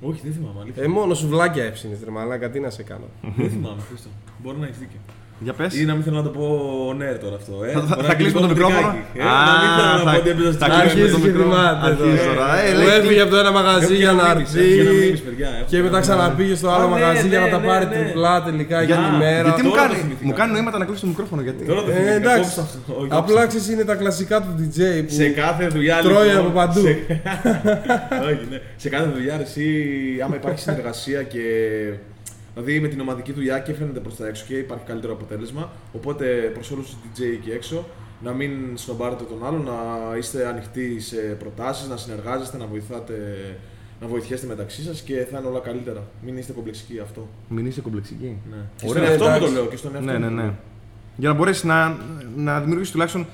[0.00, 0.60] Όχι, δεν θυμάμαι.
[0.62, 0.82] Αλήθεια.
[0.82, 3.04] Ε, μόνο σου βλάκια έψινες, ρε μαλάκα, τι να σε κάνω.
[3.36, 4.08] Δεν θυμάμαι, Χρήστο.
[4.42, 4.98] Μπορεί να έχεις δίκιο.
[5.38, 5.70] Για πες.
[5.80, 6.46] Ή να μην θέλω να το πω
[6.98, 7.54] ναι τώρα αυτό.
[7.68, 7.72] Ε.
[7.72, 9.92] Θα- θα- Μπορεί θα να κλείσουμε το κλείσω μικρόφωνο; τρικάκι, Ε, Α, να μην θέλω
[9.92, 11.54] να θα- πω ότι έπαιζα θα στην κλείσουμε Αρχίζει το και μικρόφωνο.
[11.56, 12.34] θυμάται Αρχίζει τώρα.
[12.40, 12.46] τώρα.
[12.66, 14.68] Ε, Μου λέει, έφυγε από το ένα μαγαζί Έχω για και να να μείνεις, έχω
[14.78, 15.24] και να μείνεις, έρθει.
[15.28, 17.54] παιδιά, έχω Και και μετά να ξαναπήγε στο άλλο Α, ναι, μαγαζί για να ναι,
[17.56, 17.94] τα ναι, πάρει ναι.
[17.96, 19.46] τριπλά τελικά για Για- τη μέρα.
[19.48, 20.26] Γιατί μου Τώρα κάνει, το θυμηθήκα.
[20.28, 21.62] μου κάνει νοήματα να κλείσει το μικρόφωνο, γιατί.
[21.70, 22.40] Τώρα το Ε, θυμήθηκα, εντάξει.
[22.42, 22.80] κόψτε αυτό.
[23.00, 23.46] Όχι, Απλά κόψτε.
[23.50, 26.80] ξέρεις είναι τα κλασικά του DJ που σε κάθε δουλειά τρώει λοιπόν, από παντού.
[26.86, 26.98] σε-
[28.28, 28.58] Όχι, ναι.
[28.82, 29.66] Σε κάθε δουλειά, ρε, εσύ,
[30.24, 31.44] άμα υπάρχει συνεργασία και.
[32.56, 35.70] Δηλαδή με την ομαδική δουλειά και φαίνεται προς τα έξω και υπάρχει καλύτερο αποτέλεσμα.
[35.92, 37.84] Οπότε προς όλους τους DJ εκεί έξω,
[38.22, 39.72] να μην σνομπάρετε τον άλλον, να
[40.18, 43.14] είστε ανοιχτοί σε προτάσεις, να συνεργάζεστε, να βοηθάτε.
[44.00, 46.02] Να βοηθιέστε μεταξύ σας και θα είναι όλα καλύτερα.
[46.24, 47.28] Μην είστε κομπλεξικοί αυτό.
[47.48, 48.36] Μην είσαι κομπλεξική.
[48.50, 48.56] Ναι.
[48.76, 49.54] Και Ωραία, στον εαυτό μου το εντάξει.
[49.54, 50.24] λέω και στον εαυτό Ναι, μου.
[50.24, 50.42] ναι, το ναι.
[50.42, 50.54] λέω.
[51.16, 51.96] Για να μπορέσεις να,
[52.36, 53.26] να δημιουργήσεις τουλάχιστον.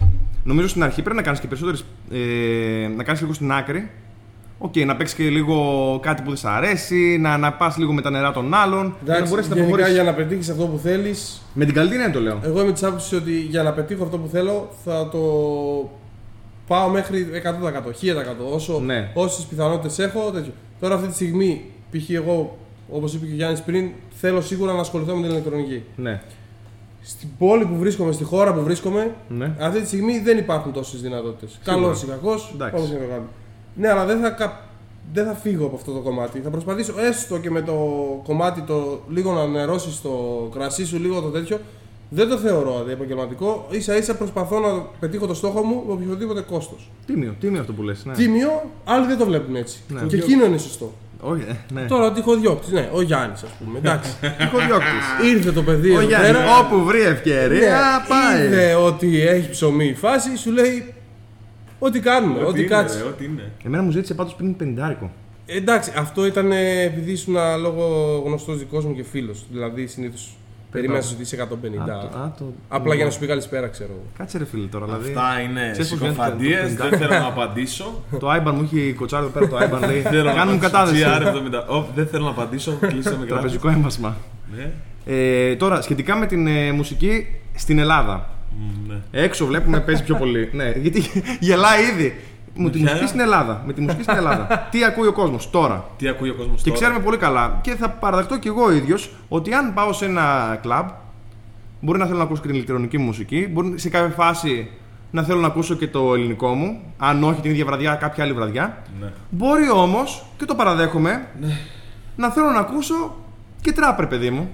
[0.44, 1.84] Νομίζω στην αρχή πρέπει να κάνεις και περισσότερες.
[2.10, 3.90] Ε, να κάνεις λίγο στην άκρη.
[4.64, 5.56] Οκ, να παίξεις και λίγο
[6.02, 8.80] κάτι που δεν σ' αρέσει, να, να πας λίγο με τα νερά των άλλων.
[8.82, 10.02] για να Εντάξει, μπορέσεις να γενικά προχωρήσεις.
[10.02, 11.14] για να πετύχεις αυτό που θέλεις,
[11.54, 12.38] Με την καλή έννοια το λέω.
[12.42, 15.18] εγώ είμαι της άποψης ότι για να πετύχω αυτό που θέλω θα το
[16.66, 18.52] πάω μέχρι 100%, 1000%.
[18.52, 19.10] Όσο, Ναι.
[19.14, 20.52] Όσες πιθανότητες έχω, τέτοιο.
[20.80, 22.10] Τώρα αυτή τη στιγμή, π.χ.
[22.10, 22.58] εγώ,
[22.90, 25.82] όπως είπε και ο Γιάννης πριν, θέλω σίγουρα να ασχοληθώ με την ηλεκτρονική.
[25.96, 26.20] Ναι.
[27.02, 29.52] Στην πόλη που βρίσκομαι, στη χώρα που βρίσκομαι, ναι.
[29.60, 31.50] αυτή τη στιγμή δεν υπάρχουν τόσες δυνατότητες.
[31.62, 31.82] Σίγουρα.
[31.82, 32.74] Καλός ή κακός, Εντάξει.
[32.76, 33.28] όπω είναι το κάνουμε.
[33.74, 34.60] Ναι, αλλά δεν θα, κα-
[35.12, 36.40] δεν θα φύγω από αυτό το κομμάτι.
[36.40, 37.74] Θα προσπαθήσω έστω και με το
[38.24, 40.10] κομμάτι το λίγο να νερώσεις το
[40.54, 41.58] κρασί σου, λίγο το τέτοιο.
[42.14, 43.66] Δεν το θεωρώ επαγγελματικό.
[43.78, 44.68] σα ίσα προσπαθώ να
[45.00, 46.90] πετύχω το στόχο μου με οποιοδήποτε κόστος.
[47.06, 48.04] Τίμιο, τίμιο αυτό που λες.
[48.04, 48.12] Ναι.
[48.12, 49.78] Τίμιο, άλλοι δεν το βλέπουν έτσι.
[49.88, 50.00] Ναι.
[50.02, 50.92] Και εκείνο είναι σωστό.
[51.20, 51.86] Όχι, ε, ναι.
[51.86, 53.78] Τώρα ο τυχοδιώκτης, ναι, ο Γιάννης, ας πούμε.
[53.78, 54.10] Εντάξει.
[54.38, 55.30] Τυχοδιώκτης.
[55.34, 56.58] Ήρθε το παιδί Ο εδώ Γιάννης, πέρα.
[56.58, 58.46] όπου βρει ευκαιρία, Ναι, πάει.
[58.46, 60.94] Είδε ότι έχει ψωμί η φάση, σου λέει
[61.86, 62.98] ό,τι κάνουμε, ό,τι είναι, κάτσει.
[62.98, 63.50] ρε, Ό,τι είναι.
[63.64, 64.56] Εμένα μου ζήτησε πάντως πριν
[65.00, 65.08] 50
[65.46, 67.84] Εντάξει, αυτό ήταν ε, επειδή ήσουν λόγω
[68.26, 69.44] γνωστός δικός μου και φίλος.
[69.50, 70.36] Δηλαδή συνήθως
[70.70, 71.44] περίμενα να σου ζητήσει 150.
[71.44, 74.02] Α, το- α, το- Απλά για να σου πει καλησπέρα, ξέρω εγώ.
[74.18, 75.08] Κάτσε ρε φίλε τώρα, δηλαδή.
[75.12, 78.02] Αυτά είναι Ξέρεις πώς βγαίνει το- συκοφαντίες, το- δεν θέλω να απαντήσω.
[78.18, 80.00] Το Άιμπαν μου έχει κοτσάρει εδώ πέρα το Άιμπαν, λέει.
[80.00, 80.70] Θέλω να Κάνουν απαντήσω.
[80.70, 81.04] κατάδεση.
[81.04, 81.66] GR70.
[81.76, 84.16] Ω, Δεν θέλω να απαντήσω, κλείσαμε Τραπεζικό έμβασμα.
[84.56, 84.70] Ναι.
[85.06, 88.28] Ε, τώρα, σχετικά με την ε, μουσική στην Ελλάδα.
[88.58, 88.96] Μ, ναι.
[89.10, 90.48] Έξω βλέπουμε παίζει πιο πολύ.
[90.52, 91.02] ναι, γιατί
[91.40, 92.16] γελάει ήδη.
[92.54, 93.62] Με τη ποια; μουσική στην Ελλάδα.
[93.66, 94.46] Με τη μουσική στην Ελλάδα.
[94.70, 95.84] Τι ακούει ο κόσμος τώρα.
[95.96, 96.80] Τι ακούει ο κόσμος Και τώρα.
[96.80, 97.58] ξέρουμε πολύ καλά.
[97.62, 100.88] Και θα παραδεχτώ κι εγώ ίδιος ότι αν πάω σε ένα κλαμπ,
[101.80, 104.70] μπορεί να θέλω να ακούσω και την ηλεκτρονική μου μουσική, μπορεί σε κάποια φάση
[105.10, 108.32] να θέλω να ακούσω και το ελληνικό μου, αν όχι την ίδια βραδιά, κάποια άλλη
[108.32, 108.82] βραδιά.
[109.00, 109.12] Ναι.
[109.30, 111.26] Μπορεί όμως, και το παραδέχομαι,
[112.16, 113.16] να θέλω να ακούσω
[113.60, 114.50] και τράπερ, παιδί μου.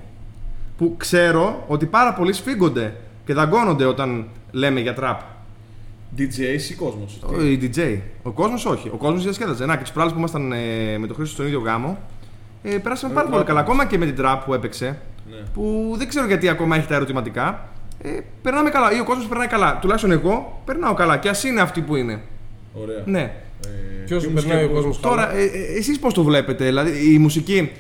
[0.79, 2.95] Που ξέρω ότι πάρα πολλοί σφίγγονται
[3.29, 5.21] και δαγκώνονται όταν λέμε για τραπ.
[6.19, 7.19] DJs ή κόσμος.
[7.27, 7.99] Ο- Οι DJ.
[8.23, 8.89] Ο κόσμος όχι.
[8.89, 9.67] Ο κόσμος διασκέδαζε.
[9.67, 11.99] Να και τι προάλλε που ήμασταν ε, με τον Χρήστο στον ίδιο γάμο,
[12.63, 13.57] ε, περάσαμε πάρα Ε, πολύ τραπ.
[13.57, 13.61] καλά.
[13.61, 14.99] Ακόμα και με την τραπ που έπαιξε,
[15.31, 15.37] Ναι.
[15.55, 17.69] που δεν ξέρω γιατί ακόμα έχει τα ερωτηματικά.
[18.03, 18.09] Ε,
[18.43, 18.93] περνάμε καλά.
[18.97, 19.79] Ή ο κόσμος περνάει καλά.
[19.81, 21.17] Τουλάχιστον εγώ περνάω καλά.
[21.17, 22.21] Και ας είναι αυτοί που είναι.
[22.73, 23.03] Ωραία.
[23.05, 23.21] Ναι.
[23.21, 23.71] Ε,
[24.07, 27.19] Ποιος ποιο περνάει ο μουσική κόσμος Τώρα, ε, ε, εσείς πώς το βλέπετε, δηλαδή η
[27.19, 27.71] μουσική.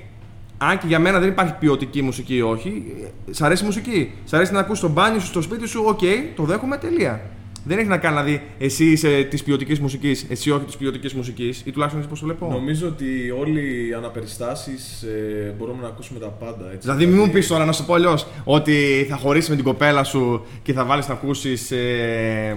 [0.58, 2.84] Αν και για μένα δεν υπάρχει ποιοτική μουσική ή όχι,
[3.28, 4.12] ε, σ' αρέσει η μουσική.
[4.24, 6.00] Σ' αρέσει να ακούσει στο μπάνιο σου, στο σπίτι σου, οκ,
[6.36, 7.20] το δέχομαι, τελεία.
[7.64, 11.62] Δεν έχει να κάνει δηλαδή εσύ είσαι της ποιοτικής μουσικής, εσύ όχι της ποιοτικής μουσικής,
[11.64, 12.52] ή τουλάχιστον έτσι πώ το βλέπω.
[12.58, 16.64] Νομίζω ότι όλοι οι αναπεριστάσεις ε, μπορούμε να ακούσουμε τα πάντα.
[16.66, 16.78] Έτσι.
[16.80, 20.04] Δηλαδή, μην μου πεις τώρα να σου πω αλλιώς ότι θα χωρίσεις με την κοπέλα
[20.04, 22.56] σου και θα βάλεις να ακούσεις ε,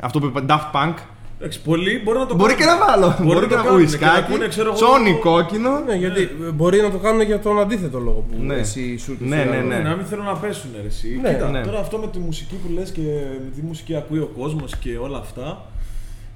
[0.00, 0.94] αυτό που είπε Daft Punk.
[1.40, 2.78] Εντάξει, πολλοί μπορεί να το Μπορεί και κάνουν.
[2.80, 3.06] να βάλω.
[3.06, 4.32] Μπορεί Μπορεί να και το να κάνουν ακούει και να σκάκι.
[4.32, 5.78] πούνε, ξέρω εγώ, Τσόνι κόκκινο.
[5.86, 8.54] Ναι, γιατί ε, μπορεί να το κάνουν για τον αντίθετο λόγο που Ναι.
[8.54, 9.78] εσύ σου Ναι, ναι, ναι.
[9.78, 11.18] Να μην θέλουν να πέσουν ρε, εσύ.
[11.22, 11.62] Ναι, Κοίτα, ναι.
[11.62, 13.00] τώρα αυτό με τη μουσική που λες και
[13.44, 15.64] με τη μουσική ακούει ο κόσμος και όλα αυτά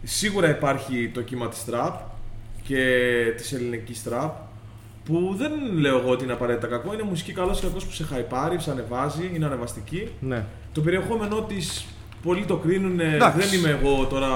[0.02, 1.92] σίγουρα υπάρχει το κύμα της trap
[2.62, 2.78] και
[3.36, 4.30] της ελληνικής trap
[5.04, 8.04] που δεν λέω εγώ ότι είναι απαραίτητα κακό, είναι μουσική καλός και κακός που σε
[8.04, 10.08] hyπάρει, σε ανεβάζει, είναι ανεβαστική.
[10.20, 10.44] Ναι.
[10.72, 11.86] Το περιεχόμενό της
[12.22, 13.38] πολλοί το κρίνουν, Εντάξει.
[13.38, 14.28] δεν είμαι εγώ τώρα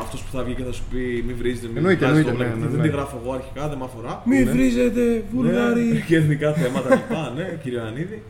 [0.00, 2.38] αυτός που θα βγει και θα σου πει μη βρίζετε, μη Εννοείται, βγάζετε εννοείται, το
[2.38, 2.64] ναι, βλέμμα».
[2.64, 2.88] ναι, δεν ναι.
[2.88, 4.22] τη γράφω εγώ αρχικά, δεν με αφορά.
[4.24, 5.88] Μη βρίζετε, Ναι, Βουλγαροί.
[6.08, 8.22] και εθνικά θέματα λοιπά, ναι, κύριε Ανίδη.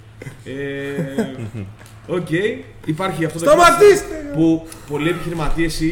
[0.44, 0.52] Ε,
[2.06, 2.30] Οκ,
[2.84, 4.14] υπάρχει αυτό το Σταματήστε!
[4.34, 5.90] που πολλοί επιχειρηματίες ή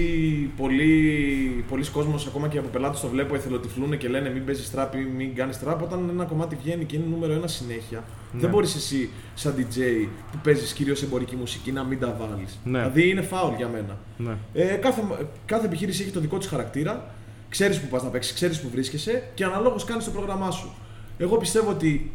[0.56, 4.94] πολλοί, πολλοί κόσμος ακόμα και από πελάτες το βλέπω εθελοτυφλούν και λένε μην παίζεις τραπ
[4.94, 5.82] ή μην κάνεις τραπ.
[5.82, 10.38] Όταν ένα κομμάτι βγαίνει και είναι νούμερο ένα συνέχεια, δεν μπορείς εσύ, σαν DJ που
[10.42, 12.58] παίζεις κυρίως εμπορική μουσική, να μην τα βάλεις.
[12.64, 12.78] Ναι.
[12.78, 13.98] Δηλαδή είναι φάουλ για μένα.
[14.16, 14.36] Ναι.
[14.52, 15.02] Ε, κάθε,
[15.44, 17.14] κάθε επιχείρηση έχει το δικό της χαρακτήρα.
[17.48, 20.74] Ξέρεις που πας να παίξεις, ξέρεις που βρίσκεσαι και αναλόγως κάνεις το πρόγραμμά σου.
[21.18, 22.10] Εγώ πιστεύω ότι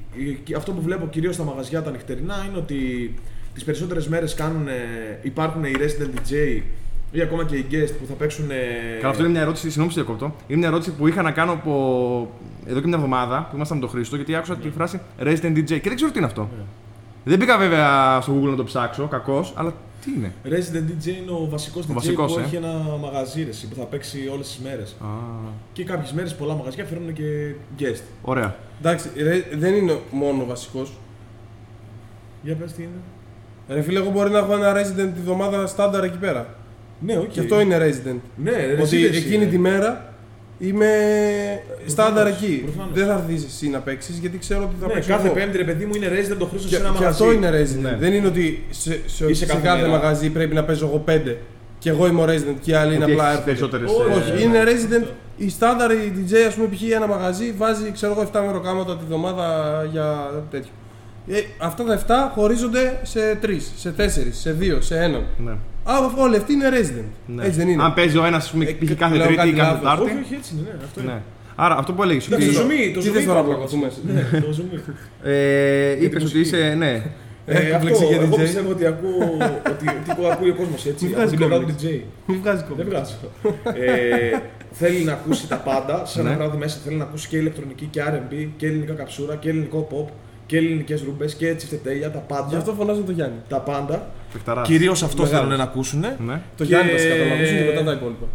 [0.49, 3.13] ε, αυτό που βλέπω κυρίως στα μαγαζιά τα νυχτερινά είναι ότι
[3.57, 4.35] τις περισσότερες μέρες
[5.21, 6.61] υπάρχουν οι resident DJ
[7.11, 8.47] ή ακόμα και οι guest που θα παίξουν.
[8.99, 10.35] Καλά, αυτό είναι μια ερώτηση, συγγνώμη που σε διακόπτω.
[10.47, 11.71] Είναι μια ερώτηση που είχα να κάνω από
[12.65, 15.63] εδώ και μια εβδομάδα που ήμασταν με τον Χρήστο γιατί άκουσα τη φράση Resident DJ
[15.63, 16.49] και δεν ξέρω τι είναι αυτό.
[17.23, 19.73] Δεν πήγα βέβαια στο Google να το ψάξω, κακός, αλλά
[20.05, 22.43] τι είναι; Resident DJ είναι ο βασικός DJ βασικός, που ε.
[22.43, 24.95] έχει ένα μαγαζί ρε, εσύ, που θα παίξει όλες τις μέρες.
[25.01, 25.05] Α,
[25.73, 28.01] Και κάποιες μέρες πολλά μαγαζιά φέρνουν και guest.
[28.21, 28.55] ωραία.
[28.79, 30.93] Εντάξει, ρε, δεν είναι μόνο βασικός.
[32.43, 33.01] Για πες τι είναι.
[33.69, 36.45] Ρε φίλε, εγώ μπορεί να έχω ένα resident τη βδομάδα στάνταρ εκεί πέρα.
[36.99, 37.27] Ναι, οκ.
[37.29, 38.19] Και αυτό είναι resident.
[38.35, 39.49] Ναι, ρε, Ότι εσύ, εσύ, εκείνη ρε.
[39.49, 40.13] τη μέρα
[40.59, 40.87] είμαι
[41.85, 42.61] στάνταρ εκεί.
[42.65, 42.91] προφανώς.
[42.93, 45.09] Δεν θα έρθεις εσύ να παίξεις γιατί ξέρω ότι θα Ναι, παίξω.
[45.09, 45.35] κάθε εγώ.
[45.35, 47.23] πέμπτη ρε παιδί μου είναι resident το Χρήστος Και, σε ένα και μαγαζί.
[47.23, 47.81] αυτό είναι resident.
[47.81, 47.95] Ναι.
[47.99, 49.91] Δεν είναι ότι σε, σε, Είσαι σε κάθε κάθε μέρα.
[49.93, 51.37] μαγαζί πρέπει να παίζω εγώ πέντε
[51.79, 53.77] και εγώ είμαι ο resident και οι άλλοι είναι Ότι απλά έχεις έρχονται.
[53.77, 55.07] περισσότερες, Όχι, ε, Όχι, είναι resident.
[55.37, 56.81] Η στάνταρ η DJ, ας πούμε, π.χ.
[56.95, 59.47] ένα μαγαζί βάζει ξέρω εγώ 7 μεροκάματα τη βδομάδα
[59.91, 60.71] για τέτοιο.
[61.27, 64.95] Ε, αυτά τα 7 χωρίζονται σε 3, σε 4, σε 2, σε
[65.39, 65.43] 1.
[65.45, 65.51] Ναι.
[65.83, 67.09] Α, όλοι αυτοί είναι resident.
[67.25, 67.45] Ναι.
[67.45, 67.83] Έτσι δεν είναι.
[67.83, 68.93] Αν παίζει ο ένας, ας πούμε, Ε, π.χ.
[68.95, 70.05] κάθε λέω Τρίτη ή κάτι κάθε λάθος.
[70.07, 70.11] Τετάρτη.
[70.11, 71.11] Όχι, όχι, έτσι είναι, ναι, αυτό είναι.
[71.11, 71.21] Ναι.
[71.55, 72.27] Άρα αυτό που έλεγες.
[72.27, 72.61] Εντάξει, το Ότι...
[72.61, 73.17] ζουμί, το τι ζουμί.
[73.17, 73.47] θες τώρα είπα.
[73.49, 73.91] να πλακωθούμε.
[74.07, 74.79] Ναι, το ζουμί.
[75.23, 76.73] Ε, Είπες ότι μουσική; είσαι.
[76.77, 76.91] Ναι.
[77.49, 78.39] Ε, αυτό, Έκπληξη για εγώ DJ.
[78.39, 79.37] πιστεύω ότι ακούω,
[79.71, 81.83] ότι, ότι ακούει ο κόσμος έτσι, Μην από την βγάζει πλευρά του κόμπλεξ.
[81.83, 82.01] DJ.
[82.25, 82.89] Μην βγάζει Δεν κόμμα.
[82.89, 83.15] βγάζω.
[83.81, 84.37] ε,
[84.71, 86.35] θέλει να ακούσει τα πάντα, σε ένα Ναι.
[86.35, 90.11] βράδυ μέσα θέλει να ακούσει και ηλεκτρονική και R&B και ελληνικά καψούρα και ελληνικό pop
[90.47, 92.57] και ελληνικές ρούμπες και τσιφτετέλια, τα Γι' πάντα.
[92.57, 93.35] αυτό φωνάζουν το Γιάννη.
[93.49, 94.09] Τα πάντα.
[94.33, 94.67] Παιχταράς.
[94.67, 95.41] Κυρίως αυτό Μεγάλος.
[95.43, 95.99] θέλουν να ακούσουν.
[95.99, 96.15] Ναι.
[96.57, 98.25] Το Και- Γιάννη βασικά θα ακούσουν και μετά τα υπόλοιπα.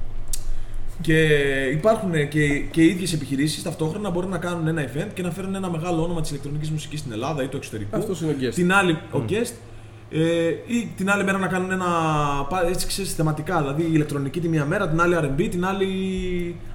[1.00, 1.26] Και
[1.72, 5.54] υπάρχουν και, και οι ίδιες επιχειρήσεις ταυτόχρονα μπορούν να κάνουν ένα event και να φέρουν
[5.54, 7.96] ένα μεγάλο όνομα της ηλεκτρονικής μουσικής στην Ελλάδα ή του εξωτερικού.
[7.96, 8.54] Αυτός είναι ο guest.
[8.54, 9.52] Την άλλη, ο guest.
[10.14, 11.86] Ε, ή την άλλη μέρα να κάνουν ένα.
[12.48, 13.58] πα- έτσι ξέρεις, θεματικά.
[13.58, 15.86] Δηλαδή η ηλεκτρονική τη μία μέρα, την άλλη RB, την άλλη.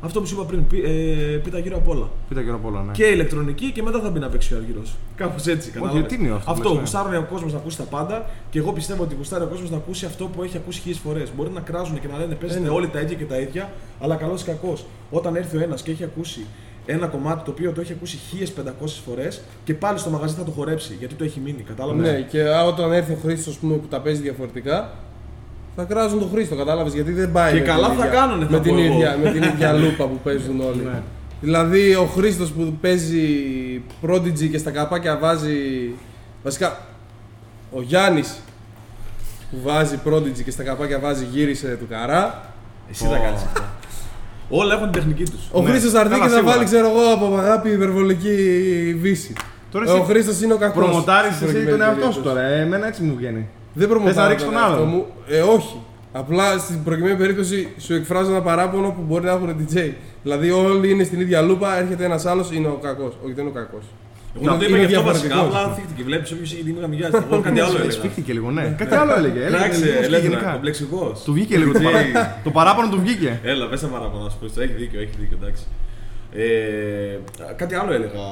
[0.02, 0.68] Αυτό που σου είπα πριν.
[0.68, 2.10] Πι, ε, πίτα γύρω απ' όλα.
[2.30, 2.92] Πείτε και απ' όλα, ναι.
[2.92, 4.82] Και ηλεκτρονική και μετά θα μπει να παίξει ο Αργυρό.
[5.16, 5.72] Κάπως έτσι.
[5.72, 6.06] κατάλαβες.
[6.06, 6.64] τίμιο αυτό, Αυτό.
[6.64, 6.80] λες, ναι.
[6.80, 9.78] Γουστάρουν ο κόσμος να ακούσει τα πάντα και εγώ πιστεύω ότι γουστάρει ο κόσμος να
[9.78, 11.32] ακούσει αυτό που έχει ακούσει χίλιες φορές.
[11.36, 12.70] Μπορεί να κράζουν και να λένε παίζετε ναι.
[12.70, 14.86] όλοι τα ίδια και τα ίδια, αλλά καλός ή κακός.
[15.12, 16.46] Όταν έρθει ο ένας και έχει ακούσει
[16.90, 18.20] ένα κομμάτι το οποίο το έχει ακούσει
[18.86, 21.62] 1500 φορές και πάλι στο μαγαζί θα το χορέψει γιατί το έχει μείνει.
[21.62, 24.94] Κατάλαβες; Ναι, και α, όταν έρθει ο Χρήστος που τα παίζει διαφορετικά,
[25.76, 27.54] θα κράζουν τον Χρήστο, κατάλαβες γιατί δεν πάει.
[27.54, 28.94] Και με καλά την θα ίδια- κάνουνε, θα με, την πω εγώ.
[28.94, 30.84] ίδια, με την ίδια λούπα που παίζουν όλοι.
[30.84, 31.02] Ναι.
[31.42, 33.26] Δηλαδή ο Χρήστος που παίζει
[34.06, 35.56] Prodigy και στα καπάκια βάζει.
[36.44, 36.78] Βασικά,
[37.72, 38.36] ο Γιάννης
[39.52, 42.52] που βάζει Prodigy και στα καπάκια βάζει γύρισε του καρά.
[42.90, 43.70] Εσύ τα κάνεις αυτά.
[44.50, 45.40] Όλα έχουν την τεχνική τους.
[45.52, 45.70] Ο Ναι.
[45.70, 46.54] Χρήστος θα έρθει Καλά, και θα σίγουρα.
[46.54, 48.36] βάλει, ξέρω εγώ, από αγάπη υπερβολική
[49.02, 49.34] βύση.
[49.72, 50.84] Τώρα Ε, ο εσύ Χρήστος είναι ο κακός.
[50.86, 52.42] προμοτάρεις εσύ τον εαυτό σου τώρα.
[52.42, 53.48] Ε, εμένα έτσι μου βγαίνει.
[53.74, 55.06] Δεν προμοτάρω Θες να ρίξεις τον εαυτό άλλον; Μου.
[55.28, 55.82] Ε, όχι.
[56.12, 59.92] Απλά στην προκειμένη περίπτωση σου εκφράζω ένα παράπονο που μπορεί να έχουν DJ.
[60.24, 63.18] Δηλαδή όλοι είναι στην ίδια λούπα, έρχεται ένας άλλος, είναι ο κακός.
[63.24, 63.84] Όχι, δεν είναι ο κακός.
[64.42, 65.28] Εγώ δεν το είναι είπα γι' αυτό βασικά.
[65.36, 65.62] διαφορετικός.
[65.62, 66.02] Απλά θύχτηκε.
[66.10, 67.16] Βλέπεις όποιο έχει τη μίγα μοιάζει.
[67.32, 67.92] Εγώ κάτι άλλο έλεγα.
[67.92, 68.64] Σφίχτηκε λίγο, ναι.
[68.82, 69.40] Κάτι άλλο έλεγε.
[69.48, 70.52] Έλεγε Εντάξει, λίγο ελεύθερα, γενικά.
[70.52, 71.16] κομπλεξικός.
[71.26, 72.20] Του βγήκε λίγο το παράπονο.
[72.44, 73.32] Το παράπονο του βγήκε.
[73.44, 74.62] Έλα, πες τα παράπονα να σου πω.
[74.62, 75.64] Έχει δίκιο, έχει δίκιο, εντάξει.
[76.34, 77.20] Ε,
[77.62, 78.24] κάτι άλλο έλεγα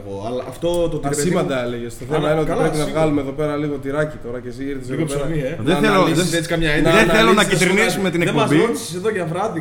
[0.00, 0.14] εγώ.
[0.28, 1.08] Αλλά αυτό το ότι.
[1.08, 1.92] ρε παιδί μου- Ασήμαντα έλεγες.
[1.98, 2.98] Το θέμα Αλλά είναι ότι καλά, πρέπει να σίγουρα.
[3.00, 5.20] βγάλουμε εδώ πέρα λίγο τυράκι τώρα και εσύ ήρθες Λίγο εδώ πέρα.
[5.24, 5.52] ψωμί, ε.
[5.68, 6.96] Δεν να θέλω- αναλύσεις δεν- έτσι καμιά να ένταση.
[6.98, 8.56] Δεν θέλω να αναλύσεις κυτρινίσουμε την Δεν εκπομπή.
[8.56, 9.60] μα ρώτησες εδώ για βράδυ,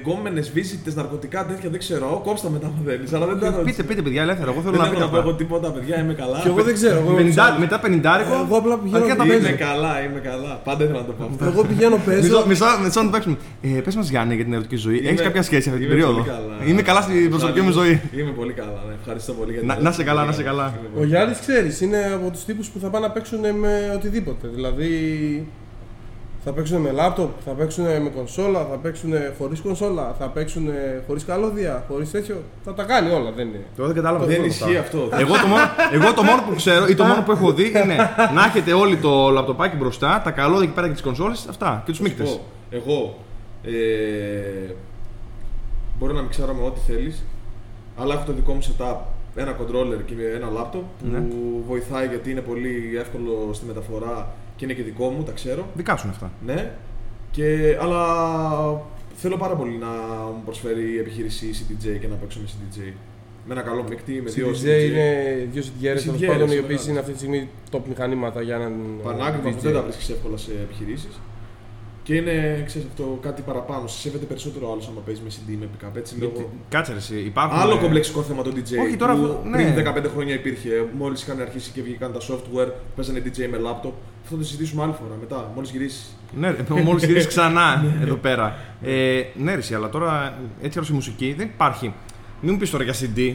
[0.00, 2.06] γκόμενες, βίζιτε, ναρκωτικά, τέτοια δεν ξέρω.
[2.26, 3.08] Κόψτα μετά αν θέλεις.
[3.16, 3.84] Αλλά δεν τα Πείτε, ρώτησες.
[3.88, 4.48] πείτε, παιδιά, ελεύθερα.
[4.52, 5.40] Εγώ θέλω Δεν να έχω πείτε να πω εγώ αυτά.
[5.42, 6.36] τίποτα, παιδιά, είμαι καλά.
[6.44, 6.98] Και εγώ δεν ξέρω.
[7.04, 7.60] εγώ Πενηντά- ξέρω.
[7.64, 8.34] Μετά πενιντάρικο.
[8.46, 9.58] Εγώ απλά πηγαίνω αρκεί να τα να Είμαι παίζει.
[9.68, 10.52] καλά, είμαι καλά.
[10.68, 11.42] Πάντα ήθελα να το πω αυτό.
[11.50, 12.20] Εγώ πηγαίνω παίζω.
[12.26, 13.36] Μισό, μισό, μισό να το παίξουμε.
[13.68, 14.96] Ε, Πες μας, Γιάννη, για την ερωτική ζωή.
[14.98, 16.54] Έχεις Είμαι- κάποια σχέση αυτή την είμαι περίοδο; πολύ καλά.
[16.70, 16.82] Είμαι
[17.30, 18.20] καλά στην προσωπική μου ζωή.
[18.22, 18.94] Είμαι πολύ καλά, ναι.
[19.00, 19.90] ευχαριστώ πολύ για την Να- ερώτηση.
[19.98, 20.74] να σε καλά, Είμαι να σε καλά.
[20.78, 23.92] Είμαι Ο πολύ Γιάννης ξέρεις, είναι από τους τύπους που θα πάνε να παίξουν με
[23.94, 24.46] οτιδήποτε.
[24.54, 24.90] Δηλαδή
[26.48, 30.68] θα παίξουν με λάπτοπ, θα παίξουν με κονσόλα, θα παίξουν χωρίς κονσόλα, θα παίξουν
[31.06, 32.42] χωρίς καλώδια, χωρίς τέτοιο.
[32.64, 33.60] Θα τα κάνει όλα, δεν είναι.
[33.78, 34.24] Εγώ δεν κατάλαβα.
[34.24, 34.98] Δεν τίποτα ισχύει αυτά.
[34.98, 35.16] αυτό.
[35.20, 35.62] Εγώ το, μόνο,
[35.92, 37.96] εγώ το μόνο που ξέρω ή το μόνο που έχω δει είναι
[38.36, 41.90] να έχετε όλοι το λαπτοπάκι μπροστά, τα καλώδια εκεί πέρα και τις κονσόλες, αυτά και
[41.90, 42.22] τους μείκτε.
[42.22, 43.18] πω, εγώ
[43.64, 43.70] ε,
[45.98, 47.22] μπορώ να μην ξέρω με ό,τι θέλεις,
[47.96, 48.96] αλλά έχω το δικό μου setup.
[49.38, 51.22] Ένα controller και ένα laptop που Ναι.
[51.68, 55.66] βοηθάει γιατί είναι πολύ εύκολο στη μεταφορά και είναι και δικό μου, τα ξέρω.
[55.74, 56.30] Δικά σου είναι αυτά.
[56.46, 56.72] Ναι.
[57.30, 58.02] Και, αλλά
[59.14, 59.86] θέλω πάρα πολύ να
[60.26, 62.92] μου προσφέρει η επιχείρηση CDJ και να παίξω με CDJ.
[63.46, 66.58] Με ένα καλό μείκτη, με δύο CDJ είναι δύο CDJs τέλο CDJs, πάντων, οι μεγάλες.
[66.64, 68.72] οποίε είναι αυτή τη στιγμή top μηχανήματα για έναν.
[69.02, 69.52] Πανάκριβα DJ.
[69.54, 71.20] που δεν τα βρίσκεις εύκολα σε επιχειρήσεις.
[72.06, 73.86] Και είναι, ξέρεις, αυτό κάτι παραπάνω.
[73.86, 75.96] Σε σέβεται περισσότερο άλλος άμα παίζεις με CD, με pick-up.
[75.96, 76.50] Έτσι, Γιατί- λόγω...
[76.68, 77.58] Κάτσε ρε, εσύ, υπάρχουν.
[77.58, 78.84] Άλλο ε, κομπλεξικό θέμα το DJ.
[78.84, 79.72] Όχι, τώρα που αυτό- ναι.
[79.72, 79.74] Πριν
[80.06, 80.70] 15 χρόνια υπήρχε.
[80.98, 83.92] Μόλις είχαν αρχίσει και βγήκαν τα software, παίζανε DJ με laptop.
[84.22, 85.50] Αυτό θα το συζητήσουμε άλλη φορά μετά.
[85.54, 86.16] Μόλις γυρίσεις.
[86.38, 88.58] Ναι, μόλις γυρίσεις ξανά εδώ πέρα.
[88.82, 91.94] Ε, ναι, ρε, εσύ, αλλά τώρα έτσι όλη η μουσική δεν υπάρχει.
[92.40, 93.34] Μην μου πεις τώρα για CD.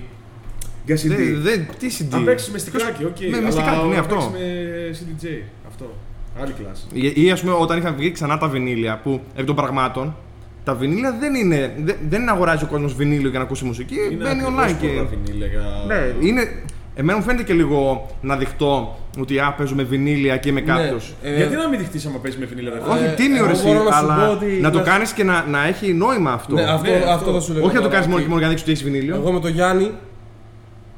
[0.86, 1.08] Για CD.
[1.08, 2.16] Δεν, δεν, τι CD.
[2.16, 3.20] Αν παίξεις με στικάκι, οκ.
[3.20, 4.16] Ναι, με αλλά στικάκι, ναι, αν αυτό.
[4.16, 5.44] παίξεις με CDJ.
[5.68, 5.94] Αυτό.
[6.42, 6.84] Άλλη κλάση.
[6.94, 10.16] Ή, ή ας πούμε όταν είχαν βγει ξανά τα βινίλια που επί των πραγμάτων
[10.64, 11.74] τα βινίλια δεν είναι.
[11.84, 13.96] Δεν, δεν είναι αγοράζει ο κόσμος βινίλιο για να ακούσει μουσική.
[14.12, 14.88] Είναι μπαίνει ακριβώς online και.
[14.88, 15.62] πολλά βινίλια για...
[15.88, 16.42] Ναι, είναι.
[16.96, 21.14] Εμένα μου φαίνεται και λίγο να δειχτώ ότι α, παίζω με βινίλια και με κάποιος.
[21.24, 23.38] Ναι, ε, Γιατί να μην δειχτείς άμα παίζεις με βινίλια, ρε φίλε; Όχι, Ε, τίμιο
[23.38, 25.46] εγώ ρε εσύ, μπορώ να σου αλλά πω ότι να το να- κάνεις και να,
[25.50, 26.54] να έχει νόημα αυτό.
[26.56, 27.32] Ναι, αυτό, Ναι, αυτό, αυτό.
[27.34, 27.64] θα σου λέω.
[27.66, 29.16] Όχι να το τώρα, κάνεις μόνο ότι και μόνο για να δείξεις ότι έχεις βινίλιο.
[29.16, 29.92] Εγώ με το Γιάννη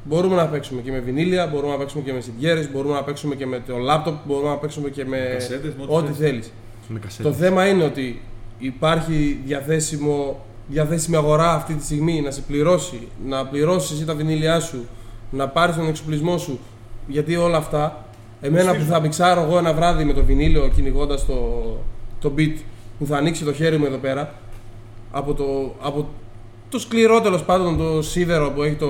[0.03, 3.35] μπορούμε να παίξουμε και με βινίλια, μπορούμε να παίξουμε και με CDRs, μπορούμε να παίξουμε
[3.35, 6.17] και με το laptop, μπορούμε να παίξουμε και με Κασέτες, με ό,τι ό,τι θες.
[6.17, 6.51] θέλεις.
[6.87, 7.29] Με κασέτα.
[7.29, 8.21] Το θέμα είναι ότι
[8.59, 14.59] υπάρχει διαθέσιμο, διαθέσιμη αγορά αυτή τη στιγμή να σε πληρώσει, να πληρώσεις εσύ τα βινίλια
[14.59, 14.85] σου,
[15.31, 16.59] να πάρεις τον εξοπλισμό σου.
[17.07, 18.05] Γιατί όλα αυτά,
[18.41, 21.61] εμένα που θα μιξάρω εγώ ένα βράδυ με το βινίλιο κυνηγώντας το,
[22.19, 22.55] το beat
[22.99, 24.33] που θα ανοίξει το χέρι μου εδώ πέρα,
[25.11, 26.07] από το, από
[26.73, 28.89] το σκληρό τέλος πάντων, το σίδερο που έχει το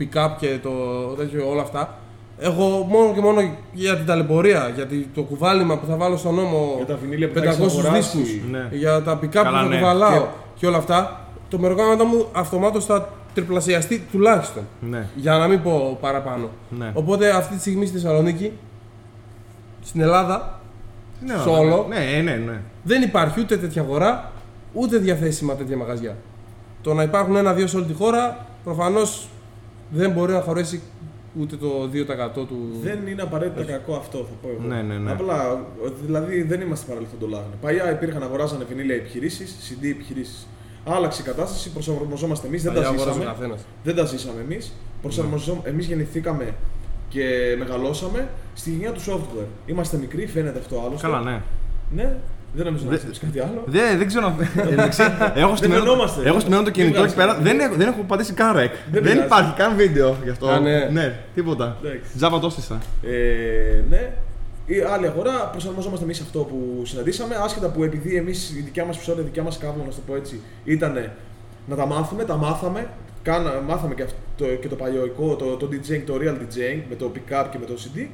[0.00, 0.70] pick-up και το
[1.16, 1.98] τέτοιο, όλα αυτά.
[2.38, 3.40] Εγώ μόνο και μόνο
[3.72, 7.28] για την ταλαιπωρία, για τη- το κουβάλιμα που θα βάλω στον νόμο Για τα βινίλια
[7.28, 8.18] που θα 500 έχεις αγοράσει.
[8.18, 8.68] δίσκους, Ναι.
[8.70, 9.76] για τα pick-up που Καλά, θα ναι.
[9.78, 10.26] κουβαλάω
[10.58, 10.66] και...
[10.66, 14.62] όλα αυτά, το μεροκάματο μου αυτομάτως θα τριπλασιαστεί τουλάχιστον.
[14.90, 15.06] Ναι.
[15.16, 16.48] Για να μην πω παραπάνω.
[16.78, 16.90] Ναι.
[16.94, 18.52] Οπότε αυτή τη στιγμή στη Θεσσαλονίκη,
[19.84, 20.60] στην Ελλάδα,
[21.26, 21.86] Ναι, στο όλο.
[21.88, 22.60] Ναι, ναι, ναι.
[22.82, 24.32] δεν υπάρχει ούτε τέτοια αγορά,
[24.72, 26.16] ούτε διαθέσιμα τέτοια μαγαζιά.
[26.82, 29.28] Το να υπάρχουν ένα-δύο σε όλη τη χώρα, προφανώς
[29.90, 30.80] δεν μπορεί να χωρέσει
[31.40, 32.56] ούτε το 2% του.
[32.82, 34.68] Δεν είναι απαραίτητα κακό αυτό, θα πω εγώ.
[34.68, 35.10] Ναι, ναι, ναι.
[35.10, 35.64] Απλά,
[36.04, 37.54] δηλαδή δεν είμαστε παραλήφθον το λάγνε.
[37.60, 40.46] Παλιά υπήρχαν, αγοράζανε βινίλια επιχειρήσεις, CD επιχειρήσεις.
[40.84, 43.30] Άλλαξε η κατάσταση, προσαρμοζόμαστε εμείς, δεν τα Παλιά αγόραζε ζήσαμε.
[43.30, 43.60] ο καθένας.
[43.84, 44.72] Δεν τα ζήσαμε εμείς.
[45.62, 46.54] Εμείς γεννηθήκαμε
[47.08, 49.46] και μεγαλώσαμε στη γενιά του software.
[49.66, 51.06] Είμαστε μικροί, φαίνεται αυτό άλλωστε.
[51.06, 51.42] Καλά, ναι.
[51.94, 52.16] Ναι,
[52.54, 53.62] δεν νομίζω να Δε- ξέρεις κάτι άλλο.
[53.66, 54.34] Δεν, δεν ξέρω.
[54.72, 55.02] Εντάξει,
[55.34, 56.28] έχω στημένο, φαινόμαστε.
[56.28, 57.34] έχω στημένο το Μην κινητό εκεί βγάζεις.
[57.34, 57.34] πέρα.
[57.42, 58.72] Δεν έχω, δεν έχω πατήσει καν ρεκ.
[58.92, 59.20] Δεν, πειράζει.
[59.20, 60.48] υπάρχει καν βίντεο γι' αυτό.
[60.48, 60.84] Α, ναι.
[60.92, 61.76] ναι, τίποτα.
[61.84, 62.16] Εντάξει.
[62.16, 62.78] Τζάμπα το έστεισα.
[63.02, 64.12] Ε, ναι.
[64.66, 67.34] Η άλλη αγορά προσαρμοζόμαστε εμείς σε αυτό που συναντήσαμε.
[67.44, 70.14] Άσχετα που επειδή εμείς η δικιά μας επεισόδια, η δικιά μας κάβλα, να το πω
[70.14, 71.10] έτσι, ήταν
[71.66, 72.88] να τα μάθουμε, τα μάθαμε.
[73.22, 77.12] Κάνα, μάθαμε και, αυτό, και το παλιωικό, το, το DJing, το real DJing με το
[77.14, 78.06] pick-up και με το CD.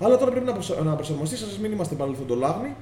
[0.00, 2.74] Αλλά τώρα πρέπει να, προσα, να προσαρμοστεί, σας μην είμαστε παρελθοντολάγνοι.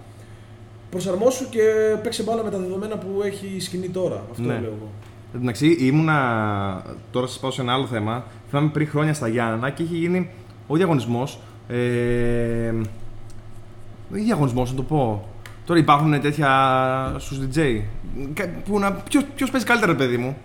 [0.91, 1.61] Προσαρμόσου και
[2.03, 4.23] παίξε μπάλα με τα δεδομένα που έχει η σκηνή τώρα.
[4.31, 4.53] Αυτό Ναι.
[4.59, 4.91] λέω εγώ.
[5.37, 6.83] Εντάξει, ήμουνα.
[7.11, 8.25] Τώρα σας πάω σε ένα άλλο θέμα.
[8.51, 10.31] Θυμάμαι πριν χρόνια στα Γιάννενα και είχε γίνει
[10.67, 11.39] ο διαγωνισμός.
[11.69, 12.73] Ε,
[14.15, 15.29] ή διαγωνισμός, να το πω.
[15.65, 16.51] Τώρα υπάρχουν τέτοια
[17.19, 17.81] στους DJ.
[18.35, 20.37] Κα- Που να, ποιος, ποιος παίζει καλύτερα, ρε παιδί μου;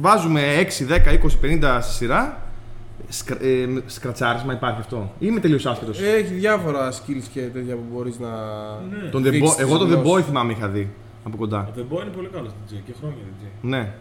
[0.00, 2.42] Βάζουμε 6, 10, 20, 50 στη σειρά.
[3.08, 7.74] Σκρα, ε, με- σκρατσάρισμα υπάρχει αυτό; Ή είμαι τελείως άσχετος; Έχει διάφορα skills και τέτοια
[7.74, 8.28] που μπορείς να.
[9.02, 9.08] Ναι.
[9.10, 10.26] Τον The δείξεις Boy- εγώ τις τον The Boy γνώσεις.
[10.26, 10.90] θυμάμαι είχα δει
[11.24, 11.68] από κοντά.
[11.70, 13.46] Ο The Boy είναι πολύ καλός DJ και χρόνια DJ.
[13.60, 13.92] Ναι,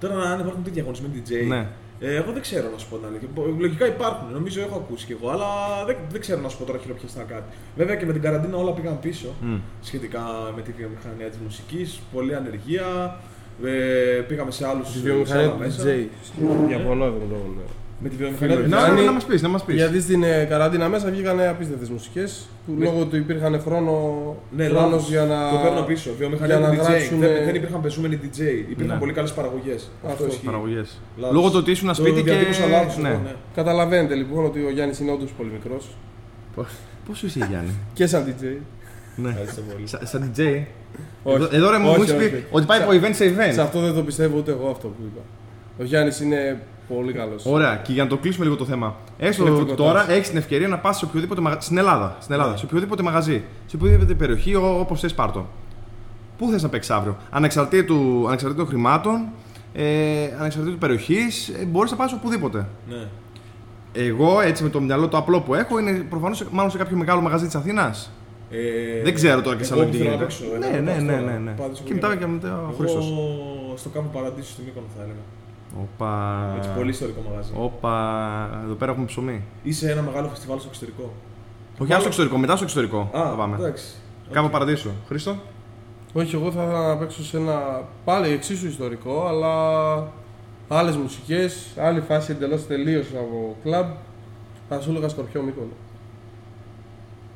[0.00, 1.66] Τώρα αν υπάρχουν τέτοιοι διαγωνισμοί DJ, ναι.
[2.00, 3.28] Ε, εγώ δεν ξέρω να σου πω την αλήθεια.
[3.34, 5.46] Μπο- Λογικά υπάρχουν, νομίζω έχω ακούσει κι εγώ, αλλά
[5.86, 7.42] δεν, δεν ξέρω να σου πω τώρα χειροπιαστά κάτι.
[7.76, 9.54] Βέβαια και με την καραντίνα όλα πήγαν πίσω Μμ.
[9.82, 10.20] σχετικά
[10.56, 12.00] με τη βιομηχανία της μουσικής.
[12.12, 13.16] Πολλή ανεργία.
[13.64, 16.08] Ε, πήγαμε σε άλλους Τη βιομηχανία του DJ.
[16.68, 17.56] Διαφωνώ εδώ με τον.
[17.60, 17.70] ε,
[18.02, 19.74] Με τη βιομηχανία του Φίλο, Να, Κάνει- να, να μας πεις, να μας πεις.
[19.74, 22.84] Γιατί στην ε, καραντίνα μέσα βγήκαν απίστευτες μουσικές που Ναι.
[22.84, 23.92] λόγω του υπήρχαν χρόνο
[24.56, 25.08] Ναι, χρόνος λάθος.
[25.08, 25.50] για να.
[25.50, 26.10] Το παίρνω πίσω.
[26.18, 26.86] Βιομηχανία για του να DJ.
[26.88, 28.40] γράψουν, Δεν, ε, δεν υπήρχαν πεζούμενοι DJ.
[28.70, 29.00] Υπήρχαν Ναι.
[29.00, 29.90] πολύ καλές παραγωγές.
[30.06, 30.44] Αυτό ισχύει.
[30.44, 31.00] Παραγωγές.
[31.16, 31.34] Λάθος.
[31.36, 32.30] Λόγω του ότι ήσουν Το σπίτι και...
[32.30, 33.08] διατύπωσα λάθος, ναι.
[33.08, 33.34] εγώ, ναι.
[33.54, 35.88] Καταλαβαίνετε λοιπόν ότι ο Γιάννης είναι όντως πολύ μικρός.
[37.06, 38.44] Πώς είσαι Γιάννη; Και σαν DJ.
[39.16, 39.28] ναι.
[39.28, 39.86] Ευχαριστώ πολύ.
[39.86, 40.40] Σα- Σαν DJ.
[41.22, 41.36] Όχι.
[41.36, 42.28] Εδώ, εδώ ρε μου Όχι, μου έχεις όχι.
[42.30, 43.52] πει ότι πάει Σα- από event σε event.
[43.52, 45.20] Σε αυτό δεν το πιστεύω ούτε εγώ αυτό που είπα.
[45.80, 46.60] Ο Γιάννης είναι
[46.94, 47.46] πολύ καλός.
[47.46, 48.96] Ωραία, και για να το κλείσουμε λίγο το θέμα.
[49.18, 49.86] Έστω ότι Ηλεκτροκοτάς.
[49.92, 51.64] τώρα έχεις την ευκαιρία να πας σε οποιοδήποτε μαγαζί.
[51.64, 52.16] Στην Ελλάδα.
[52.20, 52.56] Στην Ελλάδα Ναι.
[52.56, 53.42] Σε οποιοδήποτε μαγαζί.
[53.66, 55.46] Σε οποιοδήποτε περιοχή, όπως θες πάρτο.
[56.38, 59.24] Πού θες να παίξεις αύριο; Ανεξαρτήτου, ανεξαρτήτου χρημάτων,
[59.74, 59.84] ε,
[60.38, 62.66] ανεξαρτήτου περιοχής, ε, μπορείς να πας οπουδήποτε.
[62.88, 63.06] Ναι.
[63.92, 67.20] Εγώ έτσι με το μυαλό το απλό που έχω είναι προφανώς μάλλον σε κάποιο μεγάλο
[67.20, 68.10] μαγαζί της Αθήνας.
[68.50, 70.34] Ε, Δεν ξέρω τώρα και εγώ σαν που τι θέλω να γίνεται.
[70.34, 71.30] παίξω, Ναι, ένα ναι, από ναι, αυτά.
[71.30, 71.50] ναι, ναι.
[71.50, 73.04] Πάντως, Και μετά και μετά ο Χρήστος.
[73.06, 75.24] Εγώ στο κάμpo παραδείσου στην Μύκονο θα έλεγα.
[75.80, 76.52] Όπα.
[76.56, 77.52] Έτσι, πολύ ιστορικό μαγαζί.
[77.56, 78.62] Όπα.
[78.64, 79.42] Εδώ πέρα έχουμε ψωμί.
[79.62, 81.12] Είσαι ένα μεγάλο φεστιβάλ στο εξωτερικό.
[81.78, 82.98] Όχι, άλλο στο εξωτερικό, μετά στο εξωτερικό.
[83.00, 83.56] Α, θα πάμε.
[83.56, 83.84] εντάξει.
[84.32, 84.90] Κάπου παραδείσου.
[85.08, 85.36] Χρήστο;
[86.12, 89.52] Όχι, εγώ θα ήθελα να παίξω σε ένα πάλι εξίσου ιστορικό, αλλά
[90.68, 93.86] άλλες μουσικές, άλλη φάση εντελώς τελείως από κλαμπ.
[94.68, 95.72] Θα σου έλεγα σκορπιό Μύκονο.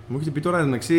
[0.09, 0.95] Μου έχετε πει τώρα εντάξει.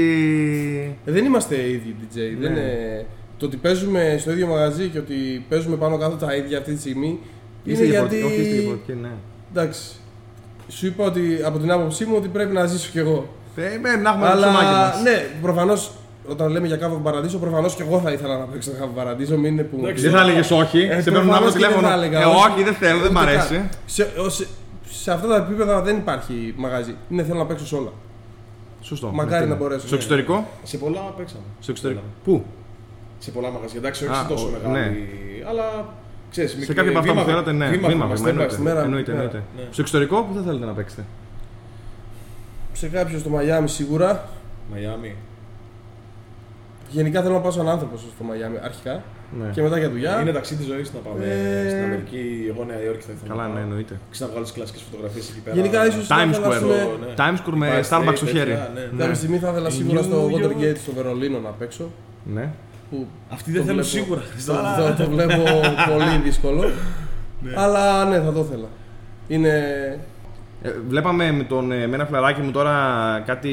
[1.05, 2.15] Ε, δεν είμαστε ίδιοι DJ.
[2.15, 2.47] Ναι.
[2.47, 3.05] Δεν είναι...
[3.37, 6.79] Το ότι παίζουμε στο ίδιο μαγαζί και ότι παίζουμε πάνω κάτω τα ίδια αυτή τη
[6.79, 7.19] στιγμή
[7.63, 8.21] Είστε είναι διαφορετικοί.
[8.21, 8.33] γιατί.
[8.33, 9.09] Όχι, είστε διαφορετικοί, ναι.
[9.51, 9.81] Εντάξει.
[10.67, 13.29] Σου είπα ότι από την άποψή μου ότι πρέπει να ζήσω κι εγώ.
[13.55, 15.01] Ε, ε, να έχουμε το Αλλά ψωμάκι μας.
[15.01, 15.91] ναι, προφανώς
[16.27, 19.37] όταν λέμε για κάβο παραδείσο, προφανώς και εγώ θα ήθελα να παίξω κάβο παραδείσο.
[19.37, 19.77] Μην είναι που.
[19.79, 20.79] Εντάξει, Δεν θα έλεγες όχι.
[20.79, 21.87] Ε, σε παίρνουν προφανώς αύριο και δεν τηλέφωνο.
[21.87, 22.51] θα έλεγα, Ε, όχι.
[22.51, 23.53] όχι, δεν θέλω, δεν μ' Ούτε αρέσει.
[23.53, 23.69] καν.
[23.85, 24.47] Σε, ο- σε,
[24.89, 26.95] σε αυτά τα επίπεδα δεν υπάρχει μαγαζί.
[27.09, 27.91] Είναι θέλω να παίξω σε όλα.
[28.81, 29.11] Σωστό.
[29.13, 29.61] Μακάρι Ναι, να ναι.
[29.61, 29.87] μπορέσω.
[29.87, 31.41] Στο εξωτερικό; Σε πολλά παίξαμε.
[31.59, 31.99] Στο εξωτερικό.
[31.99, 32.37] Έλαμε.
[32.39, 32.45] Πού;
[33.19, 33.79] Σε πολλά μαγαζιά.
[33.79, 34.73] Εντάξει, όχι Α, σε τόσο ο- μεγάλη.
[34.73, 34.95] ναι.
[35.49, 35.93] Αλλά
[36.31, 36.51] ξέρεις.
[36.65, 37.67] Σε κάποια από αυτά που θέλατε, ναι.
[37.69, 38.55] Βήμα, βήμα, step by εννοείται.
[38.55, 38.59] step.
[38.59, 39.23] Μέρα- Εννοείται, μέρα.
[39.23, 39.43] εννοείται.
[39.57, 39.63] Ναι.
[39.71, 41.05] Στο εξωτερικό, πού θα θέλετε να παίξετε;
[42.73, 44.29] Σε κάποιο στο Μαϊάμι σίγουρα.
[44.71, 45.15] Μαϊάμι.
[46.89, 49.03] Γενικά θέλω να πάω σαν άνθρωπος στο Μαϊάμι αρχικά.
[49.39, 49.49] Ναι.
[49.53, 50.21] Και μετά για δουλειά.
[50.21, 52.45] Είναι ταξίδι ζωής να πάμε Ε, στην Αμερική.
[52.49, 53.29] Εγώ Νέα Υόρκη θα ήθελα.
[53.33, 53.63] Καλά, να ναι, πάω.
[53.63, 53.99] εννοείται.
[54.11, 55.55] Ξέρω να βγάλω τις κλασικές φωτογραφίες εκεί πέρα.
[55.55, 56.07] Γενικά ίσως.
[56.09, 56.61] Times Square.
[56.99, 57.13] ναι.
[57.17, 58.49] Times Square με Empire Starbucks State, στο χέρι.
[58.51, 58.81] τέτοια, ναι.
[58.91, 58.99] Ναι.
[59.01, 60.47] Κάποια στιγμή θα ήθελα σίγουρα στο New York.
[60.47, 61.89] Watergate στο Βερολίνο να παίξω.
[62.33, 62.49] Ναι.
[62.89, 64.21] Που Αυτοί δεν το θέλουν βλέπω- σίγουρα.
[64.45, 65.43] Το, το, το βλέπω
[65.93, 66.69] πολύ δύσκολο.
[67.55, 68.67] Αλλά ναι, θα το ήθελα.
[69.27, 69.49] Είναι.
[70.61, 72.73] Ε, βλέπαμε με, τον, ε, με ένα φλαράκι μου τώρα
[73.25, 73.49] κάτι,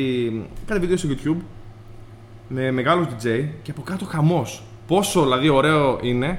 [0.66, 1.42] κάτι βίντεο στο YouTube
[2.48, 4.62] με μεγάλος DJ και από κάτω χαμός.
[4.86, 6.38] Πόσο δηλαδή ωραίο είναι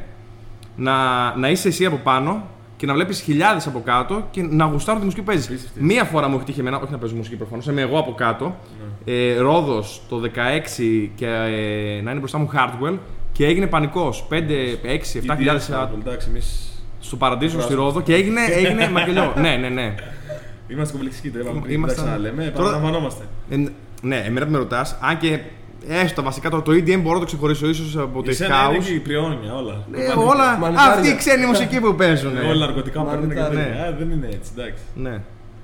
[0.76, 0.94] να,
[1.36, 2.44] να είσαι εσύ από πάνω
[2.78, 5.72] και να βλέπεις χιλιάδες από κάτω και να γουστάρουν τη μουσική που παίζεις.
[5.80, 8.56] Μία φορά μου έχει τύχει εμένα, όχι να παίζω μουσική προφανώς, είμαι εγώ από κάτω,
[9.06, 12.98] ε, Ρόδος το 16 και ε, να είναι μπροστά μου Hardwell
[13.32, 14.28] και έγινε πανικός.
[14.30, 14.34] 5,
[14.84, 16.70] 6, 7 χιλιάδες άτομα Εντάξει, εμείς
[17.00, 19.34] στο Παραδείσο στη Ρόδο και έγινε, έγινε μακελιό.
[19.38, 19.96] ναι, ναι, ναι.
[20.68, 21.30] είμαστε κομπλεξικοί.
[21.30, 21.74] Δεν είπαμε πριν.
[21.74, 22.44] Είμαστε- Εντάξει, να λέμε.
[22.44, 23.24] Τώρα- Παραλαμβανόμαστε.
[23.50, 23.56] Ε,
[24.02, 25.40] ναι, εμένα που με ρωτάς, αν και
[25.88, 28.84] έστω βασικά το, το EDM μπορώ να το ξεχωρίσω ίσως από το Εσένα είναι house.
[28.86, 29.74] και η πριόνια, όλα.
[29.94, 30.92] Ε, όλα Μανιτάρια.
[30.94, 32.38] αυτή η ξένη μουσική που παίζουν.
[32.38, 33.64] Όλα ναρκωτικά παίρνουν και Μανιτάρια.
[33.66, 33.86] τέτοια.
[33.86, 34.84] Ε, Δεν είναι έτσι, εντάξει.
[34.96, 35.22] Ναι.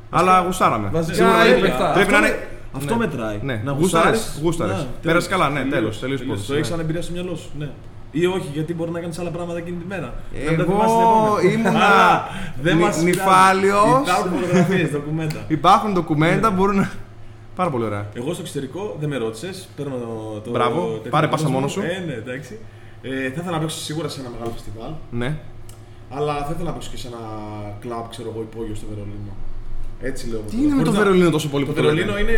[0.10, 0.90] Αλλά γουστάραμε.
[0.92, 1.92] Βασικά Σίγουρα είναι πρέπει- λεφτά.
[1.94, 2.36] Πρέπει να Αυτό είναι.
[2.38, 3.06] με- Αυτό Ναι.
[3.06, 3.40] μετράει.
[3.42, 3.62] Ναι.
[3.66, 4.40] Να Γούσταρες, γουστάρεις.
[4.44, 4.76] γούσταρες.
[4.76, 5.28] Να, Πέρασε τέλος.
[5.28, 6.68] καλά, ναι, τέλος, τελείως Το υπόθεση, έχει ναι.
[6.68, 7.50] σαν εμπειρία στο μυαλό σου.
[7.60, 7.70] Ναι.
[8.12, 10.14] Ή όχι, γιατί μπορεί να κάνεις άλλα πράγματα εκείνη τη μέρα.
[10.46, 11.52] Να μην τα θυμάσαι την Εγώ επόμενη.
[11.54, 12.28] ήμουνα Αλλά
[12.62, 13.06] δεν νυ- μας πειράζει.
[13.06, 14.02] νυφάλιος.
[14.08, 15.40] Υπάρχουν φωτογραφίες, ντοκουμέντα.
[15.48, 16.90] Υπάρχουν ντοκουμέντα, μπορούν να.
[17.56, 18.10] Πάρα πολύ ωραία.
[18.14, 19.68] Εγώ στο εξωτερικό δεν με ρώτησες.
[19.76, 20.40] Παίρνω το.
[20.44, 21.58] το Μπράβο, τεχνικό πάρε πάσα κόσμο.
[21.58, 21.82] μόνος σου.
[21.82, 22.60] Ε, ναι, εντάξει.
[23.02, 24.92] Ε, θα ήθελα να παίξω σίγουρα σε ένα μεγάλο φεστιβάλ.
[25.12, 25.38] Ναι.
[26.10, 27.18] Αλλά θα ήθελα να παίξω και σε ένα
[27.80, 29.34] κλαμπ, ξέρω εγώ, υπόγειο στο Βερολίνο.
[30.02, 30.40] Έτσι λέω.
[30.40, 32.38] Τι είναι με το Χωρίς να- Βερολίνο τόσο πολύ Το που το λέτε; Βερολίνο είναι.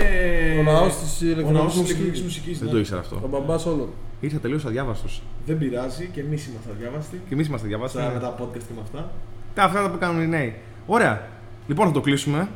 [0.60, 2.02] Ο ναός της Ο ηλεκτρονικής ναός της μουσικής.
[2.04, 2.58] ηλεκτρονικής μουσικής.
[2.60, 2.74] Δεν ναι.
[2.74, 3.16] το ήξερα αυτό.
[3.24, 3.90] Ο μπαμπάς όλων.
[4.20, 5.22] Ήρθα τελείως αδιάβαστος.
[5.46, 7.22] Δεν πειράζει και εμείς είμαστε αδιάβαστοι.
[7.28, 8.02] Και εμείς είμαστε διαβάστα.
[8.02, 9.12] Στα- Με τα podcast και με αυτά.
[9.56, 10.56] Αυτά που κάνουν οι νέοι.
[10.88, 11.28] Ωραία.
[11.68, 12.50] Λοιπόν, θα το κλείσουμε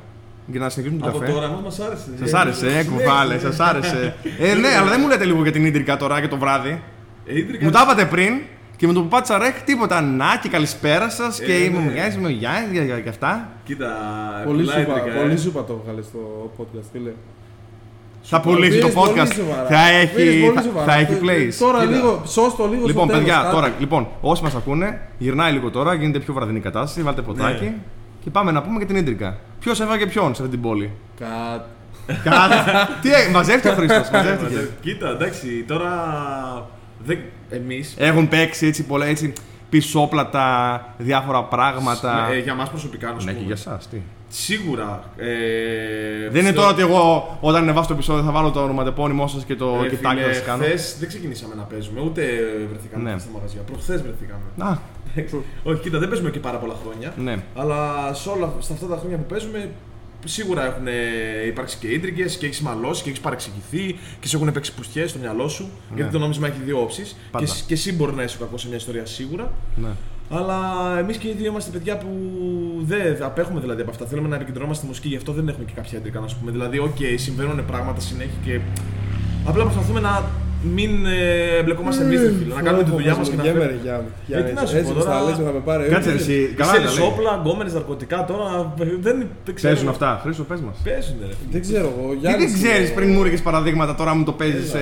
[0.52, 1.32] για να συνεχίσουμε τον Από καφέ.
[1.32, 2.10] τώρα εμάς μας άρεσε.
[2.20, 4.16] Σας άρεσε, ε, κουβάλε, σας άρεσε.
[4.40, 6.82] Ε, ναι, αλλά δεν μου λέτε λίγο για την ίντρικα τώρα και το βράδυ.
[7.26, 8.34] Ε, Ίντρικα- Μου τα είπατε πριν
[8.78, 10.02] και με το που πάτησα ρέχ τίποτα.
[10.02, 11.92] Να και καλησπέρα σας και Ε, είμαι ο ναι.
[11.92, 13.50] Γιάννης, είμαι ο Γιάννης και αυτά.
[13.64, 13.88] Κοίτα,
[14.46, 15.22] Πολύ πολλά σούπα, ίντρικα, ε.
[15.22, 17.12] πολύ σούπα το βγάλες στο podcast, φίλε.
[18.30, 19.34] Θα πουλήσει το Πήρες πολύ podcast.
[19.36, 19.66] σοβαρά.
[19.66, 19.78] Θα
[20.16, 20.86] Πήρες έχει, πολύ θα, σοβαρά.
[20.92, 21.54] θα έχει Ε, plays.
[21.60, 21.92] Τώρα Κοίτα.
[21.96, 23.54] λίγο, σώστο λίγο Λοιπόν, στο τέλος, παιδιά, κάτι.
[23.56, 27.74] τώρα, λοιπόν, όσοι μας ακούνε, γυρνάει λίγο τώρα, γίνεται πιο βραδινή κατάσταση, βάλτε ποτάκι Ναι.
[28.24, 29.38] Και πάμε να πούμε για την ίντρικα.
[29.60, 31.70] Ποιος έβαγε ποιον σε αυτή την πόλη; Κάτι.
[32.24, 32.56] Κάτι.
[33.02, 34.54] Τι έγινε, μαζεύτηκε ο Χρήστος, μαζεύτηκε.
[34.54, 35.92] Μαζε- Κοίτα, εντάξει, τώρα.
[37.06, 37.20] Δεν...
[37.50, 39.34] Εμείς, Έχουν παίξει έτσι πολλά έτσι
[39.70, 42.30] πισόπλατα, διάφορα πράγματα.
[42.32, 43.54] ε, για μας προσωπικά, να σου Ναι, και πούμε.
[43.54, 43.98] για εσά, τι.
[44.30, 45.04] Σίγουρα.
[45.18, 49.28] Ε, Δεν είναι στο- τώρα ότι εγώ όταν ανεβάσω το επεισόδιο θα βάλω το ονοματεπώνυμό
[49.28, 50.64] σας και το Ρε κοιτάκι φίλε, θα σας κάνω.
[50.64, 52.22] χθες δεν ξεκινήσαμε να παίζουμε, ούτε
[52.70, 53.20] βρεθήκαμε Ναι.
[53.20, 53.62] στα μαγαζιά.
[53.62, 54.42] Προχθές βρεθήκαμε.
[54.72, 54.78] Α,
[55.64, 57.14] Όχι, κοίτα, δεν παίζουμε και πάρα πολλά χρόνια.
[57.18, 57.44] ναι.
[57.56, 59.70] Αλλά σε όλα, σε αυτά τα χρόνια που παίζουμε,
[60.26, 60.86] σίγουρα έχουν
[61.48, 65.20] υπάρξει και ίντρικε και έχεις μαλώσει και έχεις παρεξηγηθεί και σε έχουν παίξει πουστιές στο
[65.20, 65.70] μυαλό σου.
[65.96, 67.10] Γιατί το νόμισμα έχει δύο όψεις.
[67.10, 67.46] Και, Πάντα.
[67.46, 69.52] εσύ- και εσύ μπορεί να είσαι κακός σε μια ιστορία σίγουρα.
[69.76, 69.90] ναι.
[70.30, 70.58] Αλλά
[71.00, 72.08] εμείς και οι δύο είμαστε παιδιά που
[72.82, 74.06] δεν απέχουμε δηλαδή από αυτά.
[74.06, 76.52] Θέλουμε να επικεντρωνόμαστε στη μουσική, γι' αυτό δεν έχουμε και κάποια ίντριγκα να σου πούμε.
[76.52, 78.60] Δηλαδή, οκ, συμβαίνουν πράγματα συνέχεια και.
[79.46, 80.24] Απλά προσπαθούμε να
[80.76, 82.20] μην ε, εμπλεκόμαστε εμείς,
[82.56, 83.80] να κάνουμε τη δουλειά μας και να Γέμερε, φέρουμε.
[84.28, 84.50] Γιάννη.
[84.50, 85.12] Ε, τι να σου πω Έτσι, τώρα.
[85.12, 85.90] τα λες, θα με πάρει.
[85.90, 86.54] Κάτσε Ε, εσύ.
[86.58, 87.10] Καλά Ξέρεις, τα λέει.
[87.12, 89.74] όπλα, γκόμενες, ναρκωτικά τώρα ε, δεν, δεν ξέρω.
[89.74, 90.20] Παίζουν αυτά.
[90.24, 90.76] Χρήστο, πες μας.
[90.84, 91.34] Παίζουν, ρε.
[91.52, 92.06] Δεν ξέρω εγώ.
[92.14, 94.74] Γιατί Γιάννης δεν ξέρεις είναι- πριν μου έρχεσαι παραδείγματα τώρα μου το παίζεις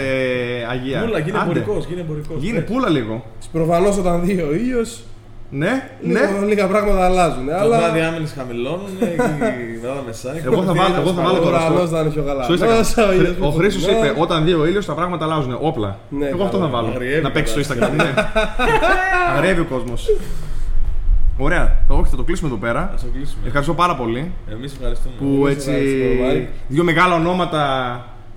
[0.72, 1.00] Αγία.
[1.06, 1.46] Πούλα, γίνε Άντε.
[1.50, 1.86] εμπορικός.
[1.86, 2.38] Γίνε εμπορικός.
[2.44, 2.70] Γίνε Πες.
[2.72, 3.26] πούλα λίγο.
[3.52, 4.82] Προφανώ όταν δει ο ήλιο,
[5.50, 6.20] Ναι, ναι.
[6.48, 7.46] λίγα πράγματα αλλάζουν.
[7.46, 9.18] Το Αλλά βράδυ άμυνες χαμηλώνουν, εκεί
[9.82, 10.50] μετά τα μεσάνυχτα.
[10.52, 12.44] Εγώ θα βάλω- εγώ θα βάλω ο τώρα στο- ουρανό θα είναι πιο καλά.
[12.44, 13.36] Στο Instagram.
[13.40, 15.58] Ο Χρήστο είπε: Όταν δει ο ήλιος τα πράγματα αλλάζουν.
[15.62, 16.00] Όπλα.
[16.10, 16.76] Ναι, Εγώ αυτό θα καλά.
[16.76, 16.88] βάλω.
[16.94, 17.96] Αγριεύει Να παίξει στο κατάσταση.
[18.00, 18.16] Instagram.
[18.16, 18.24] ναι.
[19.36, 20.08] Αγριεύει ο κόσμος.
[21.38, 21.78] Ωραία.
[21.88, 22.92] Όχι, θα το κλείσουμε εδώ πέρα.
[22.94, 23.42] Ας το κλείσουμε.
[23.48, 25.16] Ευχαριστώ πάρα πολύ Εμείς ευχαριστούμε.
[25.20, 26.50] που Εμείς έτσι ευχαριστούμε, Μάρη.
[26.68, 27.64] δύο μεγάλα ονόματα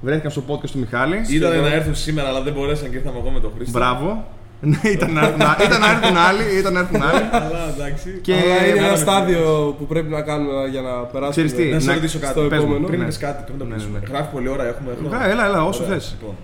[0.01, 1.17] βρέθηκαν στο podcast του Μιχάλη.
[1.31, 3.79] Ήταν να έρθουν σήμερα, αλλά δεν μπορέσαν και ήρθαμε εγώ με τον Χρήστο.
[3.79, 4.27] Μπράβο.
[4.61, 6.59] Ναι, ήταν να έρθουν α- ήταν να έρθουν άλλοι.
[6.59, 7.23] Ήταν να έρθουν άλλοι.
[7.33, 8.19] Αλλά εντάξει.
[8.23, 11.31] Και Αλλά είναι κάναμε ένα τη στάδιο που πρέπει να κάνουμε για να περάσουμε.
[11.47, 12.33] Ξέρεις τι, Να σε να- ρωτήσω κάτι.
[12.33, 12.87] στο πες μου, επόμενο.
[12.87, 13.05] Πριν Ναι.
[13.05, 13.99] είπες κάτι, πριν το Ναι, ναι, κλείσουμε.
[13.99, 14.07] ναι.
[14.13, 15.15] Γράφει πολλή ώρα, έχουμε χρόνο.
[15.17, 16.17] Έλα, έλα, έλα, όσο Ωραία, θες.
[16.21, 16.35] Λοιπόν.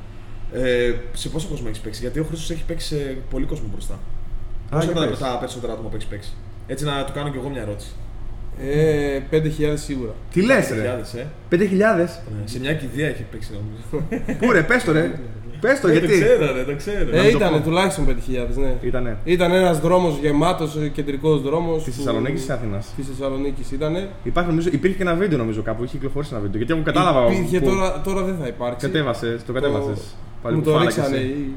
[0.67, 3.99] Ε, σε πόσο κόσμο έχεις παίξει, Γιατί ο Χρήστος έχει παίξει σε πολύ κόσμο μπροστά.
[4.71, 5.19] Πόσα για ήταν πες.
[5.19, 6.33] τα περισσότερα άτομα που έχεις παίξει;
[6.67, 7.91] Έτσι να του κάνω κι εγώ μια ερώτηση.
[8.61, 10.13] Ε, 5.000 σίγουρα.
[10.33, 10.75] Τι λες, ρε.
[10.75, 11.25] 5.000, ε.
[11.49, 12.23] 5.000.
[12.31, 14.07] Ναι, Σε μια κηδεία έχει παίξει νομίζω.
[14.39, 15.01] Πού ρε, πες το ρε.
[15.65, 16.07] Πες το Ε, γιατί.
[16.07, 16.99] Το ξέρω, ρε, το ξέρω.
[17.17, 17.61] Ε, μην το ήταν πω.
[17.61, 18.75] τουλάχιστον 5.000, ναι.
[18.83, 19.17] Ήτανε.
[19.25, 21.85] Ήταν ένας δρόμος γεμάτος, κεντρικός δρόμος.
[21.85, 22.93] Τη Θεσσαλονίκη ή Αθήνας.
[22.97, 24.09] Τη Θεσσαλονίκη ήταν.
[24.23, 26.57] Υπάρχει, νομίζω, υπήρχε και ένα βίντεο νομίζω κάπου, είχε κυκλοφορήσει ένα βίντεο.
[26.59, 27.33] Γιατί εγώ κατάλαβα.
[27.33, 28.87] Υπήρχε που- τώρα, τώρα δεν θα υπάρξει.
[28.87, 30.15] Κατέβασες, το κατέβασες.
[30.55, 31.17] Μου το ρίξανε.
[31.17, 31.55] οι-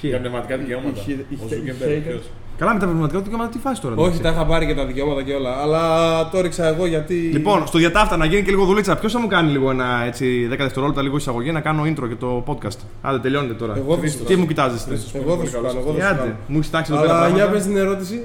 [0.00, 0.10] Ποιοι.
[0.12, 1.00] Για πνευματικά δικαιώματα.
[1.00, 2.30] Είχε- Ο είχε- Ζούκεμπεργκ, είχε- ποιος;
[2.62, 3.94] Καλά με τα πνευματικά δικαιώματα, τι φάση τώρα.
[3.94, 4.22] Όχι, εντάξει.
[4.22, 5.56] τα είχα πάρει και τα δικαιώματα και όλα.
[5.62, 5.82] Αλλά
[6.28, 7.14] το ρίξα εγώ γιατί.
[7.14, 8.96] Λοιπόν, στο διατάφτα να γίνει και λίγο δουλίτσα.
[8.96, 12.16] Ποιος θα μου κάνει λίγο ένα έτσι 10 δευτερόλεπτα λίγο εισαγωγή να κάνω intro για
[12.16, 13.74] το podcast; Άντε, τελειώνετε τώρα.
[13.76, 14.88] Εγώ θα σου Τι μου κοιτάζεστε.
[14.90, 15.14] Χρήστος.
[15.14, 15.68] Εγώ θα σου κάνω.
[15.68, 16.34] Εγώ θα σου Άντε, κάνω.
[16.46, 17.56] μου έχεις τάξει εδώ πέρα Αλλά για πράγματα.
[17.58, 18.22] πες την ερώτηση.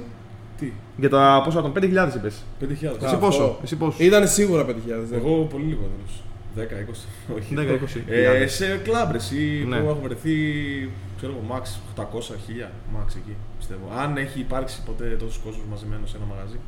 [0.60, 2.44] Τι, Για τα πόσο άτομα, 5.000 είπες.
[2.62, 2.66] 5.000.
[3.06, 3.42] Εσύ Α, πόσο.
[3.44, 3.58] αυτό.
[3.64, 4.04] Εσύ πόσο.
[4.04, 4.72] Ήταν σίγουρα 5.000.
[5.10, 5.18] ναι.
[5.18, 6.24] Εγώ πολύ λιγότερος.
[6.58, 7.36] 10-20.
[7.38, 7.56] Όχι.
[7.58, 8.04] 10-20.
[8.08, 9.80] Ε, σε κλαμπ ή Ναι.
[9.80, 10.34] που έχω βρεθεί,
[11.18, 11.64] ξέρω εγώ, max
[12.02, 12.72] 800-1000.
[12.96, 13.92] Max εκεί πιστεύω.
[13.98, 16.60] Αν έχει υπάρξει ποτέ τόσος κόσμος μαζεμένος σε ένα μαγαζί.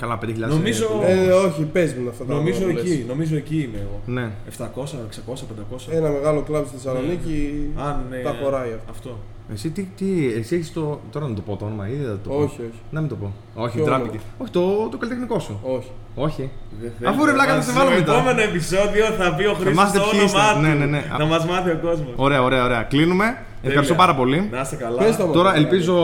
[0.00, 0.48] Καλά, 5.000.
[0.48, 2.94] Νομίζω- είναι- Ε, όχι, πες μου αυτά τα Νομίζω πράγματα που λες.
[2.96, 4.00] εκεί, νομίζω εκεί είμαι εγώ.
[4.06, 4.30] Ναι.
[4.48, 5.88] 700, 600, 500.
[5.92, 8.90] Ένα μεγάλο κλαμπ στη Θεσσαλονίκη Αν, ε, τα χωράει αυτό.
[8.90, 9.18] αυτό.
[9.52, 10.06] Εσύ τι, τι
[10.38, 11.00] εσύ έχεις το.
[11.12, 12.36] Τώρα να το πω το όνομα ή δεν θα το πω.
[12.36, 12.80] Όχι, όχι.
[12.90, 13.32] Να μην το πω.
[13.54, 14.08] Όχι, Ποιο τράπηκε.
[14.08, 15.60] όνομα; Όχι, το, το καλλιτεχνικό σου.
[15.62, 15.90] Όχι.
[16.14, 16.50] Όχι.
[16.80, 18.12] Δεν Αφού, θέλει ρε, να βλάκα, θα μας- σε βάλω στο μετά.
[18.14, 20.38] επόμενο επεισόδιο θα πει ο Χρήστος μάθετε το ποιοι είστε.
[20.38, 20.60] όνομά του.
[20.60, 21.02] Ναι, ναι, ναι.
[21.18, 22.12] Να μας μάθει ο κόσμος.
[22.16, 22.82] Ωραία, ωραία, ωραία.
[22.82, 23.36] Κλείνουμε.
[23.62, 24.48] Ευχαριστώ πάρα πολύ.
[24.52, 24.98] Να είστε καλά.
[24.98, 25.32] Πες το μου.
[25.32, 25.96] Τώρα ελπίζω.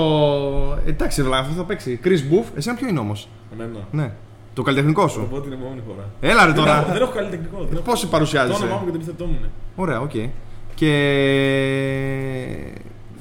[0.86, 2.00] Εντάξει, ρε, αυτό θα παίξει.
[2.04, 3.78] Chris Booth, εσένα ποιο είναι όμως; Εμένα.
[3.90, 4.12] Ναι.
[4.54, 5.26] Το καλλιτεχνικό Θα το σου.
[5.30, 6.04] πω την επόμενη φορά.
[6.20, 6.84] Έλα ρε Δεν έχω- τώρα.
[6.92, 7.58] Δεν έχω καλλιτεχνικό.
[7.58, 8.62] δεν έχω- Πώς σε Το παρουσιάζεσαι.
[8.62, 9.50] όνομά μου και το επίθετό μου είναι.
[9.76, 10.10] Ωραία, οκ.
[10.74, 10.92] Και.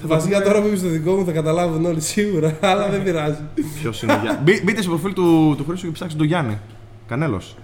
[0.04, 3.40] Βασικά τώρα που είμαι στο δικό μου θα καταλάβουν όλοι σίγουρα, αλλά δεν πειράζει.
[3.82, 6.58] Ποιος είναι ο Γιάννη; Μπή- Μπείτε στο προφίλ του, του Χρήστο και ψάξτε τον Γιάννη.
[7.08, 7.56] Κανέλος.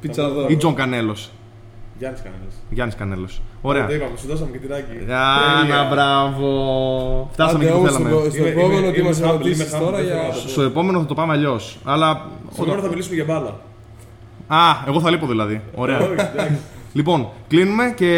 [0.00, 0.46] Πιτσαδό.
[0.48, 1.30] Ή Τζον Κανέλος.
[2.00, 2.54] Γιάννης Κανέλος.
[2.70, 3.42] Γιάννης Κανέλος.
[3.62, 3.86] Ωραία.
[3.86, 4.92] Το είπαμε, σου δώσαμε και τυράκι.
[5.10, 5.88] Άνα, Τέλεια.
[5.90, 6.48] μπράβο.
[7.32, 8.10] Φτάσαμε Άντε εκεί που όμως θέλαμε.
[8.10, 10.14] στο, στο Είμαι- επόμενο είμαι- τι μας είμαι humble, ερωτήσεις είμαι humble, τώρα δεν για...
[10.14, 10.48] θέλω να το πω.
[10.48, 11.78] Στο επόμενο θα το πάμε αλλιώς.
[11.84, 12.26] Αλλά.
[12.52, 13.52] Στο μέλλον θα μιλήσουμε για μπάλα.
[14.46, 15.60] Α, εγώ θα λείπω δηλαδή.
[15.74, 15.98] Ωραία.
[15.98, 16.58] Όχι, εντάξει.
[16.92, 18.12] λοιπόν, κλείνουμε και.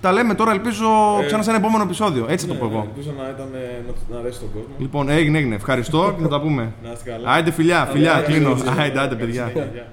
[0.00, 0.86] Τα λέμε τώρα, ελπίζω
[1.22, 2.26] Ε, ξανά σε ένα επόμενο επεισόδιο.
[2.28, 2.86] Έτσι θα Ναι, το πω ναι, εγώ.
[2.94, 4.74] Ελπίζω να, ήταν, ε, να, να αρέσει τον κόσμο.
[4.78, 5.54] Λοιπόν, έγινε, έγινε.
[5.54, 6.72] Ευχαριστώ και θα τα πούμε.
[6.84, 7.30] Να είστε καλά.
[7.30, 8.50] Άιντε φιλιά, φιλιά, Άντε, κλείνω.
[8.50, 9.46] άντε, Άιντε, άντε, καλή παιδιά.
[9.52, 9.86] συνέχεια, γεια.